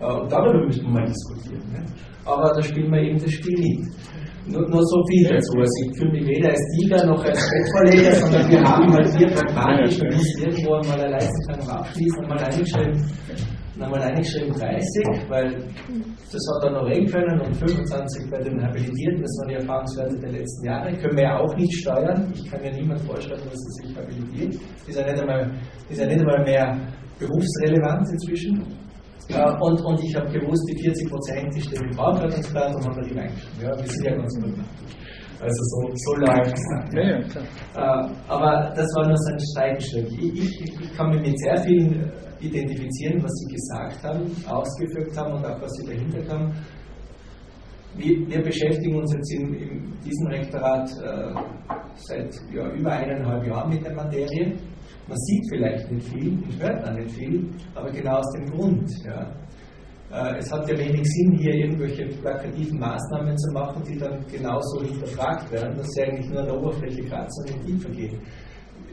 [0.00, 1.62] Äh, und darüber müssen wir mal diskutieren.
[1.70, 1.84] Ne?
[2.24, 3.84] Aber da spielen wir eben das Spiel nicht.
[4.46, 5.52] Nur, nur so viel dazu.
[5.58, 9.28] Also ich fühle mich weder als Tiger noch als Bettverleger, sondern wir haben halt hier
[9.28, 12.26] pragmatisch, wir müssen irgendwo einmal eine Leistungskarte abschließen,
[13.82, 15.52] einmal eingeschrieben, einmal eingeschrieben 30, weil
[16.32, 20.18] das hat er noch regeln können und 25 bei den Habilitierten, das waren die Erfahrungswerte
[20.18, 22.32] der letzten Jahre, können wir ja auch nicht steuern.
[22.34, 24.54] Ich kann mir niemand vorstellen, dass er sich habilitiert.
[24.86, 25.50] Ist ja nicht einmal,
[25.88, 26.78] ist ja nicht einmal mehr
[27.18, 28.62] berufsrelevant inzwischen.
[29.28, 32.94] Ja, und, und ich habe gewusst, die 40 Prozent, die stehen im Frauenvertragsplan und haben
[32.94, 33.60] da die reingeschrieben.
[33.60, 34.54] Ja, wir sind ja ganz gut.
[35.40, 36.64] Also so, so läuft es.
[36.94, 40.06] Ja, ja, äh, aber das war nur so ein Steigenstück.
[40.12, 45.34] Ich, ich, ich, kann mich mit sehr vielen identifizieren, was Sie gesagt haben, ausgeführt haben
[45.34, 46.52] und auch was Sie dahinter haben.
[47.96, 51.34] Wir, wir beschäftigen uns jetzt in, in diesem Rektorat äh,
[51.94, 54.52] seit ja, über eineinhalb Jahren mit der Materie.
[55.08, 58.90] Man sieht vielleicht nicht viel, man hört auch nicht viel, aber genau aus dem Grund.
[59.04, 59.32] Ja.
[60.10, 64.82] Äh, es hat ja wenig Sinn, hier irgendwelche plakativen Maßnahmen zu machen, die dann genauso
[64.82, 68.20] hinterfragt werden, dass sie eigentlich nur an der Oberfläche kratzen und nicht tiefer gehen.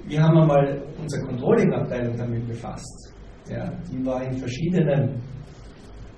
[0.06, 3.13] Wir haben einmal unsere Controlling-Abteilung damit befasst.
[3.50, 5.22] Ja, die war in verschiedenen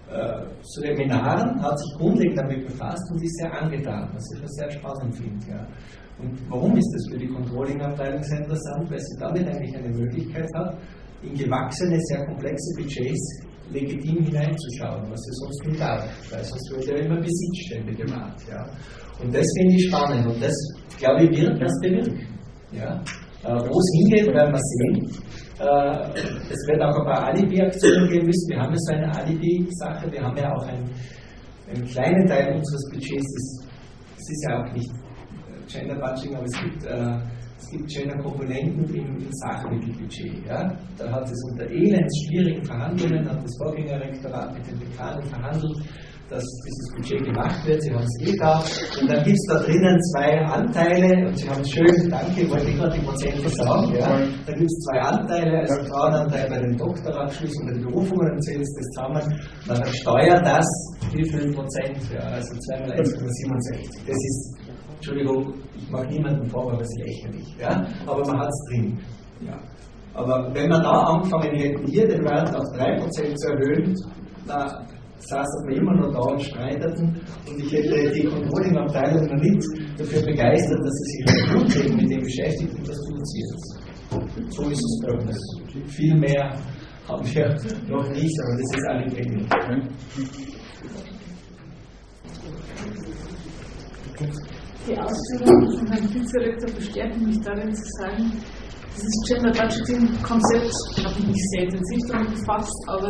[0.09, 5.15] äh, Seminaren, hat sich grundlegend damit befasst und ist sehr angetan, was ich sehr spannend
[5.15, 5.47] finde.
[5.49, 5.67] Ja.
[6.19, 8.89] Und warum ist das für die Controlling-Abteilung sehr interessant?
[8.89, 10.77] Weil sie damit eigentlich eine Möglichkeit hat,
[11.23, 16.85] in gewachsene, sehr komplexe Budgets legitim hineinzuschauen, was sie sonst nicht darf, weil sonst wird
[16.85, 18.37] ja immer Besitzstände gemacht.
[18.49, 18.63] Ja.
[19.21, 20.55] Und das finde ich spannend und das,
[20.99, 22.27] glaube ich, wird das bewirken.
[22.71, 23.01] Ja.
[23.43, 25.23] Äh, Wo es hingeht, werden wir sehen.
[25.59, 26.19] Äh,
[26.51, 28.49] es wird auch ein paar Alibi-Aktionen geben müssen.
[28.49, 30.11] Wir haben ja so eine Alibi-Sache.
[30.11, 30.89] Wir haben ja auch einen,
[31.69, 33.33] einen kleinen Teil unseres Budgets.
[33.33, 33.67] Das,
[34.15, 37.17] das ist ja auch nicht äh, Gender Budgeting, aber es gibt, äh,
[37.57, 40.45] es gibt Gender-Komponenten im, im Sachmittelbudget.
[40.45, 40.77] Ja?
[40.97, 45.77] Da hat es unter elends schwierigen Verhandlungen, hat das Vorgängerrektorat mit den Dekanen verhandelt
[46.29, 47.81] dass dieses Budget gemacht wird.
[47.83, 48.63] Sie haben es eh da.
[48.99, 52.49] Und dann gibt es da drinnen zwei Anteile und Sie haben es schön, danke, ich
[52.49, 53.93] wollte nicht gerade die Prozente sagen.
[53.93, 54.19] Ja.
[54.45, 58.61] Da gibt es zwei Anteile, also Frauenanteil bei den Doktorabschluss und den Berufungen und zählen
[58.61, 59.23] das zusammen.
[59.67, 60.65] Und dann steuert das
[61.13, 61.97] wie viel Prozent?
[62.13, 64.07] Ja, also 2 mal 1,67.
[64.07, 64.57] Das ist,
[64.95, 67.55] Entschuldigung, ich mache niemanden vor, aber das ist lächerlich.
[67.59, 67.87] Ja.
[68.05, 68.99] Aber man hat es drin.
[69.41, 69.57] Ja.
[70.13, 73.95] Aber wenn man da angefangen hätte, hier den Wert auf 3% zu erhöhen,
[74.47, 74.85] na,
[75.19, 79.63] saßen wir immer noch da und streiteten und ich hätte die Controlling-Abteilung noch nicht
[79.97, 83.85] dafür begeistert, dass sie sich grundlegend mit dem beschäftigt und das tut sie jetzt.
[84.49, 85.37] So ist es bei uns.
[85.87, 86.49] Viel mehr
[87.07, 87.47] haben wir
[87.87, 89.47] noch nicht, aber das ist alle Dinge.
[94.87, 98.31] Die Ausführungen von Herrn Vizerektor bestärken mich darin zu sagen,
[98.95, 100.71] dieses Gender Budgeting Konzept
[101.03, 103.09] habe ich nicht sehr intensiv damit befasst, aber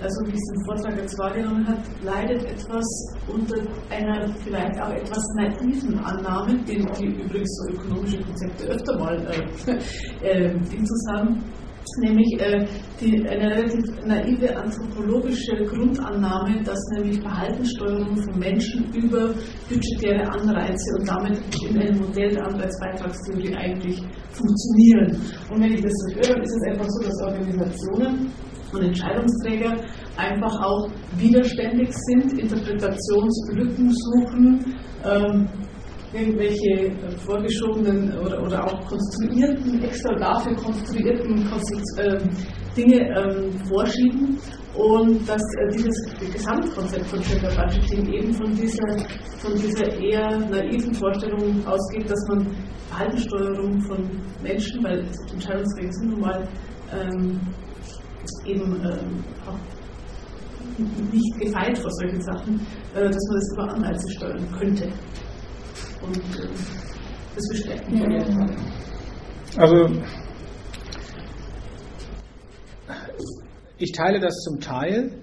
[0.00, 2.84] also wie es im Vortrag jetzt wahrgenommen hat, leidet etwas
[3.28, 3.56] unter
[3.90, 10.26] einer vielleicht auch etwas naiven Annahme, die, die übrigens so ökonomische Konzepte öfter mal äh,
[10.26, 11.42] äh, Intus haben,
[12.00, 12.64] nämlich äh,
[13.00, 19.34] die, eine relativ naive anthropologische Grundannahme, dass nämlich Verhaltenssteuerung von Menschen über
[19.68, 21.38] budgetäre Anreize und damit
[21.68, 24.00] in einem Modell der Anreizbeitragstheorie eigentlich
[24.30, 25.20] funktionieren.
[25.50, 28.32] Und wenn ich das so höre, ist es einfach so, dass Organisationen
[28.72, 29.76] und Entscheidungsträger
[30.16, 30.88] einfach auch
[31.18, 35.48] widerständig sind, Interpretationslücken suchen, ähm,
[36.12, 41.48] irgendwelche äh, vorgeschobenen oder, oder auch konstruierten, extra dafür konstruierten
[41.96, 42.18] äh,
[42.76, 44.38] Dinge ähm, vorschieben
[44.74, 48.98] und dass äh, dieses Gesamtkonzept von Gender Budgeting eben von dieser,
[49.38, 52.46] von dieser eher naiven Vorstellung ausgeht, dass man
[52.88, 54.10] Verhaltenssteuerung von
[54.42, 56.48] Menschen, weil Entscheidungsträger sind nun mal
[56.92, 57.40] ähm,
[58.46, 59.58] eben ähm, auch
[61.12, 62.60] nicht gefeit vor solchen Sachen,
[62.94, 64.88] äh, dass man das über Anreize steuern könnte.
[66.02, 66.48] Und äh,
[67.34, 68.46] das bestärken ja.
[69.56, 69.88] Also
[73.78, 75.20] ich teile das zum Teil,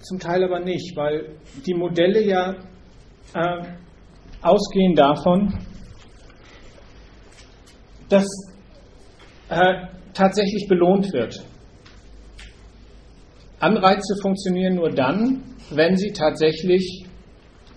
[0.00, 1.36] zum Teil aber nicht, weil
[1.66, 2.54] die Modelle ja
[3.34, 3.64] äh,
[4.42, 5.58] ausgehen davon,
[8.08, 8.26] dass
[9.48, 11.44] äh, tatsächlich belohnt wird.
[13.60, 17.04] Anreize funktionieren nur dann, wenn sie tatsächlich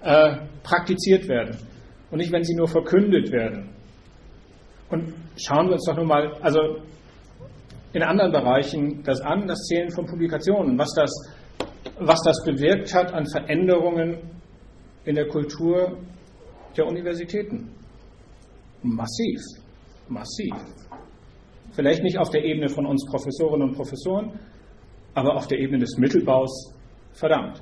[0.04, 1.71] äh, praktiziert werden
[2.12, 3.70] und nicht, wenn sie nur verkündet werden.
[4.90, 6.60] Und schauen wir uns doch nun mal, also
[7.94, 11.12] in anderen Bereichen das an, das Zählen von Publikationen, was das,
[12.00, 14.18] was das bewirkt hat an Veränderungen
[15.06, 15.98] in der Kultur
[16.78, 17.72] der Universitäten.
[18.84, 19.42] Massiv,
[20.10, 20.54] massiv.
[21.72, 24.40] Vielleicht nicht auf der Ebene von uns Professorinnen und Professoren,
[25.14, 26.74] aber auf der Ebene des Mittelbaus
[27.14, 27.62] verdammt.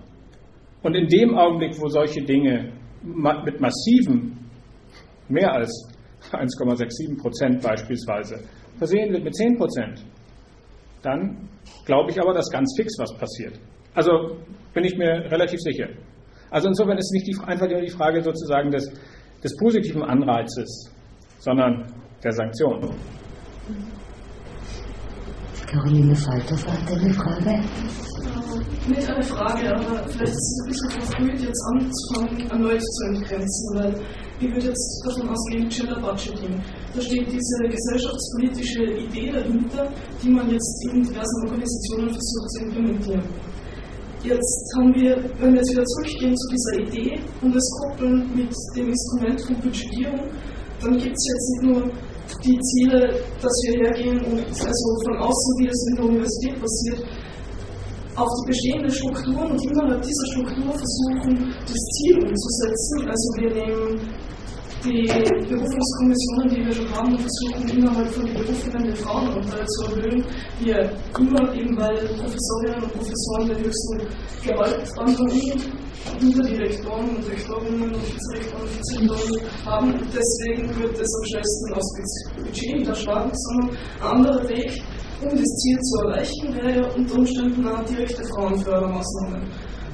[0.81, 2.71] Und in dem Augenblick, wo solche Dinge
[3.03, 4.37] mit massiven,
[5.27, 5.69] mehr als
[6.31, 8.43] 1,67 Prozent beispielsweise,
[8.77, 10.05] versehen wird mit 10 Prozent,
[11.01, 11.49] dann
[11.85, 13.59] glaube ich aber, dass ganz fix was passiert.
[13.93, 14.37] Also
[14.73, 15.87] bin ich mir relativ sicher.
[16.51, 18.91] Also insofern ist es nicht die, einfach nur die Frage sozusagen des,
[19.43, 20.91] des positiven Anreizes,
[21.39, 21.85] sondern
[22.23, 22.89] der Sanktion.
[25.67, 27.63] Caroline Faltoff hat eine Frage.
[28.87, 33.75] Nicht eine Frage, aber vielleicht ist es ein bisschen verfrüht, jetzt anzufangen, erneut zu entgrenzen,
[33.75, 33.93] weil
[34.39, 36.55] ich würde jetzt davon ausgehen, Gender Budgeting.
[36.95, 39.91] Da steht diese gesellschaftspolitische Idee dahinter,
[40.23, 43.23] die man jetzt in diversen Organisationen versucht zu implementieren.
[44.23, 48.51] Jetzt haben wir, wenn wir jetzt wieder zurückgehen zu dieser Idee und das koppeln mit
[48.75, 50.19] dem Instrument von Budgetierung,
[50.81, 51.91] dann gibt es jetzt nicht nur
[52.43, 53.09] die Ziele,
[53.41, 57.03] dass wir hergehen und also von außen, wie es in der Universität passiert,
[58.19, 63.07] auf die bestehenden Strukturen und innerhalb dieser Struktur versuchen, das Ziel umzusetzen.
[63.07, 63.99] Also wir nehmen
[64.83, 65.07] die
[65.47, 70.23] Berufungskommissionen, die wir schon haben, versuchen innerhalb von den Berufungen den Frauenanteil zu erhöhen.
[70.59, 73.97] Wir immer eben, weil Professorinnen und Professoren den höchsten
[74.45, 75.59] Gehaltsanteil
[76.19, 79.93] hinter die Rektoren und Rektorinnen und Vizerektoren und Vizedirektoren haben.
[80.15, 81.93] Deswegen wird es am schnellsten aus
[82.37, 84.81] Budget niederschlagen, sondern ein anderer Weg,
[85.21, 89.41] um das Ziel zu erreichen, wäre unter Umständen eine direkte Frauenfördermaßnahme.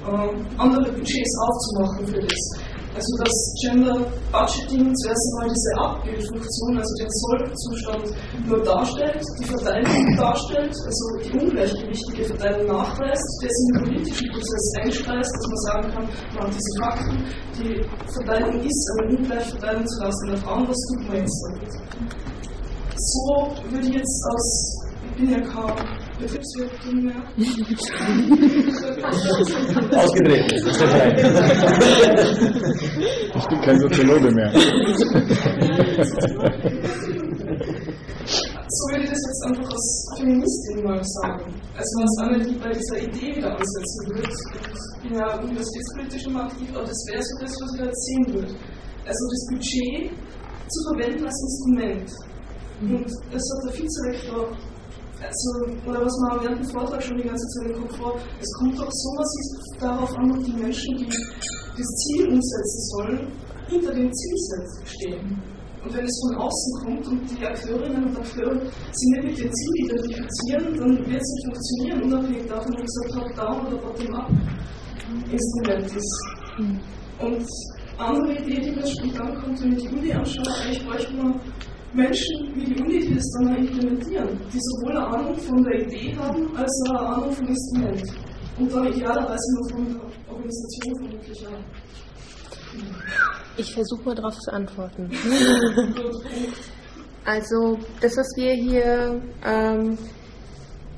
[0.06, 2.76] Ähm, andere Budgets aufzumachen für das.
[2.96, 10.16] Also das Gender Budgeting zuerst einmal diese Abbildfunktion, also den Sollzustand nur darstellt, die Verteilung
[10.16, 15.92] darstellt, also die ungleichgewichtige Verteilung nachweist, das in den politischen Prozess einspeist, dass man sagen
[15.92, 17.24] kann, man hat diese Fakten,
[17.60, 17.82] die
[18.14, 21.72] Verteilung ist eine Ungleichverteilung zulasten der Frauen, was tut man jetzt damit?
[22.96, 24.85] So würde ich jetzt aus
[25.18, 25.72] bin ja kaum
[26.20, 27.24] Betriebswirtin mehr.
[29.98, 30.52] Ausgedreht.
[33.36, 34.52] Ich bin kein Soziologe mehr.
[38.68, 41.46] so würde ich das jetzt einfach als Feministin mal sagen.
[41.78, 44.28] Also als eine, die bei dieser Idee wieder ansetzen würde.
[44.28, 44.34] Ich
[45.10, 48.54] bin ja universitätspolitisch immer aktiv, aber das wäre so das, was ich da erzählen würde.
[49.06, 50.12] Also das Budget
[50.68, 52.10] zu verwenden als Instrument.
[52.82, 54.44] Und das hat der Vizerektor
[55.22, 55.50] also,
[55.86, 58.78] oder was man während dem Vortrag schon die ganze Zeit im Kopf war, es kommt
[58.78, 59.46] doch so massiv
[59.80, 63.32] darauf an, ob die Menschen, die das Ziel umsetzen sollen,
[63.68, 64.36] hinter dem Ziel
[64.86, 65.42] stehen.
[65.84, 69.54] Und wenn es von außen kommt und die Akteurinnen und Akteure sich nicht mit dem
[69.54, 75.96] Ziel identifizieren, dann wird es nicht funktionieren, unabhängig davon, ob es ein Top-Down oder Bottom-Up-Instrument
[75.96, 76.16] ist.
[77.20, 77.46] Und
[77.98, 81.40] andere Idee, die mir spontan kommt, wenn ich die Uni anschaue, eigentlich bräuchte man
[81.96, 85.82] Menschen wie die Uni, die das dann mal implementieren, die sowohl eine Ahnung von der
[85.82, 88.04] Idee haben, als auch eine Ahnung vom Instrument.
[88.58, 91.60] Und dann idealerweise noch von der Organisation vermutlich auch.
[93.58, 95.10] Ich versuche mal darauf zu antworten.
[97.26, 99.98] also das, was wir hier, ähm,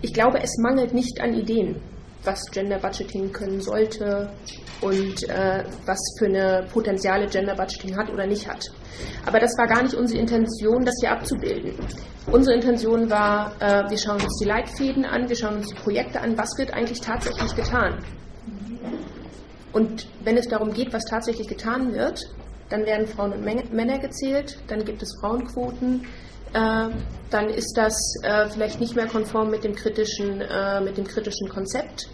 [0.01, 1.75] ich glaube, es mangelt nicht an Ideen,
[2.27, 4.29] was Gender Budgeting können sollte
[4.81, 8.69] und äh, was für eine Potenziale Gender Budgeting hat oder nicht hat.
[9.25, 11.73] Aber das war gar nicht unsere Intention, das hier abzubilden.
[12.31, 16.19] Unsere Intention war, äh, wir schauen uns die Leitfäden an, wir schauen uns die Projekte
[16.19, 18.03] an, was wird eigentlich tatsächlich getan.
[19.73, 22.19] Und wenn es darum geht, was tatsächlich getan wird,
[22.69, 26.05] dann werden Frauen und Männer gezählt, dann gibt es Frauenquoten,
[26.53, 26.89] äh,
[27.29, 31.49] dann ist das äh, vielleicht nicht mehr konform mit dem kritischen, äh, mit dem kritischen
[31.49, 32.09] Konzept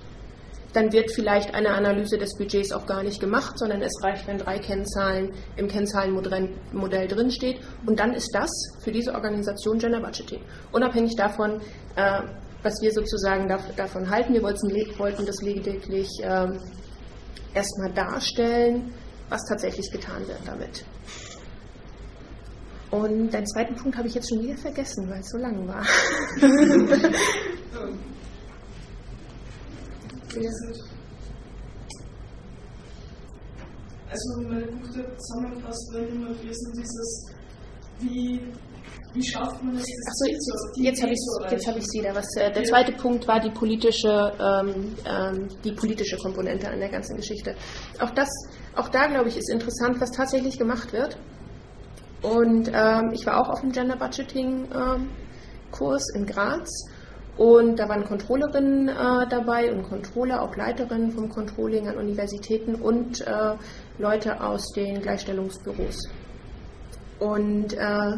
[0.73, 4.39] dann wird vielleicht eine Analyse des Budgets auch gar nicht gemacht, sondern es reicht, wenn
[4.39, 7.59] drei Kennzahlen im Kennzahlenmodell drinsteht.
[7.85, 8.49] Und dann ist das
[8.83, 10.41] für diese Organisation Gender Budgeting.
[10.71, 11.61] Unabhängig davon,
[11.95, 12.21] äh,
[12.63, 13.47] was wir sozusagen
[13.77, 14.33] davon halten.
[14.33, 16.59] Wir wollten das lediglich ähm,
[17.53, 18.93] erstmal darstellen,
[19.29, 20.83] was tatsächlich getan wird damit.
[22.89, 25.83] Und deinen zweiten Punkt habe ich jetzt schon wieder vergessen, weil es so lang war.
[34.09, 37.31] Also meine Punkte zusammenfasst, wenn immer sind dieses,
[37.99, 38.53] wie
[39.13, 39.85] wie schafft man es?
[40.07, 42.15] Achso, jetzt, jetzt habe ich es hab wieder.
[42.15, 46.89] Was, äh, der zweite Punkt war die politische, ähm, ähm, die politische Komponente an der
[46.89, 47.55] ganzen Geschichte.
[47.99, 48.29] Auch, das,
[48.75, 51.17] auch da, glaube ich, ist interessant, was tatsächlich gemacht wird.
[52.23, 55.09] Und ähm, ich war auch auf dem Gender Budgeting ähm,
[55.71, 56.69] Kurs in Graz.
[57.37, 63.21] Und da waren Controllerinnen äh, dabei und Controller, auch Leiterinnen vom Controlling an Universitäten und
[63.21, 63.55] äh,
[63.97, 66.09] Leute aus den Gleichstellungsbüros.
[67.19, 68.11] Und äh,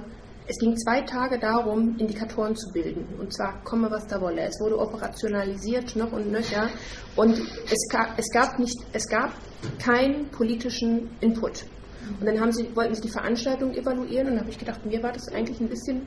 [0.47, 3.07] es ging zwei Tage darum, Indikatoren zu bilden.
[3.19, 4.41] Und zwar komme, was da wolle.
[4.41, 6.69] Es wurde operationalisiert, noch und nöcher.
[7.15, 7.39] Und
[7.71, 9.31] es gab, es gab, nicht, es gab
[9.79, 11.65] keinen politischen Input.
[12.19, 15.11] Und dann sie, wollten sie die Veranstaltung evaluieren und dann habe ich gedacht, mir war
[15.11, 16.05] das eigentlich ein bisschen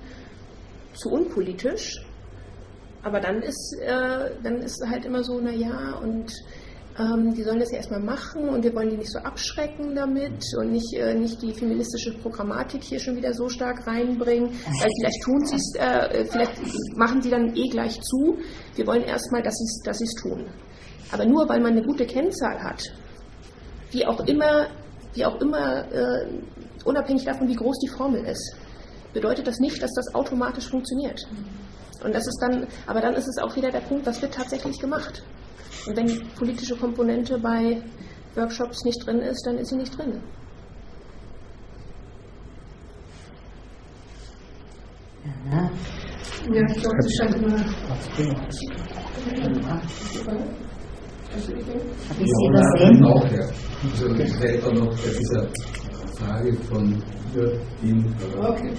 [0.95, 1.97] zu unpolitisch.
[3.03, 6.33] Aber dann ist, äh, dann ist halt immer so, naja, und
[6.99, 10.43] ähm, die sollen das ja erstmal machen und wir wollen die nicht so abschrecken damit
[10.59, 15.23] und nicht, äh, nicht die feministische Programmatik hier schon wieder so stark reinbringen, weil vielleicht
[15.23, 18.39] tun sie es, äh, vielleicht machen sie dann eh gleich zu.
[18.75, 20.47] Wir wollen erstmal, dass sie es dass tun.
[21.13, 22.83] Aber nur weil man eine gute Kennzahl hat,
[23.93, 24.67] wie auch immer,
[25.15, 26.27] wie auch immer äh,
[26.85, 28.57] unabhängig davon, wie groß die Formel ist,
[29.13, 31.27] bedeutet das nicht, dass das automatisch funktioniert.
[32.05, 34.79] Und das ist dann, aber dann ist es auch wieder der Punkt, was wird tatsächlich
[34.79, 35.23] gemacht.
[35.87, 37.83] Und wenn die politische Komponente bei
[38.35, 40.21] Workshops nicht drin ist, dann ist sie nicht drin.
[45.51, 45.71] Ja,
[46.53, 47.59] ja ich glaube, das scheint immer.
[51.29, 53.05] Habe ich Sie übersehen?
[53.05, 53.47] Auch, ja.
[53.85, 55.49] Also, vielleicht auch noch bei dieser
[56.19, 57.03] Frage von
[57.35, 58.17] Jürgen.
[58.41, 58.73] Okay.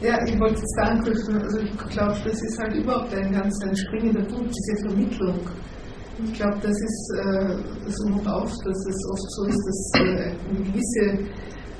[0.00, 0.88] Ja, ich wollte jetzt da.
[0.88, 5.40] Also, ich glaube, das ist halt überhaupt ein ganz ein springender Punkt, diese Vermittlung
[6.24, 10.32] ich glaube, das ist äh, das Um auf, dass es oft so ist, dass äh,
[10.48, 11.04] eine gewisse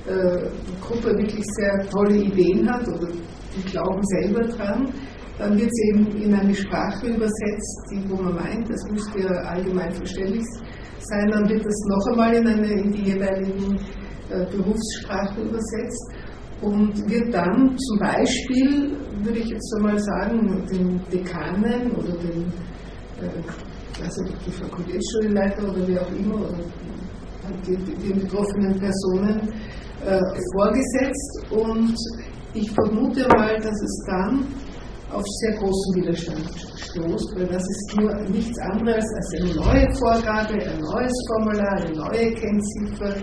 [0.06, 4.92] äh, Gruppe wirklich sehr tolle Ideen hat oder die glauben selber dran.
[5.38, 9.28] Dann wird sie eben in eine Sprache übersetzt, die, wo man meint, das müsste ja
[9.28, 10.44] allgemein verständlich
[11.00, 11.30] sein.
[11.30, 13.76] Dann wird das noch einmal in, eine, in die jeweiligen
[14.30, 16.12] äh, Berufssprache übersetzt
[16.62, 22.46] und wird dann zum Beispiel, würde ich jetzt einmal sagen, den Dekanen oder den
[23.20, 26.58] äh, also die Fakultätsschulleiter oder wie auch immer, oder
[27.66, 29.40] die, die betroffenen Personen
[30.04, 30.20] äh,
[30.54, 31.46] vorgesetzt.
[31.50, 31.94] Und
[32.54, 34.46] ich vermute mal, dass es dann
[35.12, 40.54] auf sehr großen Widerstand stoßt, weil das ist nur nichts anderes als eine neue Vorgabe,
[40.54, 43.16] ein neues Formular, eine neue Kennziffer,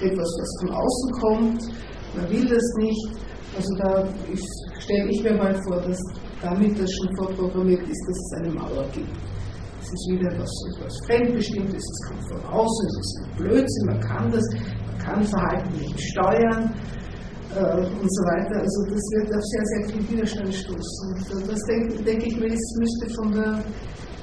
[0.00, 1.62] etwas, was von außen kommt.
[2.16, 3.08] Man will das nicht.
[3.56, 4.08] Also da
[4.80, 5.98] stelle ich mir mal vor, dass
[6.40, 9.08] damit das schon vorprogrammiert ist, dass es eine Mauer gibt
[9.92, 14.30] ist wieder etwas, etwas Fremdbestimmtes, es kommt von außen, es ist ein Blödsinn, man kann
[14.30, 14.44] das,
[14.86, 16.72] man kann Verhalten nicht steuern
[17.54, 18.60] äh, und so weiter.
[18.60, 21.36] Also das wird auf sehr, sehr viel Widerstand stoßen.
[21.36, 23.64] Und das denke denk ich mir, das müsste von der,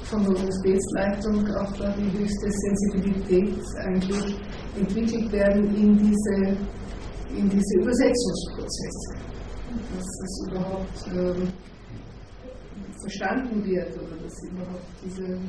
[0.04, 4.38] von der Universitätsleitung auch da die höchste Sensibilität eigentlich
[4.76, 6.58] entwickelt werden in diese,
[7.36, 9.16] in diese Übersetzungsprozesse.
[9.96, 11.54] Dass das überhaupt ähm,
[13.02, 15.40] verstanden wird oder dass überhaupt diese,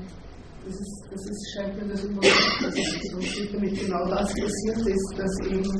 [0.66, 5.14] das, ist, das ist, scheint mir das überhaupt dass es damit genau das passiert ist,
[5.16, 5.72] dass eben,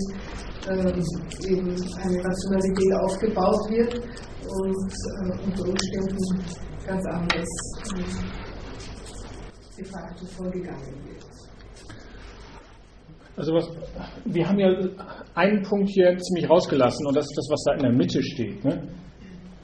[0.71, 1.05] ähm,
[1.47, 1.69] eben
[1.99, 6.19] eine Rationalität aufgebaut wird und äh, unter Umständen
[6.87, 7.49] ganz anders
[7.95, 8.03] äh,
[9.77, 11.10] de facto vorgegangen wird.
[13.41, 13.67] Also was,
[14.27, 14.69] wir haben ja
[15.35, 18.63] einen Punkt hier ziemlich rausgelassen und das ist das, was da in der Mitte steht.
[18.63, 18.87] Ne?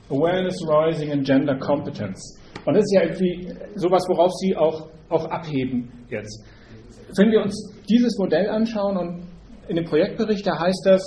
[0.09, 2.41] Awareness Rising and Gender Competence.
[2.65, 6.43] Und das ist ja irgendwie sowas, worauf Sie auch, auch abheben jetzt.
[7.19, 7.55] Wenn wir uns
[7.87, 9.27] dieses Modell anschauen und
[9.69, 11.03] in dem Projektbericht, da heißt das,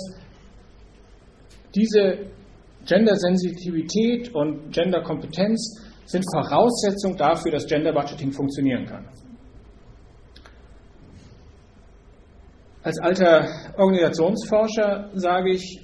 [1.74, 2.18] diese
[2.86, 9.08] Gender-Sensitivität und Gender-Kompetenz sind Voraussetzung dafür, dass Gender-Budgeting funktionieren kann.
[12.82, 13.46] Als alter
[13.76, 15.80] Organisationsforscher sage ich,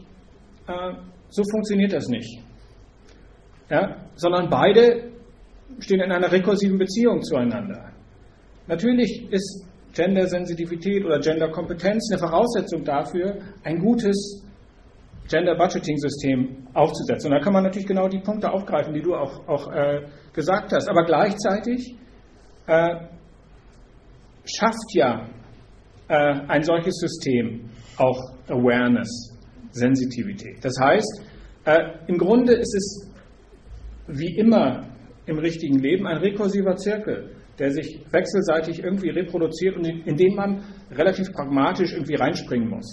[0.66, 0.93] äh,
[1.28, 2.47] so funktioniert das nicht
[3.70, 5.10] ja, sondern beide
[5.81, 7.93] stehen in einer rekursiven Beziehung zueinander.
[8.66, 14.43] Natürlich ist Gender-Sensitivität oder Gender-Kompetenz eine Voraussetzung dafür, ein gutes
[15.28, 17.31] Gender Budgeting System aufzusetzen.
[17.31, 20.02] Und da kann man natürlich genau die Punkte aufgreifen, die du auch, auch äh,
[20.32, 20.89] gesagt hast.
[20.89, 21.97] Aber gleichzeitig
[22.66, 22.97] äh,
[24.44, 25.27] schafft ja
[26.14, 29.08] ein solches System auch Awareness,
[29.70, 30.64] Sensitivität.
[30.64, 31.22] Das heißt,
[31.64, 33.12] äh, im Grunde ist es
[34.06, 34.86] wie immer
[35.26, 40.34] im richtigen Leben ein rekursiver Zirkel, der sich wechselseitig irgendwie reproduziert und in, in den
[40.34, 40.62] man
[40.92, 42.86] relativ pragmatisch irgendwie reinspringen muss.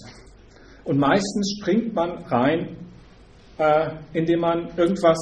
[0.86, 2.78] Und meistens springt man rein,
[3.58, 5.20] äh, indem man irgendwas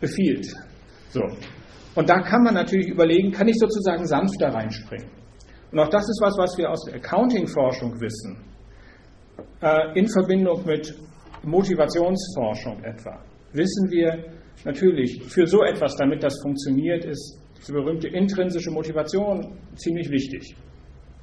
[0.00, 0.46] befiehlt.
[1.10, 1.22] So.
[1.94, 5.21] Und da kann man natürlich überlegen, kann ich sozusagen sanfter reinspringen?
[5.72, 8.36] Und auch das ist was, was wir aus der Accounting-Forschung wissen,
[9.62, 10.94] äh, in Verbindung mit
[11.42, 13.18] Motivationsforschung etwa.
[13.52, 14.24] Wissen wir
[14.64, 20.54] natürlich, für so etwas, damit das funktioniert, ist diese berühmte intrinsische Motivation ziemlich wichtig.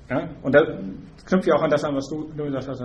[0.09, 0.30] Ja?
[0.41, 0.61] Und da
[1.26, 2.81] knüpft ja auch an das an, was du, du gesagt hast.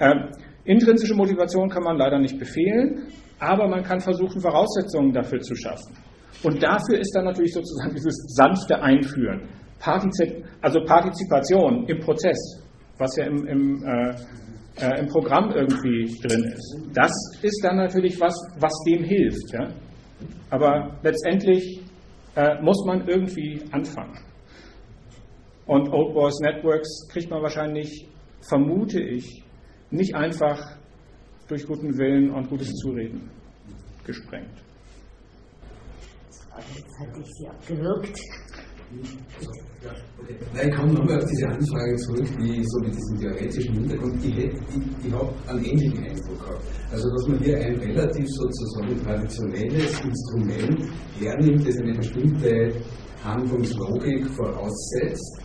[0.00, 0.30] Ähm,
[0.64, 3.08] intrinsische Motivation kann man leider nicht befehlen,
[3.38, 5.94] aber man kann versuchen, Voraussetzungen dafür zu schaffen.
[6.42, 9.48] Und dafür ist dann natürlich sozusagen dieses sanfte Einführen,
[9.78, 12.38] Partizip also Partizipation im Prozess,
[12.98, 14.14] was ja im, im, äh,
[14.80, 16.78] äh, im Programm irgendwie drin ist.
[16.94, 19.52] Das ist dann natürlich was, was dem hilft.
[19.52, 19.68] Ja?
[20.50, 21.82] Aber letztendlich
[22.34, 24.18] äh, muss man irgendwie anfangen.
[25.66, 28.08] Und Old Boys Networks kriegt man wahrscheinlich,
[28.48, 29.44] vermute ich,
[29.90, 30.58] nicht einfach
[31.46, 33.30] durch guten Willen und gutes Zureden
[34.04, 34.62] gesprengt.
[36.74, 38.18] Jetzt hatte ich sie abgewürgt.
[40.54, 44.38] Nein, ich komme nochmal auf diese Anfrage zurück, die so mit diesem theoretischen Hintergrund, ich,
[44.38, 44.52] ich,
[45.06, 46.62] ich habe einen ähnlichen Eindruck gehabt.
[46.90, 50.90] Also, dass man hier ein relativ sozusagen traditionelles Instrument
[51.20, 52.72] hernimmt, das eine bestimmte
[53.22, 55.42] Handlungslogik voraussetzt,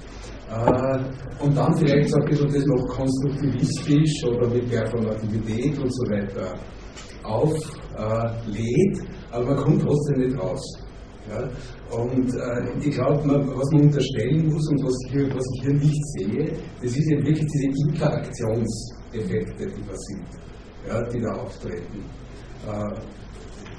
[0.50, 6.04] äh, und dann vielleicht so ein bisschen das noch konstruktivistisch oder mit Performativität und so
[6.12, 6.54] weiter
[7.24, 9.00] auflädt,
[9.32, 10.62] aber man kommt trotzdem nicht raus.
[11.30, 11.50] Ja?
[11.96, 16.06] Und äh, ich glaube, was man unterstellen muss und was, hier, was ich hier nicht
[16.18, 16.46] sehe,
[16.82, 20.28] das ist ja wirklich diese Interaktionseffekte, die da sind,
[20.88, 22.00] ja, die da auftreten.
[22.68, 22.96] Äh,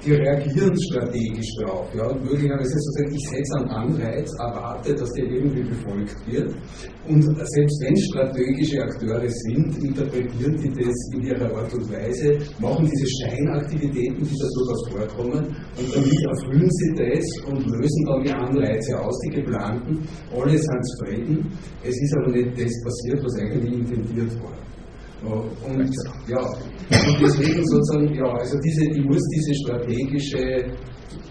[0.05, 1.93] die reagieren strategisch darauf.
[1.95, 6.53] Ja, und möglicherweise sozusagen, ich setze einen Anreiz, erwarte, dass der irgendwie befolgt wird.
[7.07, 12.89] Und selbst wenn strategische Akteure sind, interpretieren die das in ihrer Art und Weise, machen
[12.91, 15.45] diese Scheinaktivitäten, die da durchaus vorkommen,
[15.77, 20.07] und damit erfüllen sie das und lösen dann die Anreize aus, die geplanten.
[20.31, 21.51] Alle sind zufrieden.
[21.83, 24.74] Es ist aber nicht das passiert, was eigentlich intendiert war.
[25.25, 25.91] Und
[26.27, 30.65] ja, und deswegen sozusagen, ja, also diese, ich muss diese strategische,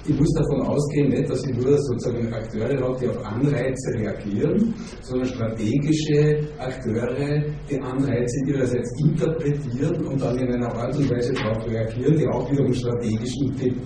[0.06, 4.74] ich muss davon ausgehen, nicht, dass ich nur sozusagen Akteure habe, die auf Anreize reagieren,
[5.00, 11.66] sondern strategische Akteure, die Anreize ihrerseits interpretieren und dann in einer Art und Weise darauf
[11.66, 13.34] reagieren, die auch wiederum strategisch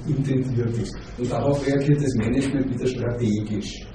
[0.06, 0.96] intendiert ist.
[1.18, 3.86] Und darauf reagiert das Management wieder strategisch.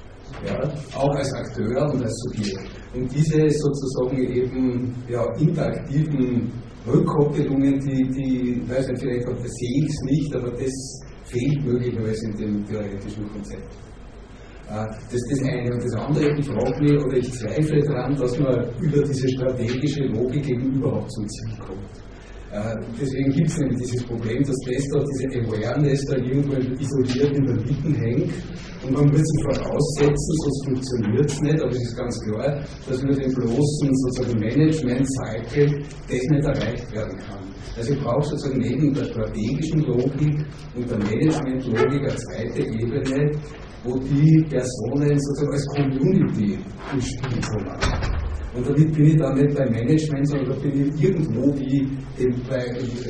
[0.46, 0.62] Ja,
[0.96, 2.83] auch als Akteur und als Subjekt.
[2.94, 6.52] Und diese sozusagen eben ja, interaktiven
[6.86, 10.72] Rückkoppelungen, die, die weiß nicht, vielleicht sehe ich es nicht, aber das
[11.26, 13.74] fehlt möglicherweise in dem theoretischen Konzept.
[14.70, 15.74] Äh, das ist das eine.
[15.74, 20.04] Und das andere, ich frage mich oder ich zweifle daran, dass man über diese strategische
[20.04, 22.04] Logik eben überhaupt zum Ziel kommt.
[22.52, 27.38] Äh, deswegen gibt es nämlich dieses Problem, dass das da, diese Awareness da irgendwo isoliert
[27.38, 28.34] in der Mitte hängt
[28.84, 33.02] und man muss sich voraussetzen, sonst funktioniert es nicht, aber es ist ganz klar, dass
[33.02, 37.44] über den bloßen sozusagen Management-Cycle das nicht erreicht werden kann.
[37.78, 40.46] Also ich brauche sozusagen neben der strategischen Logik
[40.76, 43.32] und der Management-Logik eine zweite Ebene,
[43.84, 46.60] wo die Personen sozusagen als Community
[46.94, 48.23] im Spiel kommen.
[48.56, 51.90] Und damit bin ich dann nicht beim Management, sondern da bin ich irgendwo wie
[52.48, 52.64] bei,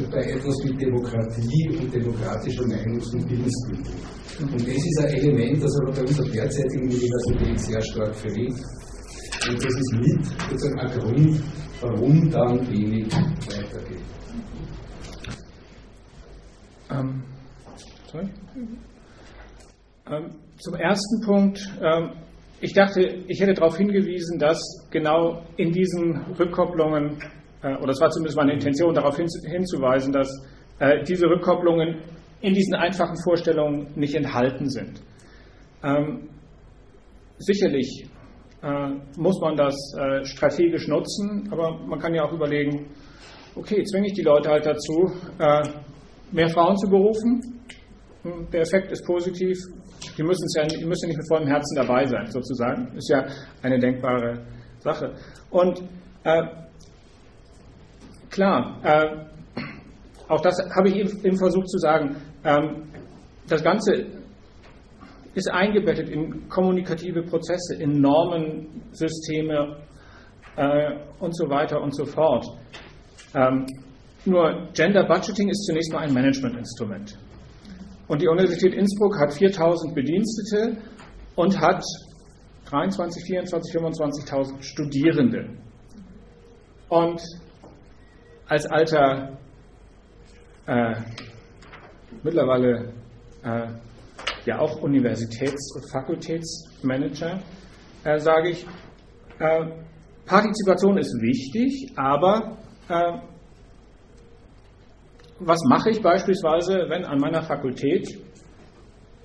[0.10, 3.94] bei etwas wie Demokratie und demokratischer Meinungs- und Willensbildung.
[4.40, 8.54] Und das ist ein Element, das aber bei unserer derzeitigen Universität sehr stark fehlt.
[9.50, 11.44] Und das ist mit sozusagen ein Grund,
[11.82, 14.00] warum dann wenig weitergeht.
[16.90, 17.24] Ähm,
[18.10, 18.30] sorry?
[20.10, 22.12] Ähm, zum ersten Punkt, ähm,
[22.64, 24.58] ich dachte, ich hätte darauf hingewiesen, dass
[24.90, 27.18] genau in diesen Rückkopplungen,
[27.62, 30.30] äh, oder es war zumindest meine Intention, darauf hinzuweisen, dass
[30.80, 31.98] äh, diese Rückkopplungen
[32.40, 35.02] in diesen einfachen Vorstellungen nicht enthalten sind.
[35.84, 36.30] Ähm,
[37.38, 38.06] sicherlich
[38.62, 42.88] äh, muss man das äh, strategisch nutzen, aber man kann ja auch überlegen,
[43.56, 45.64] okay, zwinge ich die Leute halt dazu, äh,
[46.32, 47.60] mehr Frauen zu berufen.
[48.22, 49.58] Hm, der Effekt ist positiv,
[50.18, 52.96] die müssen, ja, die müssen nicht mit vollem Herzen dabei sein, sozusagen.
[52.96, 53.26] Ist ja
[53.62, 54.40] eine denkbare
[54.80, 55.14] Sache.
[55.50, 55.82] Und
[56.24, 56.44] äh,
[58.30, 59.26] klar, äh,
[60.28, 62.84] auch das habe ich eben versucht zu sagen, ähm,
[63.48, 64.06] das Ganze
[65.36, 69.78] ist eingebettet in kommunikative Prozesse, in Normensysteme
[70.56, 72.46] äh, und so weiter und so fort.
[73.36, 73.66] Ähm,
[74.26, 77.18] nur Gender Budgeting ist zunächst mal ein Managementinstrument.
[78.14, 80.78] Und die Universität Innsbruck hat 4000 Bedienstete
[81.36, 81.84] und hat
[82.66, 85.50] 23, 24, 25.000 Studierende.
[86.90, 87.20] Und
[88.46, 89.40] als alter,
[90.68, 90.94] äh,
[92.22, 92.94] mittlerweile
[93.44, 93.70] äh,
[94.46, 97.40] ja auch Universitäts- und Fakultätsmanager,
[98.04, 98.68] äh, sage ich,
[99.40, 99.66] äh,
[100.28, 102.60] Partizipation ist wichtig, aber
[102.90, 103.33] äh,
[105.46, 108.08] was mache ich beispielsweise, wenn an meiner Fakultät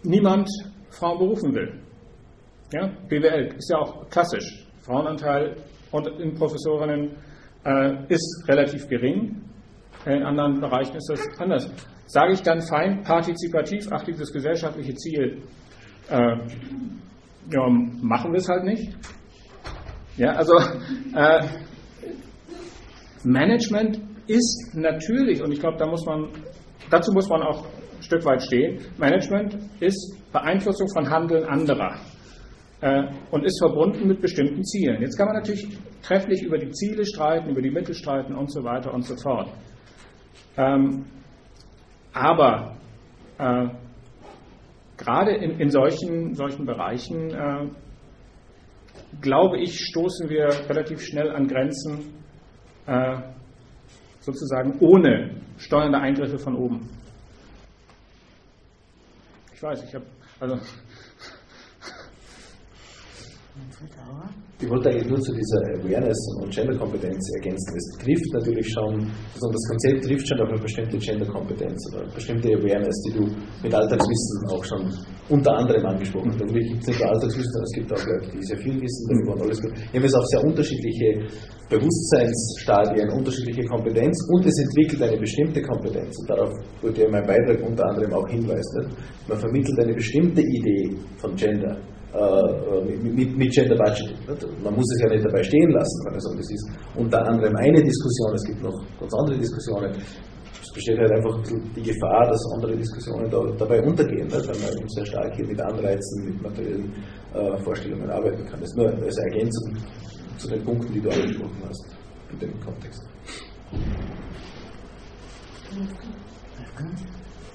[0.02, 0.48] niemand
[0.90, 1.80] Frauen berufen will?
[2.72, 4.66] Ja, BWL ist ja auch klassisch.
[4.82, 5.56] Frauenanteil
[6.18, 7.16] in Professorinnen
[7.64, 9.42] äh, ist relativ gering.
[10.06, 11.70] In anderen Bereichen ist das anders.
[12.06, 15.42] Sage ich dann fein partizipativ, ach, dieses gesellschaftliche Ziel,
[16.08, 16.36] äh,
[17.50, 17.68] ja,
[18.02, 18.96] machen wir es halt nicht.
[20.16, 20.54] Ja, also
[21.14, 21.46] äh,
[23.24, 26.28] Management ist natürlich, und ich glaube, da muss man,
[26.90, 31.96] dazu muss man auch ein Stück weit stehen, Management ist Beeinflussung von Handeln anderer
[32.80, 35.00] äh, und ist verbunden mit bestimmten Zielen.
[35.00, 35.66] Jetzt kann man natürlich
[36.02, 39.48] trefflich über die Ziele streiten, über die Mittel streiten und so weiter und so fort.
[40.56, 41.04] Ähm,
[42.12, 42.76] aber
[43.38, 43.68] äh,
[44.96, 47.68] gerade in, in solchen, solchen Bereichen, äh,
[49.20, 52.14] glaube ich, stoßen wir relativ schnell an Grenzen,
[52.86, 53.16] äh,
[54.28, 56.86] sozusagen ohne steuernde Eingriffe von oben.
[59.54, 60.04] Ich weiß, ich habe,
[60.38, 60.58] also
[64.60, 67.76] Ich wollte eigentlich nur zu dieser Awareness und Gender-Kompetenz ergänzen.
[67.78, 72.12] Es trifft natürlich schon, also das Konzept trifft schon auf eine bestimmte Gender-Kompetenz oder eine
[72.12, 73.24] bestimmte Awareness, die du
[73.62, 74.82] mit Alltagswissen auch schon
[75.28, 76.40] unter anderem angesprochen hast.
[76.40, 79.06] Natürlich gibt es nicht nur Alltagswissen, sondern es gibt auch Leute, die sehr viel wissen
[79.06, 79.62] darüber und alles.
[79.62, 81.08] Wir haben es auf sehr unterschiedliche
[81.70, 86.18] Bewusstseinsstadien, unterschiedliche Kompetenz und es entwickelt eine bestimmte Kompetenz.
[86.18, 86.50] Und darauf
[86.82, 88.90] wurde ja mein Beitrag unter anderem auch hinweisen.
[89.28, 91.78] Man vermittelt eine bestimmte Idee von Gender
[92.84, 94.16] mit, mit Gender Budgeting.
[94.62, 96.36] Man muss es ja nicht dabei stehen lassen, kann ich sagen.
[96.36, 99.92] Das ist unter anderem eine Diskussion, es gibt noch ganz andere Diskussionen.
[100.60, 101.40] Es besteht halt einfach
[101.76, 104.48] die Gefahr, dass andere Diskussionen da, dabei untergehen, nicht?
[104.48, 106.92] weil man eben sehr stark hier mit Anreizen, mit materiellen
[107.34, 108.60] äh, Vorstellungen arbeiten kann.
[108.60, 109.76] Das ist nur als Ergänzung
[110.36, 111.96] zu den Punkten, die du angesprochen hast,
[112.32, 113.02] in dem Kontext.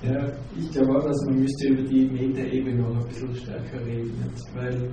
[0.04, 0.28] Ja,
[0.58, 4.14] ich glaube auch, dass man müsste über die Metaebene noch ein bisschen stärker reden,
[4.54, 4.84] weil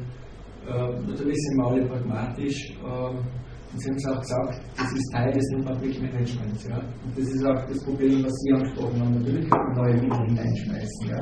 [0.68, 3.40] äh, natürlich sind wir alle pragmatisch äh,
[3.72, 6.66] und Sie haben es auch gesagt, das ist Teil des Public Managements.
[6.66, 6.78] Ja?
[6.78, 9.14] Und das ist auch das Problem, was Sie angesprochen haben.
[9.14, 11.18] Natürlich können wir neue Mittel hineinschmeißen, ja?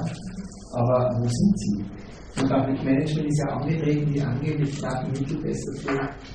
[0.74, 2.07] aber wo sind sie?
[2.40, 5.88] Und Public Management ist ja angetreten, die angeblich Mittel besser zu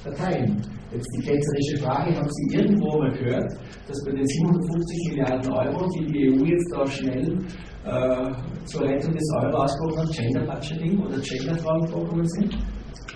[0.03, 0.61] verteilen.
[0.91, 3.51] Jetzt die ketzerische Frage, haben Sie irgendwo mal gehört,
[3.87, 7.37] dass bei den 750 Milliarden Euro, die die EU jetzt da schnell
[7.85, 12.53] äh, zur Rettung des Euro ausgesprochen hat, Gender Budgeting oder Genderfragen vorkommen sind?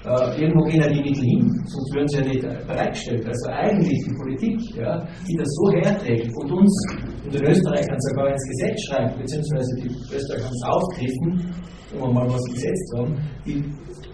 [0.05, 3.26] Äh, irgendwo gehen ja die Mittel hin, sonst würden sie ja nicht bereitgestellt.
[3.27, 6.88] Also eigentlich die Politik, ja, die das so herträgt und uns
[7.23, 11.53] und den Österreichern sogar ins Gesetz schreibt, beziehungsweise die Österreicher es aufgriffen,
[11.99, 13.15] um mal was gesetzt haben,
[13.45, 13.64] die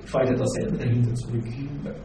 [0.06, 1.44] fällt ja da selber dahinter zurück.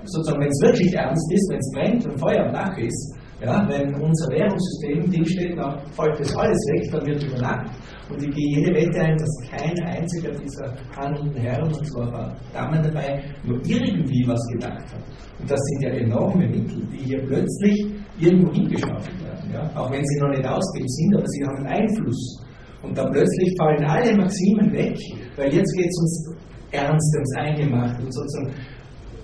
[0.04, 3.68] Sozusagen, wenn es wirklich ernst ist, wenn es brennt und Feuer am Dach ist, ja,
[3.68, 7.70] wenn unser Währungssystem Ding steht, dann fällt das alles weg, dann wird übernachtet.
[8.10, 12.82] Und ich gehe jede Wette ein, dass kein einziger dieser handelnden Herren, und zwar Damen
[12.82, 15.04] dabei, nur irgendwie was gedacht hat.
[15.38, 17.86] Und das sind ja enorme Mittel, die hier plötzlich
[18.18, 19.27] irgendwo hingeschaufelt werden.
[19.52, 19.70] Ja?
[19.74, 22.44] Auch wenn sie noch nicht ausgegeben sind, aber sie haben Einfluss.
[22.82, 24.96] Und dann plötzlich fallen alle Maximen weg,
[25.36, 26.36] weil jetzt geht es uns
[26.70, 28.54] ernst ums Eingemacht und sozusagen,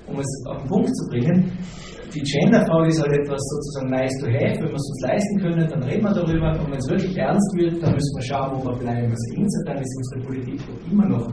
[0.07, 1.53] um es auf den Punkt zu bringen,
[2.15, 5.69] die Genderfrage ist halt etwas sozusagen nice to have, wenn wir es uns leisten können,
[5.69, 8.71] dann reden wir darüber und wenn es wirklich ernst wird, dann müssen wir schauen, wo
[8.71, 9.11] wir bleiben.
[9.11, 10.61] Also insofern ist unsere Politik
[10.91, 11.29] immer noch,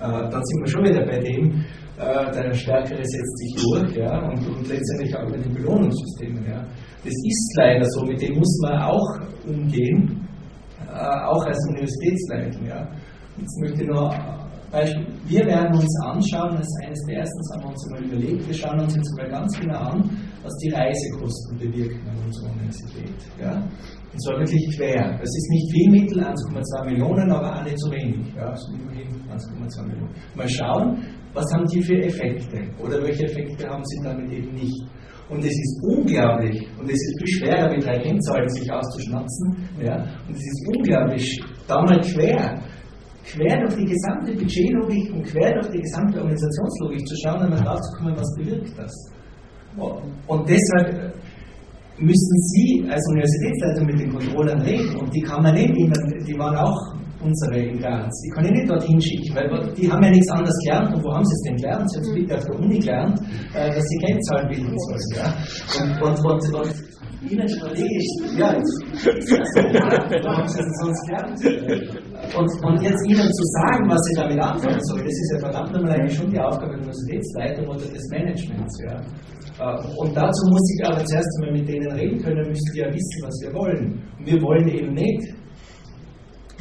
[0.00, 1.64] äh, dann sind wir schon wieder bei dem,
[1.98, 6.44] äh, der Stärkere setzt sich durch ja, und, und letztendlich auch bei den Belohnungssystemen.
[6.48, 6.64] Ja.
[7.04, 10.26] Das ist leider so, mit dem muss man auch umgehen,
[10.86, 12.66] äh, auch als Universitätsleitung.
[12.66, 12.88] Ja.
[13.38, 14.14] Jetzt möchte ich noch
[14.72, 18.48] Beispiel, wir werden uns anschauen, das ist eines der ersten, haben wir uns mal überlegt,
[18.48, 20.10] wir schauen uns jetzt mal ganz genau an,
[20.42, 23.14] was die Reisekosten bewirken an unserer Universität.
[23.38, 23.52] Ja?
[24.12, 25.18] Und zwar wirklich quer.
[25.20, 28.34] Das ist nicht viel Mittel, 1,2 Millionen, aber auch nicht so wenig.
[28.34, 28.48] Ja?
[28.48, 30.14] Also immerhin 1,2 Millionen.
[30.34, 31.04] Mal schauen,
[31.34, 34.82] was haben die für Effekte oder welche Effekte haben sie damit eben nicht.
[35.32, 39.96] Und es ist unglaublich, und es ist viel schwerer, mit drei Kennzahlen sich auszuschnatzen, ja,
[40.28, 42.60] und es ist unglaublich, da mal quer,
[43.62, 47.96] durch die gesamte Budgetlogik und quer durch die gesamte Organisationslogik zu schauen, um drauf zu
[47.96, 48.92] kommen, was bewirkt das.
[50.26, 51.14] Und deshalb
[51.98, 55.72] müssen Sie als Universitätsleitung mit den Controllern reden und die kann man nicht
[56.26, 58.20] die waren auch unsere Instanz.
[58.22, 60.94] Die kann ich nicht dorthin schicken, weil die haben ja nichts anderes gelernt.
[60.94, 61.90] Und wo haben sie es denn gelernt?
[61.90, 63.20] Sie haben es bitte auf der Uni gelernt,
[63.54, 65.08] äh, dass sie Kennzahlen bilden sollen.
[65.16, 65.26] Ja?
[65.82, 66.92] Und, und, und, und
[67.30, 71.38] Ihnen strategisch, ja, wo haben sie es sonst gelernt?
[72.34, 75.72] Und, und jetzt Ihnen zu sagen, was Sie damit anfangen sollen, das ist ja verdammt
[75.72, 78.74] nochmal eigentlich schon die Aufgabe der Universitätsleitung oder des Managements.
[78.82, 78.98] Ja?
[79.62, 82.88] Äh, und dazu muss ich aber zuerst einmal mit denen reden können, müssen die ja
[82.88, 84.02] wissen, was wir wollen.
[84.18, 85.22] Und wir wollen eben nicht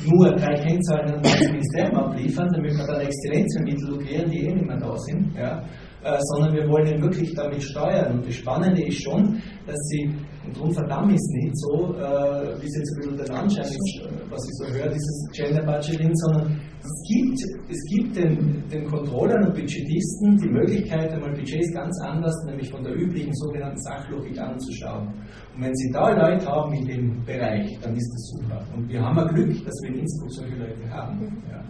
[0.06, 4.66] nur drei Kennzahlen an das Ministerium abliefern, damit wir dann Exzellenzmittel lukrieren, die eh nicht
[4.66, 5.64] mehr da sind, ja,
[6.04, 8.18] äh, sondern wir wollen ihn wirklich damit steuern.
[8.18, 12.76] Und das Spannende ist schon, dass sie, und verdammt ist nicht so, äh, wie es
[12.78, 16.60] jetzt ein bisschen den Anschein ist, äh, was ich so höre, dieses Gender Budgeting, sondern
[16.82, 17.40] es gibt,
[17.70, 22.84] es gibt den, den Controllern und Budgetisten die Möglichkeit, einmal Budgets ganz anders, nämlich von
[22.84, 25.08] der üblichen sogenannten Sachlogik anzuschauen.
[25.56, 28.66] Und wenn Sie da Leute haben in dem Bereich, dann ist das super.
[28.76, 31.44] Und wir haben ein Glück, dass wir in Innsbruck solche Leute haben.
[31.52, 31.64] Ja.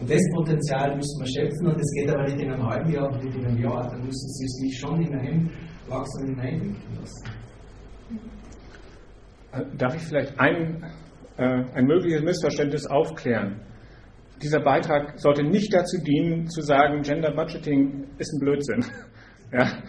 [0.00, 3.10] Und das Potenzial müssen wir schöpfen und das geht aber nicht in einem halben Jahr
[3.22, 3.88] nicht in einem Jahr.
[3.90, 5.50] Da müssen Sie sich schon hinein
[5.88, 7.45] wachsen und hineinwickeln lassen.
[9.76, 10.84] Darf ich vielleicht ein,
[11.36, 13.60] äh, ein mögliches Missverständnis aufklären?
[14.42, 18.84] dieser Beitrag sollte nicht dazu dienen, zu sagen, Gender Budgeting ist ein Blödsinn.
[19.52, 19.80] Ja?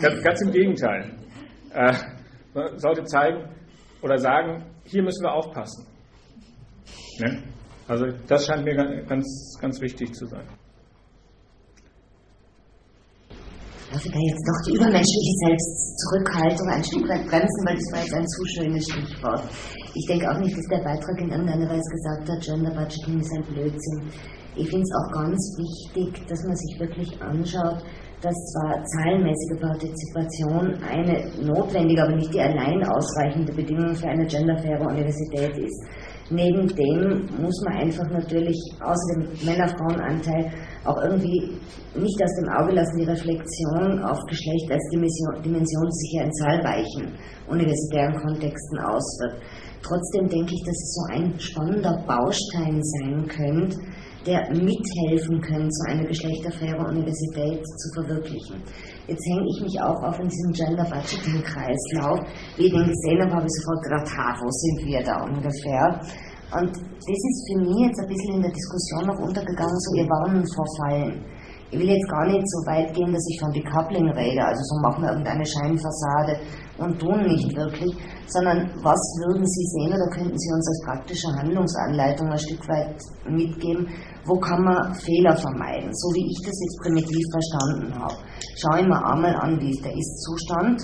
[0.00, 1.12] Ganz, ganz im Gegenteil.
[1.74, 1.92] Äh,
[2.76, 3.50] sollte zeigen
[4.00, 5.86] oder sagen, hier müssen wir aufpassen.
[7.20, 7.42] Ne?
[7.86, 8.74] Also das scheint mir
[9.04, 10.46] ganz, ganz wichtig zu sein.
[13.96, 18.00] Darf ich da jetzt doch die übermenschliche Selbstzurückhaltung ein Stück weit bremsen, weil das war
[18.04, 19.42] jetzt ein zu schönes Stichwort.
[19.96, 23.32] Ich denke auch nicht, dass der Beitrag in irgendeiner Weise gesagt hat, Gender Budgeting ist
[23.32, 24.12] ein Blödsinn.
[24.52, 27.80] Ich finde es auch ganz wichtig, dass man sich wirklich anschaut,
[28.20, 34.84] dass zwar zahlenmäßige Partizipation eine notwendige, aber nicht die allein ausreichende Bedingung für eine genderfaire
[34.84, 35.80] Universität ist.
[36.28, 40.50] Neben dem muss man einfach natürlich außer dem Männer-Frauen-Anteil
[40.84, 41.52] auch irgendwie
[41.94, 46.24] nicht aus dem Auge lassen die Reflexion auf Geschlecht als Dimension, Dimension die sich ja
[46.24, 47.12] in zahlreichen
[47.48, 49.40] universitären Kontexten auswirkt.
[49.82, 53.78] Trotzdem denke ich, dass es so ein spannender Baustein sein könnte,
[54.26, 58.62] der mithelfen könnte, so eine geschlechterfaire Universität zu verwirklichen.
[59.06, 62.18] Jetzt hänge ich mich auch auf in diesem Gender Budgeting Kreislauf.
[62.56, 65.86] Wie ich den gesehen habe, habe ich sofort gedacht, ha, wo sind wir da ungefähr?
[66.50, 70.10] Und das ist für mich jetzt ein bisschen in der Diskussion noch untergegangen, so ihr
[70.10, 71.22] Warnen vor Fallen.
[71.70, 74.80] Ich will jetzt gar nicht so weit gehen, dass ich von Decoupling rede, also so
[74.82, 76.38] machen wir irgendeine Scheinfassade
[76.78, 77.90] und tun nicht wirklich,
[78.28, 83.02] sondern was würden Sie sehen oder könnten Sie uns als praktische Handlungsanleitung ein Stück weit
[83.28, 83.88] mitgeben,
[84.26, 88.16] wo kann man Fehler vermeiden, so wie ich das jetzt primitiv verstanden habe.
[88.56, 90.82] Schau ich mir einmal an, wie ist der Ist-Zustand,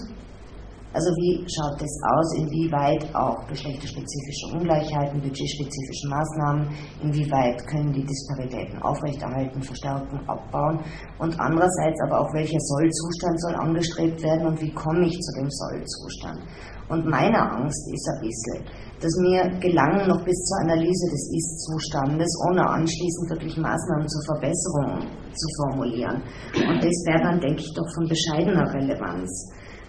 [0.94, 6.69] also wie schaut das aus, inwieweit auch geschlechterspezifische Ungleichheiten, budgetspezifische Maßnahmen,
[7.02, 10.81] inwieweit können die Disparitäten aufrechterhalten, verstärken, abbauen
[11.19, 15.48] und andererseits aber auch welcher Sollzustand soll angestrebt werden und wie komme ich zu dem
[15.48, 16.40] Sollzustand.
[16.89, 18.65] Und meine Angst ist ein bisschen,
[19.01, 25.01] dass mir gelangen, noch bis zur Analyse des Ist-Zustandes, ohne anschließend wirklich Maßnahmen zur Verbesserung
[25.33, 26.23] zu formulieren.
[26.55, 29.31] Und das wäre dann, denke ich, doch von bescheidener Relevanz.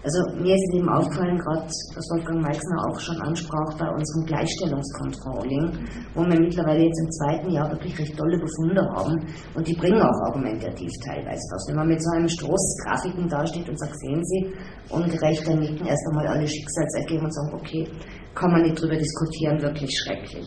[0.04, 5.72] Also mir ist eben aufgefallen, gerade was Wolfgang Meixner auch schon ansprach, bei unserem Gleichstellungscontrolling,
[6.14, 9.16] wo wir mittlerweile jetzt im zweiten Jahr wirklich recht tolle Befunde haben
[9.54, 11.64] und die bringen auch argumentativ teilweise was.
[11.68, 14.52] Wenn man mit so einem Stoß Grafiken dasteht und sagt, sehen Sie,
[14.90, 17.88] ungerechter Nicken erst einmal alle Schicksalsergeben und sagen, okay,
[18.34, 20.46] kann man nicht drüber diskutieren, wirklich schrecklich.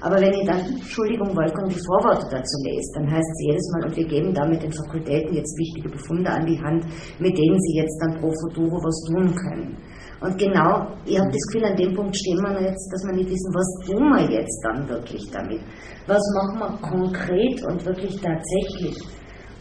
[0.00, 3.84] Aber wenn ihr dann, Entschuldigung, Wolfgang, die Vorworte dazu lest, dann heißt es jedes Mal,
[3.88, 6.86] und wir geben damit den Fakultäten jetzt wichtige Befunde an die Hand,
[7.18, 9.76] mit denen sie jetzt dann pro futuro was tun können.
[10.20, 13.30] Und genau, ihr habt das Gefühl, an dem Punkt stehen wir jetzt, dass wir nicht
[13.30, 15.60] wissen, was tun wir jetzt dann wirklich damit?
[16.06, 18.98] Was machen wir konkret und wirklich tatsächlich?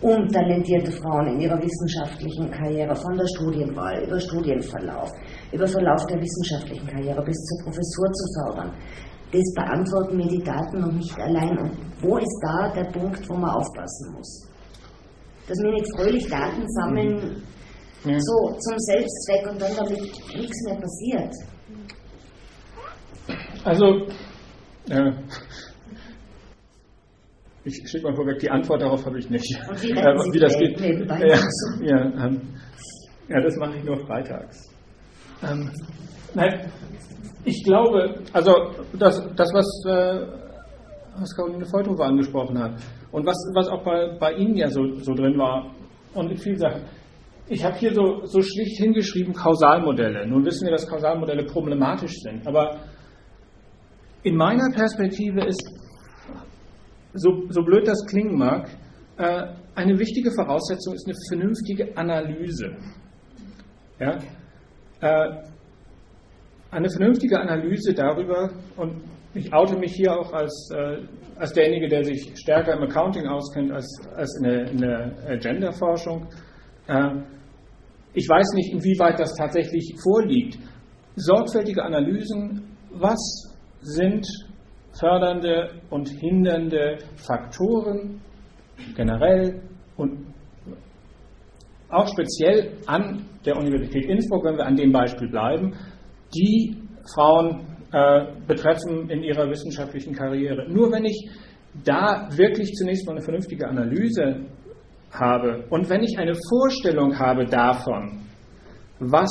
[0.02, 5.10] um talentierte Frauen in ihrer wissenschaftlichen Karriere von der Studienwahl über Studienverlauf,
[5.52, 8.74] über Verlauf der wissenschaftlichen Karriere bis zur Professur zu fördern.
[9.32, 11.58] Das beantworten mir die Daten noch nicht allein.
[11.58, 11.72] Und
[12.02, 14.48] wo ist da der Punkt, wo man aufpassen muss?
[15.48, 17.44] Dass wir nicht fröhlich Daten sammeln,
[18.06, 18.20] ja.
[18.20, 20.00] so zum Selbstzweck und dann damit
[20.36, 21.34] nichts mehr passiert.
[23.64, 24.08] Also,
[24.90, 25.12] äh,
[27.66, 29.58] ich schicke mal vorweg, die Antwort darauf habe ich nicht.
[29.70, 30.80] Und wie, äh, wie das geht.
[30.80, 31.40] Ja,
[31.82, 32.42] ja, ähm,
[33.30, 34.70] Ja, das mache ich nur freitags.
[35.44, 35.70] Ähm,
[36.34, 36.72] nein,
[37.44, 38.52] ich glaube, also
[38.98, 40.28] das, das was, äh,
[41.20, 42.74] was Caroline Feuthofer angesprochen hat
[43.12, 45.72] und was, was auch bei, bei Ihnen ja so, so drin war
[46.14, 46.82] und in vielen Sachen.
[47.50, 50.28] Ich habe hier so, so schlicht hingeschrieben Kausalmodelle.
[50.28, 52.80] Nun wissen wir, dass Kausalmodelle problematisch sind, aber
[54.24, 55.64] in meiner Perspektive ist,
[57.14, 58.70] so, so blöd das klingen mag,
[59.18, 59.44] äh,
[59.76, 62.76] eine wichtige Voraussetzung ist eine vernünftige Analyse.
[64.00, 64.18] Ja?
[65.02, 65.44] Äh,
[66.72, 69.02] eine vernünftige Analyse darüber, und
[69.34, 70.98] ich oute mich hier auch als, äh,
[71.36, 76.28] als derjenige, der sich stärker im Accounting auskennt als, als in der, in der Genderforschung.
[76.88, 77.22] Äh,
[78.14, 80.58] ich weiß nicht, inwieweit das tatsächlich vorliegt.
[81.16, 83.20] Sorgfältige Analysen, was
[83.82, 84.26] sind
[85.00, 88.22] fördernde und hindernde Faktoren
[88.96, 89.62] generell
[89.98, 90.34] und
[91.90, 95.74] auch speziell an der Universität Innsbruck, wenn wir an dem Beispiel bleiben,
[96.36, 96.76] die
[97.14, 100.70] Frauen äh, betreffen in ihrer wissenschaftlichen Karriere.
[100.70, 101.30] Nur wenn ich
[101.86, 104.46] da wirklich zunächst mal eine vernünftige Analyse
[105.12, 108.24] habe und wenn ich eine Vorstellung habe davon,
[109.00, 109.30] was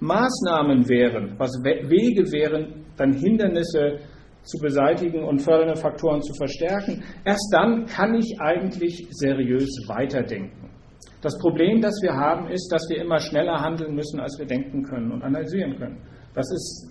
[0.00, 3.98] Maßnahmen wären, was Wege wären, dann Hindernisse
[4.42, 10.70] zu beseitigen und fördernde Faktoren zu verstärken, erst dann kann ich eigentlich seriös weiterdenken.
[11.20, 14.84] Das Problem, das wir haben, ist, dass wir immer schneller handeln müssen, als wir denken
[14.84, 15.98] können und analysieren können.
[16.38, 16.88] Das ist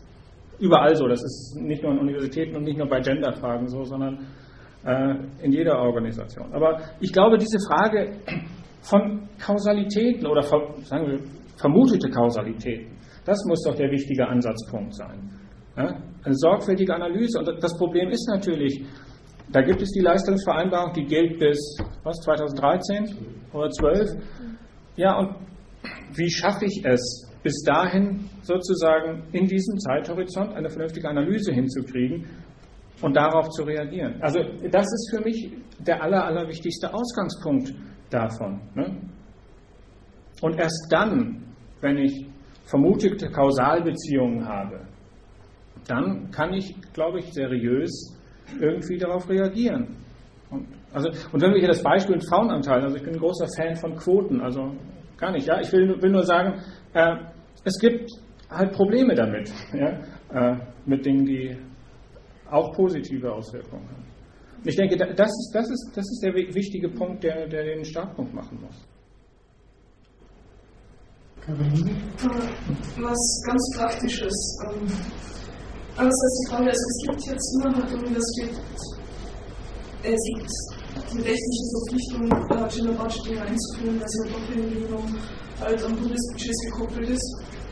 [0.60, 1.08] überall so.
[1.08, 4.28] Das ist nicht nur an Universitäten und nicht nur bei Genderfragen so, sondern
[4.84, 6.54] äh, in jeder Organisation.
[6.54, 8.20] Aber ich glaube, diese Frage
[8.82, 11.20] von Kausalitäten oder sagen wir
[11.56, 15.30] vermutete Kausalitäten, das muss doch der wichtige Ansatzpunkt sein.
[15.78, 15.96] Ja?
[16.24, 17.40] Eine sorgfältige Analyse.
[17.40, 18.86] Und das Problem ist natürlich,
[19.52, 21.58] da gibt es die Leistungsvereinbarung, die gilt bis
[22.04, 23.18] was, 2013
[23.54, 24.10] oder 12.
[24.98, 25.36] Ja, und
[26.16, 32.26] wie schaffe ich es, bis dahin sozusagen in diesem Zeithorizont eine vernünftige Analyse hinzukriegen
[33.02, 34.22] und darauf zu reagieren?
[34.22, 35.50] Also das ist für mich
[35.80, 37.74] der aller, allerwichtigste Ausgangspunkt
[38.10, 38.60] davon.
[38.76, 38.98] Ne?
[40.42, 41.42] Und erst dann,
[41.80, 42.28] wenn ich
[42.66, 44.82] vermutete Kausalbeziehungen habe,
[45.88, 48.14] dann kann ich, glaube ich, seriös
[48.60, 49.96] irgendwie darauf reagieren.
[50.50, 53.48] Und, also, und wenn wir hier das Beispiel mit Frauenanteil, also ich bin ein großer
[53.56, 54.74] Fan von Quoten, also
[55.16, 56.60] gar nicht, ja, ich will, will nur sagen,
[56.94, 57.16] äh,
[57.68, 58.10] es gibt
[58.50, 60.00] halt Probleme damit, ja,
[60.32, 61.58] äh, mit Dingen, die
[62.50, 64.06] auch positive Auswirkungen haben.
[64.58, 67.84] Und ich denke, das ist, das ist, das ist der wichtige Punkt, der, der den
[67.84, 68.76] Startpunkt machen muss.
[72.98, 74.60] Was ganz Praktisches.
[74.68, 74.88] Ähm,
[75.98, 78.54] Einerseits die Frage, also es gibt jetzt innerhalb der Universität,
[80.04, 80.52] es gibt
[81.12, 85.08] die rechtliche Verpflichtung, äh, Gender Budgeting einzuführen, weil sie ja doch irgendwie noch
[85.60, 87.30] halt an Bundesbudgets gekoppelt ist.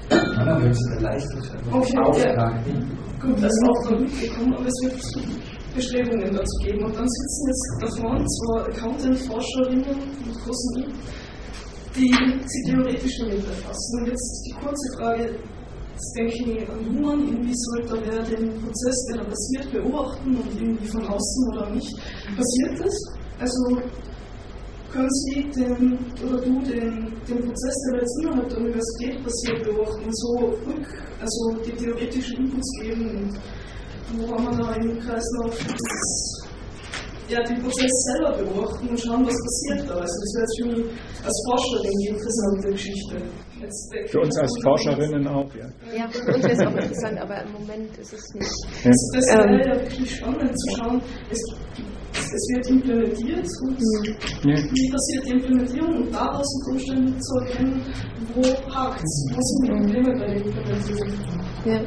[0.10, 1.82] Ja, dann wird es eine Leistungserfüllung.
[1.82, 2.49] Okay, ja.
[3.22, 5.36] Gut, das ist auch noch mitgekommen, aber es wird
[5.76, 6.86] Bestrebungen dazu geben.
[6.86, 10.86] Und dann sitzen jetzt da vorne zwei Accountant-Forscherinnen mit großen I,
[11.95, 12.11] die
[12.45, 13.99] sie theoretisch damit befassen.
[13.99, 15.40] Und jetzt die kurze Frage,
[15.95, 20.61] Jetzt denke ich an Human, irgendwie sollte wer den Prozess, der da passiert, beobachten und
[20.61, 21.95] irgendwie von außen oder nicht.
[22.36, 22.94] Passiert das?
[23.40, 23.82] Also
[24.96, 30.10] können Sie den, oder du den, den Prozess, der jetzt innerhalb der Universität passiert, beobachten,
[30.12, 30.88] so rück,
[31.20, 33.40] also die theoretischen Inputs geben und
[34.18, 36.46] wo haben wir da im Kreislauf das
[37.28, 39.96] ja, den Prozess selber beobachten und schauen, was passiert da.
[39.96, 43.16] Also das wäre jetzt für mich als Forscherin die interessante Geschichte.
[44.12, 45.66] Für uns als Forscherinnen auch, ja.
[45.98, 48.52] Ja, für uns ist es auch interessant, aber im Moment ist es nicht.
[48.84, 48.92] Ja.
[48.92, 51.02] Das, das wäre ähm, ja wirklich spannend zu schauen.
[51.32, 51.40] Es,
[52.36, 53.78] es wird implementiert und
[54.44, 54.57] ja.
[54.57, 57.82] wie passiert die Implementierung und daraus unter Umständen zu erkennen,
[58.34, 58.44] wo
[58.74, 61.14] hakt es, was sind die Probleme bei der Implementierung.
[61.66, 61.82] Ja.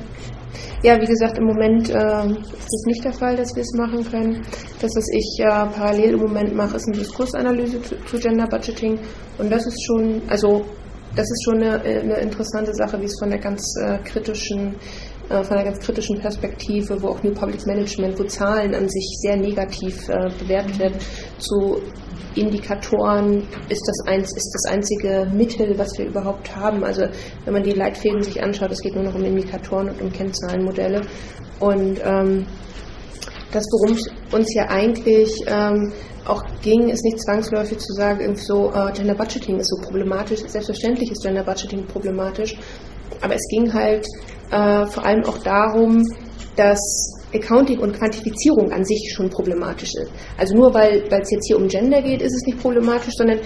[0.82, 4.02] Ja, wie gesagt, im Moment äh, ist es nicht der Fall, dass wir es machen
[4.08, 4.42] können.
[4.80, 8.98] Das, was ich äh, parallel im Moment mache, ist eine Diskursanalyse zu, zu, Gender Budgeting.
[9.38, 10.64] Und das ist schon, also
[11.16, 14.76] das ist schon eine, eine interessante Sache, wie es von der ganz äh, kritischen
[15.30, 19.18] äh, von einer ganz kritischen Perspektive, wo auch New Public Management, wo Zahlen an sich
[19.20, 20.98] sehr negativ äh, bewertet werden,
[21.38, 21.80] zu
[22.34, 26.84] Indikatoren ist das, eins, ist das einzige Mittel, was wir überhaupt haben.
[26.84, 27.02] Also
[27.44, 31.02] wenn man die Leitfäden sich anschaut, es geht nur noch um Indikatoren und um Kennzahlenmodelle.
[31.58, 32.46] Und ähm,
[33.50, 35.92] das, worum es uns ja eigentlich ähm,
[36.26, 40.40] auch ging, ist nicht zwangsläufig zu sagen, irgendwie so, äh, Gender Budgeting ist so problematisch.
[40.46, 42.56] Selbstverständlich ist Gender Budgeting problematisch.
[43.20, 44.06] Aber es ging halt
[44.50, 46.02] äh, vor allem auch darum,
[46.56, 46.80] dass
[47.34, 50.10] Accounting und Quantifizierung an sich schon problematisch ist.
[50.36, 53.38] Also nur weil es jetzt hier um Gender geht, ist es nicht problematisch, sondern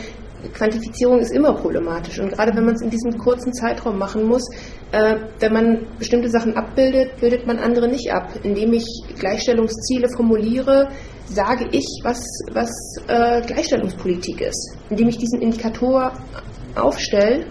[0.52, 2.18] Quantifizierung ist immer problematisch.
[2.18, 4.42] Und gerade wenn man es in diesem kurzen Zeitraum machen muss,
[4.90, 8.28] äh, wenn man bestimmte Sachen abbildet, bildet man andere nicht ab.
[8.42, 8.84] Indem ich
[9.18, 10.88] Gleichstellungsziele formuliere,
[11.26, 12.70] sage ich, was, was
[13.06, 14.76] äh, Gleichstellungspolitik ist.
[14.90, 16.12] Indem ich diesen Indikator
[16.74, 17.46] aufstelle,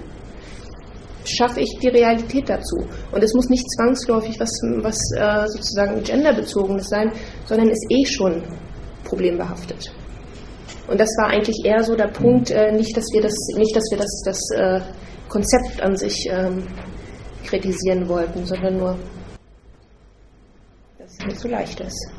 [1.26, 2.78] schaffe ich die Realität dazu.
[3.12, 4.50] Und es muss nicht zwangsläufig was,
[4.82, 7.12] was äh, sozusagen genderbezogenes sein,
[7.46, 8.44] sondern ist eh schon
[9.04, 9.92] problembehaftet.
[10.88, 13.84] Und das war eigentlich eher so der Punkt, äh, nicht, dass wir das, nicht, dass
[13.92, 14.82] wir das, das äh,
[15.30, 16.68] Konzept an sich ähm,
[17.46, 18.98] kritisieren wollten, sondern nur,
[20.98, 22.12] dass es nicht so leicht ist.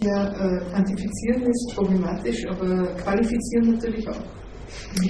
[0.00, 4.37] Ja, äh, quantifizieren ist problematisch, aber qualifizieren natürlich auch.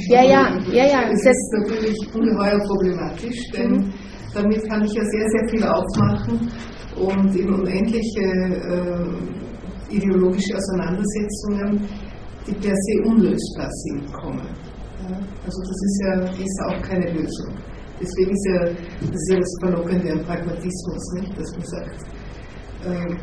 [0.08, 1.10] Ja, ja, ja, ja.
[1.10, 3.92] Es ist natürlich ungeheuer problematisch, denn mhm.
[4.34, 6.50] damit kann ich ja sehr, sehr viel aufmachen
[6.96, 11.88] und in unendliche äh, ideologische Auseinandersetzungen,
[12.46, 14.48] die per se unlösbar sind, kommen.
[15.08, 15.16] Ja?
[15.44, 16.14] Also das ist ja
[16.44, 17.54] ist auch keine Lösung.
[18.00, 21.38] Deswegen ist ja das, ist ja das Verlockende am Pragmatismus, nicht?
[21.38, 22.00] dass man sagt,
[22.84, 23.16] äh,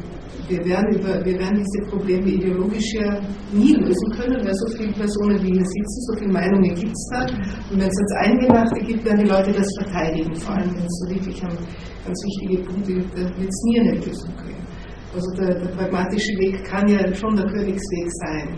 [0.48, 3.20] wir werden, über, wir werden diese Probleme ideologisch ja
[3.52, 7.10] nie lösen können, weil so viele Personen wie hier sitzen, so viele Meinungen gibt es
[7.12, 7.22] da.
[7.72, 10.98] Und wenn es jetzt Eingemachte gibt, werden die Leute das verteidigen, vor allem wenn es
[11.02, 14.66] so wirklich um ganz wichtige Punkte gibt, dann wird es nie eine Lösung geben.
[15.14, 18.58] Also der, der, pragmatische Weg kann ja schon der Königsweg sein.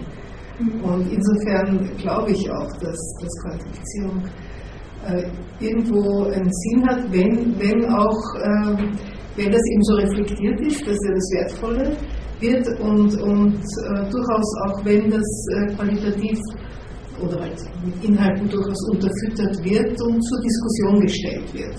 [0.81, 4.23] Und insofern glaube ich auch, dass, dass Quantifizierung
[5.05, 8.87] äh, irgendwo einen Sinn hat, wenn, wenn auch äh,
[9.37, 11.97] wenn das eben so reflektiert ist, dass ja das Wertvolle
[12.39, 16.39] wird und, und äh, durchaus auch wenn das äh, qualitativ
[17.21, 21.75] oder halt mit Inhalten durchaus unterfüttert wird und zur Diskussion gestellt wird.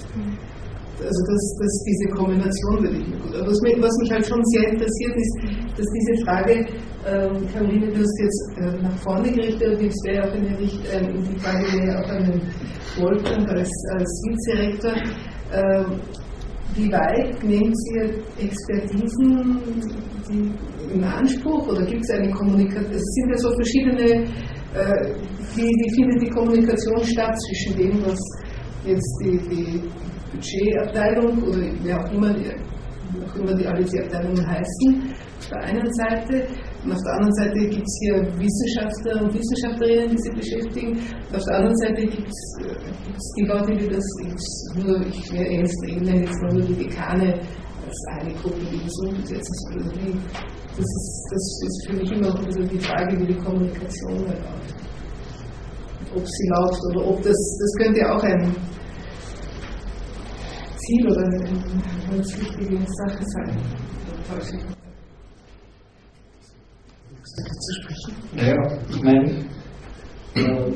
[0.98, 3.34] Also das, das, diese Kombination würde ich mir gut.
[3.36, 5.34] Aber was mich, was mich halt schon sehr interessiert ist,
[5.76, 6.66] dass diese Frage,
[7.06, 10.58] ähm, Caroline, du hast jetzt äh, nach vorne gerichtet, und jetzt wäre auch in der
[10.58, 12.42] Richt, äh, die Frage wäre auch an den
[12.98, 14.94] Wolfgang als, als Vizerektor.
[16.78, 18.04] Wie weit nehmt ihr
[18.38, 19.58] Expertisen
[20.94, 22.92] in Anspruch oder gibt es eine Kommunikation?
[22.92, 24.22] Es sind ja so verschiedene,
[24.74, 25.14] äh,
[25.56, 28.20] wie, wie findet die Kommunikation statt zwischen dem, was
[28.84, 29.82] jetzt die, die
[30.30, 32.46] Budgetabteilung oder wer auch immer, die,
[33.26, 36.46] auch immer die alle die Abteilungen heißen, auf der einen Seite
[36.88, 40.92] und auf der anderen Seite gibt es hier Wissenschaftler und Wissenschaftlerinnen, die sich beschäftigen.
[41.28, 44.04] Und auf der anderen Seite gibt es die Leute, die das
[44.74, 47.34] nur, ich nenne jetzt nur die Dekane
[47.84, 50.14] als eine Gruppe, die das umgesetzt die,
[50.76, 54.74] das, ist, das ist für mich immer also die Frage, wie die Kommunikation läuft.
[56.16, 58.56] Ob sie läuft oder ob das, das könnte auch ein
[60.78, 63.56] Ziel oder eine, eine ganz wichtige Sache sein
[67.36, 68.14] dazu sprechen?
[68.34, 69.30] Naja, ich meine,
[70.34, 70.72] äh,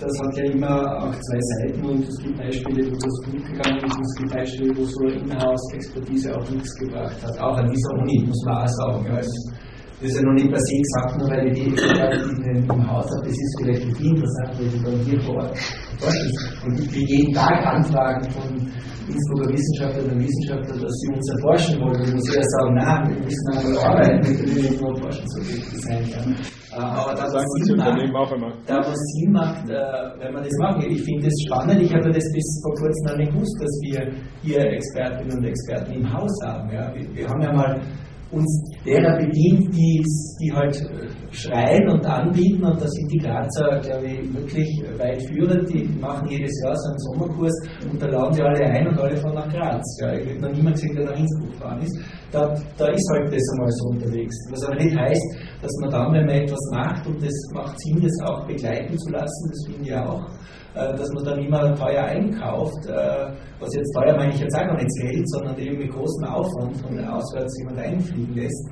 [0.00, 3.84] das hat ja immer auch zwei Seiten und es gibt Beispiele, wo das gut gegangen
[3.84, 7.38] ist und es gibt Beispiele, wo so Inhouse-Expertise auch nichts gebracht hat.
[7.38, 9.06] Auch an dieser Uni, muss man auch sagen.
[9.06, 12.90] Ja, das ist ja noch nicht per se gesagt, nur weil ich die Experten im
[12.90, 15.58] Haus habe, das ist vielleicht für interessant, weil sie dann hier vor Ort
[16.00, 16.32] forschen.
[16.66, 18.72] Und ich kriege jeden Tag Anfragen von
[19.08, 22.00] Innsbrucker Wissenschaftlerinnen und Wissenschaftlern, dass sie uns erforschen wollen.
[22.02, 25.38] Und ich ja sagen, nein, wir müssen einmal arbeiten, wir können nicht nur forschen, so
[25.40, 26.04] wichtig sein.
[26.10, 26.20] Ja.
[26.72, 28.00] Äh, aber da, was Sinn macht,
[28.66, 29.74] da was Sinn macht, äh,
[30.20, 33.16] wenn man das macht, ich finde das spannend, ich habe das bis vor kurzem noch
[33.18, 34.00] nicht gewusst, dass wir
[34.42, 36.70] hier Expertinnen und Experten im Haus haben.
[36.72, 36.94] Ja.
[36.94, 37.80] Wir, wir haben ja mal
[38.30, 40.02] uns derer bedient, die,
[40.40, 40.76] die halt
[41.30, 42.64] schreien und anbieten.
[42.64, 44.68] Und da sind die Grazer, glaube ich, wirklich
[44.98, 45.68] weit führend.
[45.72, 47.54] Die machen jedes Jahr so einen Sommerkurs
[47.90, 49.82] und da laden sie alle ein und alle fahren nach Graz.
[50.00, 51.98] Ja, ich habe noch niemand gesehen, der nach Innsbruck gefahren ist.
[52.30, 54.34] Da, da ist halt das einmal so unterwegs.
[54.50, 58.00] Was aber nicht heißt, dass man dann, wenn man etwas macht, und das macht Sinn,
[58.00, 60.26] das auch begleiten zu lassen, das finde ich auch,
[60.74, 63.26] dass man dann immer teuer einkauft, äh,
[63.60, 66.76] was jetzt teuer meine ich jetzt auch gar nicht Geld, sondern eben mit großem Aufwand
[66.78, 68.70] von auswärts jemand einfliegen lässt,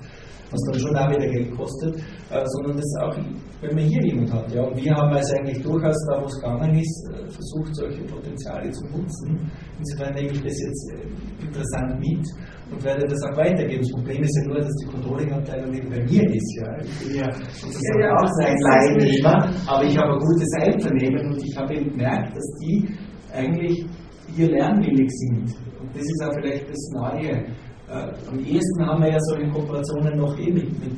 [0.50, 1.96] was dann schon auch wieder Geld kostet,
[2.30, 3.16] äh, sondern das auch,
[3.60, 4.52] wenn man hier jemand hat.
[4.52, 4.62] Ja.
[4.62, 8.84] Und wir haben also eigentlich durchaus, da wo es gegangen ist, versucht, solche Potenziale zu
[8.86, 9.50] nutzen.
[9.78, 10.92] Insofern nehme ich das jetzt
[11.40, 12.26] interessant mit
[12.70, 13.82] und werde das auch weitergeben.
[13.82, 16.56] Das Problem ist ja nur, dass die Controlling-Abteilung bei mir ist.
[16.56, 16.78] Ja.
[16.82, 21.42] Ich bin ja sozusagen ja, auch ein Leihnehmer, aber ich habe ein gutes Einvernehmen und
[21.42, 22.88] ich habe eben gemerkt, dass die
[23.32, 23.86] eigentlich
[24.34, 25.56] hier lernwillig sind.
[25.80, 27.44] Und das ist auch vielleicht das Neue.
[27.90, 30.92] Äh, am ehesten haben wir ja solche Kooperationen noch eh mit, mit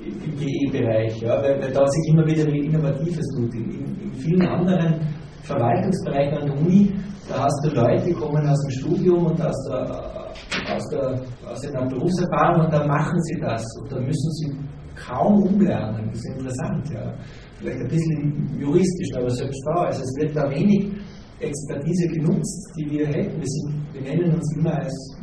[0.00, 3.52] im PE-Bereich, ja, weil, weil, da sich immer wieder Innovatives tut.
[3.54, 5.00] In, in vielen anderen
[5.42, 6.94] Verwaltungsbereichen an der Uni,
[7.28, 10.16] da hast du Leute, die kommen aus dem Studium und aus der
[10.74, 14.56] aus, der, aus einer Berufserfahrung und dann machen sie das und dann müssen sie
[14.94, 16.08] kaum umlernen.
[16.08, 17.14] Das ist interessant, ja.
[17.58, 20.92] Vielleicht ein bisschen juristisch, aber selbst da, also es wird da wenig
[21.40, 23.38] Expertise genutzt, die wir hätten.
[23.38, 25.15] Wir, sind, wir nennen uns immer als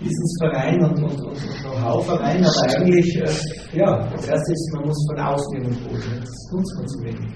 [0.00, 5.20] Wissensverein und, und, und, Know-how-Verein, aber eigentlich, äh, ja, das erste ist, man muss von
[5.20, 6.20] außen jemanden holen.
[6.20, 7.34] Das nutzt man zu wenig.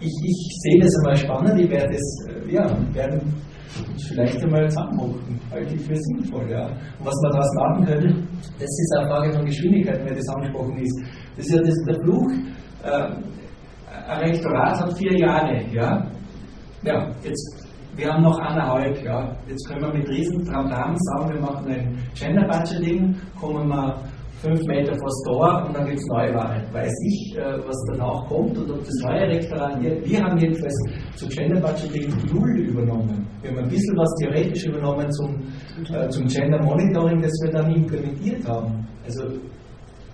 [0.00, 3.32] Ich, ich sehe das einmal spannend, ich werde es, äh, ja, werden
[4.08, 5.40] vielleicht einmal zusammenrufen.
[5.50, 6.66] Halte ich für sinnvoll, ja.
[6.66, 8.28] Und was wir daraus machen können,
[8.58, 11.00] das ist eine Frage von Geschwindigkeit, wenn das angesprochen ist.
[11.36, 12.30] Das ist ja das, der Fluch.
[12.82, 13.08] Äh,
[14.08, 16.04] ein Rektorat hat vier Jahre, ja.
[16.84, 19.36] Ja, jetzt, wir haben noch eineinhalb, ja.
[19.48, 23.96] Jetzt können wir mit riesen Tramtam sagen, wir machen ein Gender Budgeting, kommen wir
[24.40, 26.62] fünf Meter vor das Tor und dann gibt es Neuwahlen.
[26.72, 30.74] Weiß ich, äh, was danach kommt und ob das neue Rektorat, wir haben jedenfalls
[31.16, 33.26] zu Gender Budgeting null übernommen.
[33.40, 35.40] Wir haben ein bisschen was theoretisch übernommen zum,
[35.94, 38.86] äh, zum Gender Monitoring, das wir dann implementiert haben.
[39.04, 39.24] Also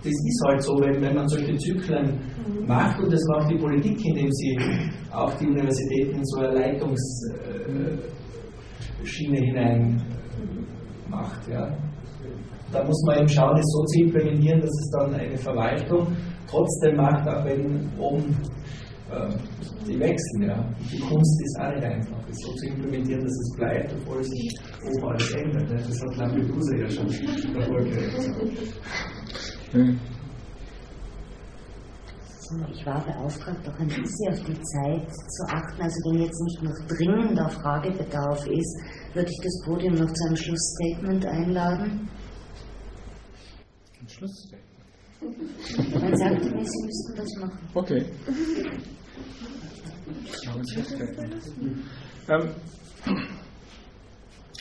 [0.03, 2.17] das ist halt so, wenn, wenn man solche Zyklen
[2.65, 4.57] macht und das macht die Politik, indem sie
[5.11, 10.01] auch die Universitäten in so eine Leitungsschiene hinein
[11.09, 11.45] macht.
[11.49, 11.75] Ja.
[12.71, 16.15] Da muss man eben schauen, es so zu implementieren, dass es dann eine Verwaltung
[16.47, 18.37] trotzdem macht, auch wenn oben
[19.11, 19.27] äh,
[19.87, 20.43] die wechseln.
[20.43, 20.63] Ja.
[20.91, 24.55] Die Kunst ist auch nicht einfach, es so zu implementieren, dass es bleibt, obwohl sich
[24.85, 25.67] oben alles ändert.
[25.69, 25.75] Ne.
[25.75, 27.07] Das hat Lampedusa ja schon
[27.55, 28.39] erfolgreich gesagt.
[29.71, 29.99] Hm.
[32.73, 35.81] Ich war beauftragt, auch ein bisschen auf die Zeit zu achten.
[35.81, 38.81] Also wenn jetzt nicht noch dringender Fragebedarf ist,
[39.13, 42.09] würde ich das Podium noch zu einem Schlussstatement einladen.
[44.01, 44.69] Ein Schlussstatement?
[46.01, 47.59] Man sagte mir, Sie müssten das machen.
[47.75, 48.05] Okay.
[52.29, 52.49] Ähm,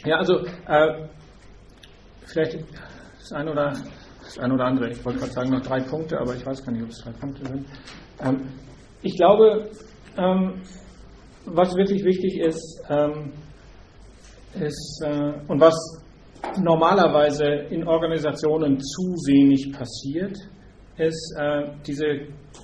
[0.05, 1.09] ja, also äh,
[2.27, 2.59] vielleicht
[3.19, 3.77] das eine oder
[4.29, 4.91] das eine oder andere.
[4.91, 7.13] Ich wollte gerade sagen noch drei Punkte, aber ich weiß gar nicht, ob es drei
[7.13, 7.67] Punkte sind.
[8.21, 8.49] Ähm,
[9.03, 9.71] ich glaube,
[10.17, 10.63] ähm,
[11.47, 13.33] was wirklich wichtig ist, ähm,
[14.61, 15.77] ist äh, und was
[16.61, 20.37] normalerweise in Organisationen zu wenig passiert,
[20.99, 22.05] ist, äh, diese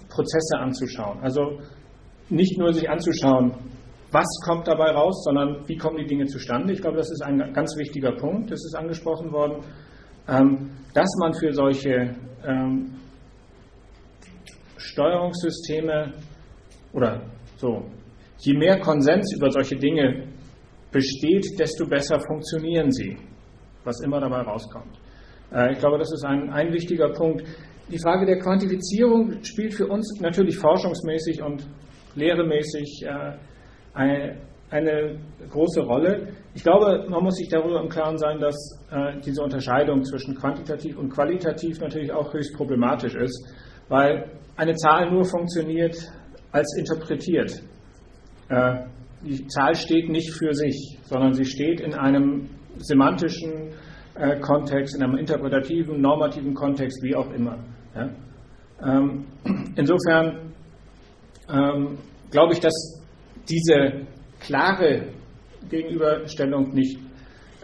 [0.08, 1.20] Prozesse anzuschauen.
[1.22, 1.58] Also
[2.28, 3.54] nicht nur sich anzuschauen,
[4.10, 6.72] was kommt dabei raus, sondern wie kommen die Dinge zustande.
[6.72, 8.50] Ich glaube, das ist ein ganz wichtiger Punkt.
[8.50, 9.64] Das ist angesprochen worden.
[10.28, 12.14] Ähm, dass man für solche
[12.46, 12.94] ähm,
[14.76, 16.12] Steuerungssysteme
[16.92, 17.22] oder
[17.56, 17.84] so,
[18.38, 20.28] je mehr Konsens über solche Dinge
[20.90, 23.16] besteht, desto besser funktionieren sie,
[23.84, 24.96] was immer dabei rauskommt.
[25.52, 27.42] Äh, ich glaube, das ist ein, ein wichtiger Punkt.
[27.90, 31.66] Die Frage der Quantifizierung spielt für uns natürlich forschungsmäßig und
[32.14, 33.36] lehremäßig äh,
[33.92, 34.40] eine,
[34.74, 35.20] eine
[35.50, 36.34] große Rolle.
[36.54, 38.56] Ich glaube, man muss sich darüber im Klaren sein, dass
[38.90, 43.54] äh, diese Unterscheidung zwischen quantitativ und qualitativ natürlich auch höchst problematisch ist,
[43.88, 45.96] weil eine Zahl nur funktioniert
[46.50, 47.62] als interpretiert.
[48.48, 48.86] Äh,
[49.22, 53.70] die Zahl steht nicht für sich, sondern sie steht in einem semantischen
[54.16, 57.58] äh, Kontext, in einem interpretativen, normativen Kontext, wie auch immer.
[57.94, 58.10] Ja?
[58.84, 59.24] Ähm,
[59.76, 60.52] insofern
[61.48, 61.98] ähm,
[62.32, 62.74] glaube ich, dass
[63.48, 64.06] diese
[64.44, 65.08] klare
[65.68, 66.98] Gegenüberstellung nicht,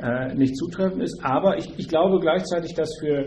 [0.02, 1.20] äh, nicht zutreffend ist.
[1.22, 3.26] Aber ich, ich glaube gleichzeitig, dass für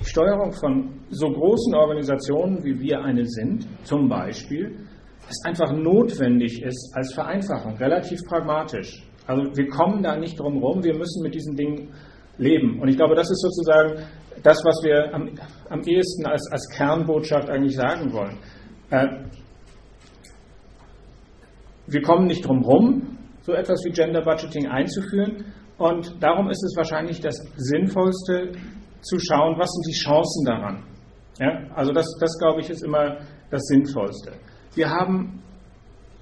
[0.00, 4.76] die Steuerung von so großen Organisationen, wie wir eine sind, zum Beispiel,
[5.28, 9.02] es einfach notwendig ist als Vereinfachung, relativ pragmatisch.
[9.26, 11.88] Also wir kommen da nicht drum herum, wir müssen mit diesen Dingen
[12.36, 12.80] leben.
[12.80, 14.06] Und ich glaube, das ist sozusagen
[14.42, 15.30] das, was wir am,
[15.70, 18.38] am ehesten als, als Kernbotschaft eigentlich sagen wollen.
[18.90, 19.06] Äh,
[21.86, 25.44] wir kommen nicht drum herum, so etwas wie Gender Budgeting einzuführen.
[25.76, 28.52] Und darum ist es wahrscheinlich das Sinnvollste
[29.00, 30.82] zu schauen, was sind die Chancen daran.
[31.40, 33.18] Ja, also das, das, glaube ich, ist immer
[33.50, 34.32] das Sinnvollste.
[34.74, 35.42] Wir haben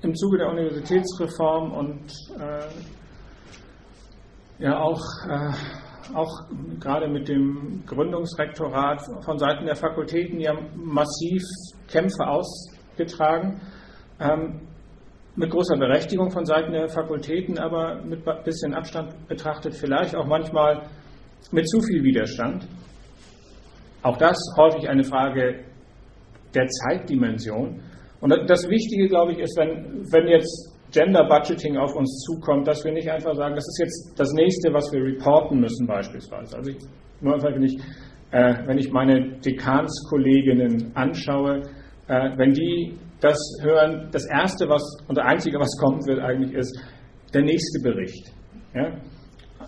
[0.02, 2.68] im Zuge der Universitätsreform und äh,
[4.58, 5.52] ja auch, äh,
[6.14, 6.48] auch
[6.80, 11.42] gerade mit dem Gründungsrektorat von Seiten der Fakultäten ja massiv
[11.88, 13.60] Kämpfe ausgetragen.
[14.18, 14.60] Ähm,
[15.34, 20.26] mit großer Berechtigung von Seiten der Fakultäten, aber mit ein bisschen Abstand betrachtet vielleicht auch
[20.26, 20.82] manchmal
[21.50, 22.66] mit zu viel Widerstand.
[24.02, 25.64] Auch das häufig eine Frage
[26.54, 27.80] der Zeitdimension.
[28.20, 32.84] Und das Wichtige, glaube ich, ist, wenn, wenn jetzt Gender Budgeting auf uns zukommt, dass
[32.84, 36.56] wir nicht einfach sagen, das ist jetzt das nächste, was wir reporten müssen beispielsweise.
[36.56, 36.76] Also ich,
[37.20, 37.78] nur einfach, wenn ich,
[38.30, 41.62] äh, wenn ich meine Dekanskolleginnen anschaue,
[42.08, 46.52] äh, wenn die das hören, das Erste was und das Einzige, was kommen wird eigentlich,
[46.52, 46.76] ist
[47.32, 48.32] der nächste Bericht.
[48.74, 48.88] Ja?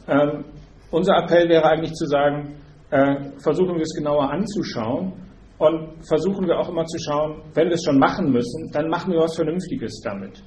[0.09, 0.45] Ähm,
[0.91, 2.57] unser Appell wäre eigentlich zu sagen,
[2.91, 5.13] äh, versuchen wir es genauer anzuschauen
[5.59, 9.13] und versuchen wir auch immer zu schauen, wenn wir es schon machen müssen, dann machen
[9.13, 10.43] wir was Vernünftiges damit.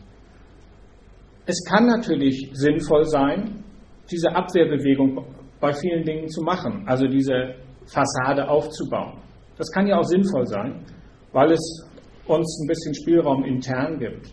[1.46, 3.64] Es kann natürlich sinnvoll sein,
[4.12, 5.26] diese Abwehrbewegung
[5.62, 7.56] bei vielen Dingen zu machen, also diese
[7.86, 9.22] Fassade aufzubauen.
[9.58, 10.84] Das kann ja auch sinnvoll sein,
[11.32, 11.87] weil es
[12.28, 14.32] uns ein bisschen Spielraum intern gibt.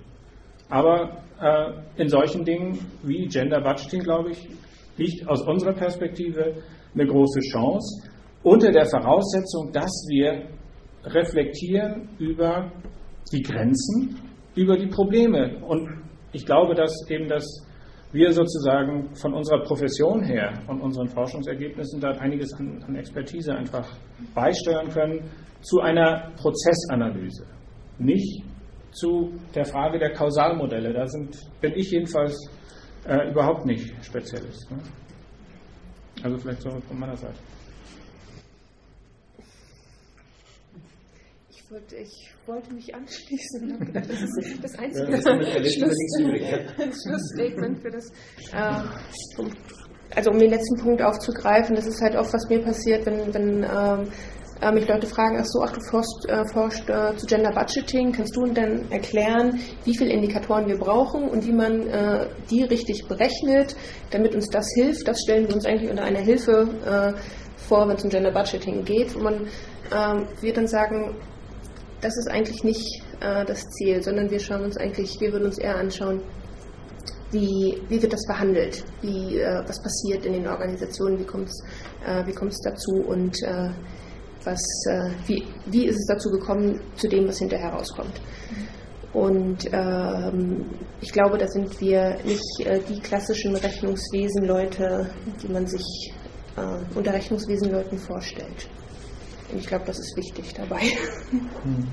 [0.68, 4.48] Aber äh, in solchen Dingen wie Gender Budgeting, glaube ich,
[4.96, 6.54] liegt aus unserer Perspektive
[6.94, 8.08] eine große Chance,
[8.42, 10.48] unter der Voraussetzung, dass wir
[11.04, 12.70] reflektieren über
[13.32, 14.18] die Grenzen,
[14.54, 15.58] über die Probleme.
[15.64, 15.88] Und
[16.32, 17.44] ich glaube, dass eben das
[18.12, 23.88] wir sozusagen von unserer Profession her und unseren Forschungsergebnissen da einiges an, an, Expertise einfach
[24.34, 25.20] beisteuern können
[25.62, 27.44] zu einer Prozessanalyse,
[27.98, 28.42] nicht
[28.92, 30.92] zu der Frage der Kausalmodelle.
[30.92, 32.34] Da sind, bin ich jedenfalls
[33.06, 34.70] äh, überhaupt nicht Spezialist.
[34.70, 34.78] Ne?
[36.22, 37.38] Also vielleicht so von meiner Seite.
[41.50, 43.92] Ich wollte, ich wollte mich anschließen.
[43.92, 45.20] Das ist das einzige ja,
[46.92, 48.10] Schlussstatement für das.
[48.52, 48.82] Äh,
[50.14, 53.64] also um den letzten Punkt aufzugreifen, das ist halt oft, was mir passiert, wenn, wenn
[53.64, 54.10] ähm, äh,
[54.72, 58.36] mich Leute fragen, ach so, ach du forschst, äh, forschst äh, zu Gender Budgeting, kannst
[58.36, 63.76] du denn erklären, wie viele Indikatoren wir brauchen und wie man äh, die richtig berechnet,
[64.10, 65.06] damit uns das hilft?
[65.06, 67.20] Das stellen wir uns eigentlich unter einer Hilfe äh,
[67.68, 69.46] vor, wenn es um Gender Budgeting geht, wo man
[69.92, 71.16] ähm, wir dann sagen,
[72.00, 75.58] das ist eigentlich nicht äh, das Ziel, sondern wir schauen uns eigentlich, wir würden uns
[75.58, 76.20] eher anschauen,
[77.30, 81.62] wie, wie wird das verhandelt, wie, äh, was passiert in den Organisationen, wie kommt es
[82.06, 82.92] äh, dazu?
[83.06, 83.70] Und äh,
[84.44, 88.20] was, äh, wie, wie ist es dazu gekommen zu dem, was hinterher rauskommt.
[89.12, 90.64] Und ähm,
[91.00, 95.10] ich glaube, da sind wir nicht äh, die klassischen Rechnungswesenleute,
[95.42, 96.12] die man sich
[96.94, 98.68] unter Rechnungswesenleuten vorstellt.
[99.50, 100.82] Und ich glaube, das ist wichtig dabei.
[101.30, 101.88] Hm.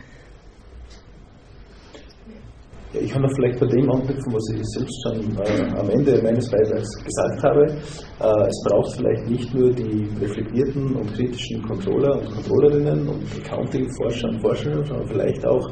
[2.93, 6.21] Ja, ich kann noch vielleicht bei dem anknüpfen, was ich selbst schon äh, am Ende
[6.21, 7.63] meines Beitrags gesagt habe.
[7.63, 14.27] Äh, es braucht vielleicht nicht nur die reflektierten und kritischen Controller und Controllerinnen und Accounting-Forscher
[14.27, 15.69] und Forscherinnen, sondern vielleicht auch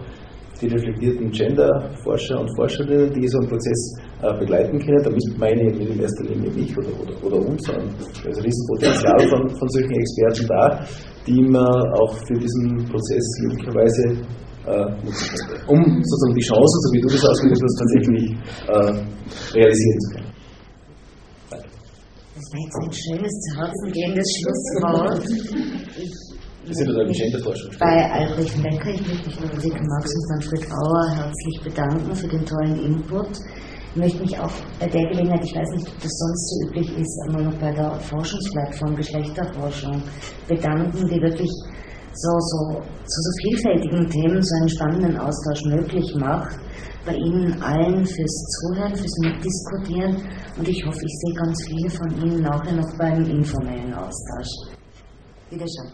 [0.61, 5.03] die reflektierten Gender-Forscher und Forscherinnen, die so einen Prozess äh, begleiten können.
[5.03, 7.89] Damit meine ich nicht in erster Linie mich oder, oder, oder uns, sondern
[8.23, 10.85] da ist ein Riesenpotenzial von, von solchen Experten da,
[11.27, 14.21] die man auch für diesen Prozess möglicherweise
[15.67, 18.23] um sozusagen die Chance, so wie du das ausgedrückt hast, tatsächlich
[18.67, 20.29] äh, realisieren zu können.
[22.35, 25.25] Das war jetzt ein schönes, zu Herzen gehendes Schlusswort.
[26.65, 27.71] Wir sind bei Genderforschung.
[27.79, 32.27] Bei Albrecht Becker, ich möchte mich bei Ulrike Marx und Manfred Auer herzlich bedanken für
[32.27, 33.29] den tollen Input.
[33.91, 36.95] Ich möchte mich auch bei der Gelegenheit, ich weiß nicht, ob das sonst so üblich
[36.95, 40.03] ist, einmal noch bei der Forschungsplattform Geschlechterforschung
[40.47, 41.49] bedanken, die wirklich
[42.13, 46.57] so, so, zu so vielfältigen Themen so einen spannenden Austausch möglich macht.
[47.05, 50.17] Bei Ihnen allen fürs Zuhören, fürs Mitdiskutieren
[50.57, 54.77] und ich hoffe, ich sehe ganz viele von Ihnen nachher noch beim informellen Austausch.
[55.49, 55.89] Wiederschauen.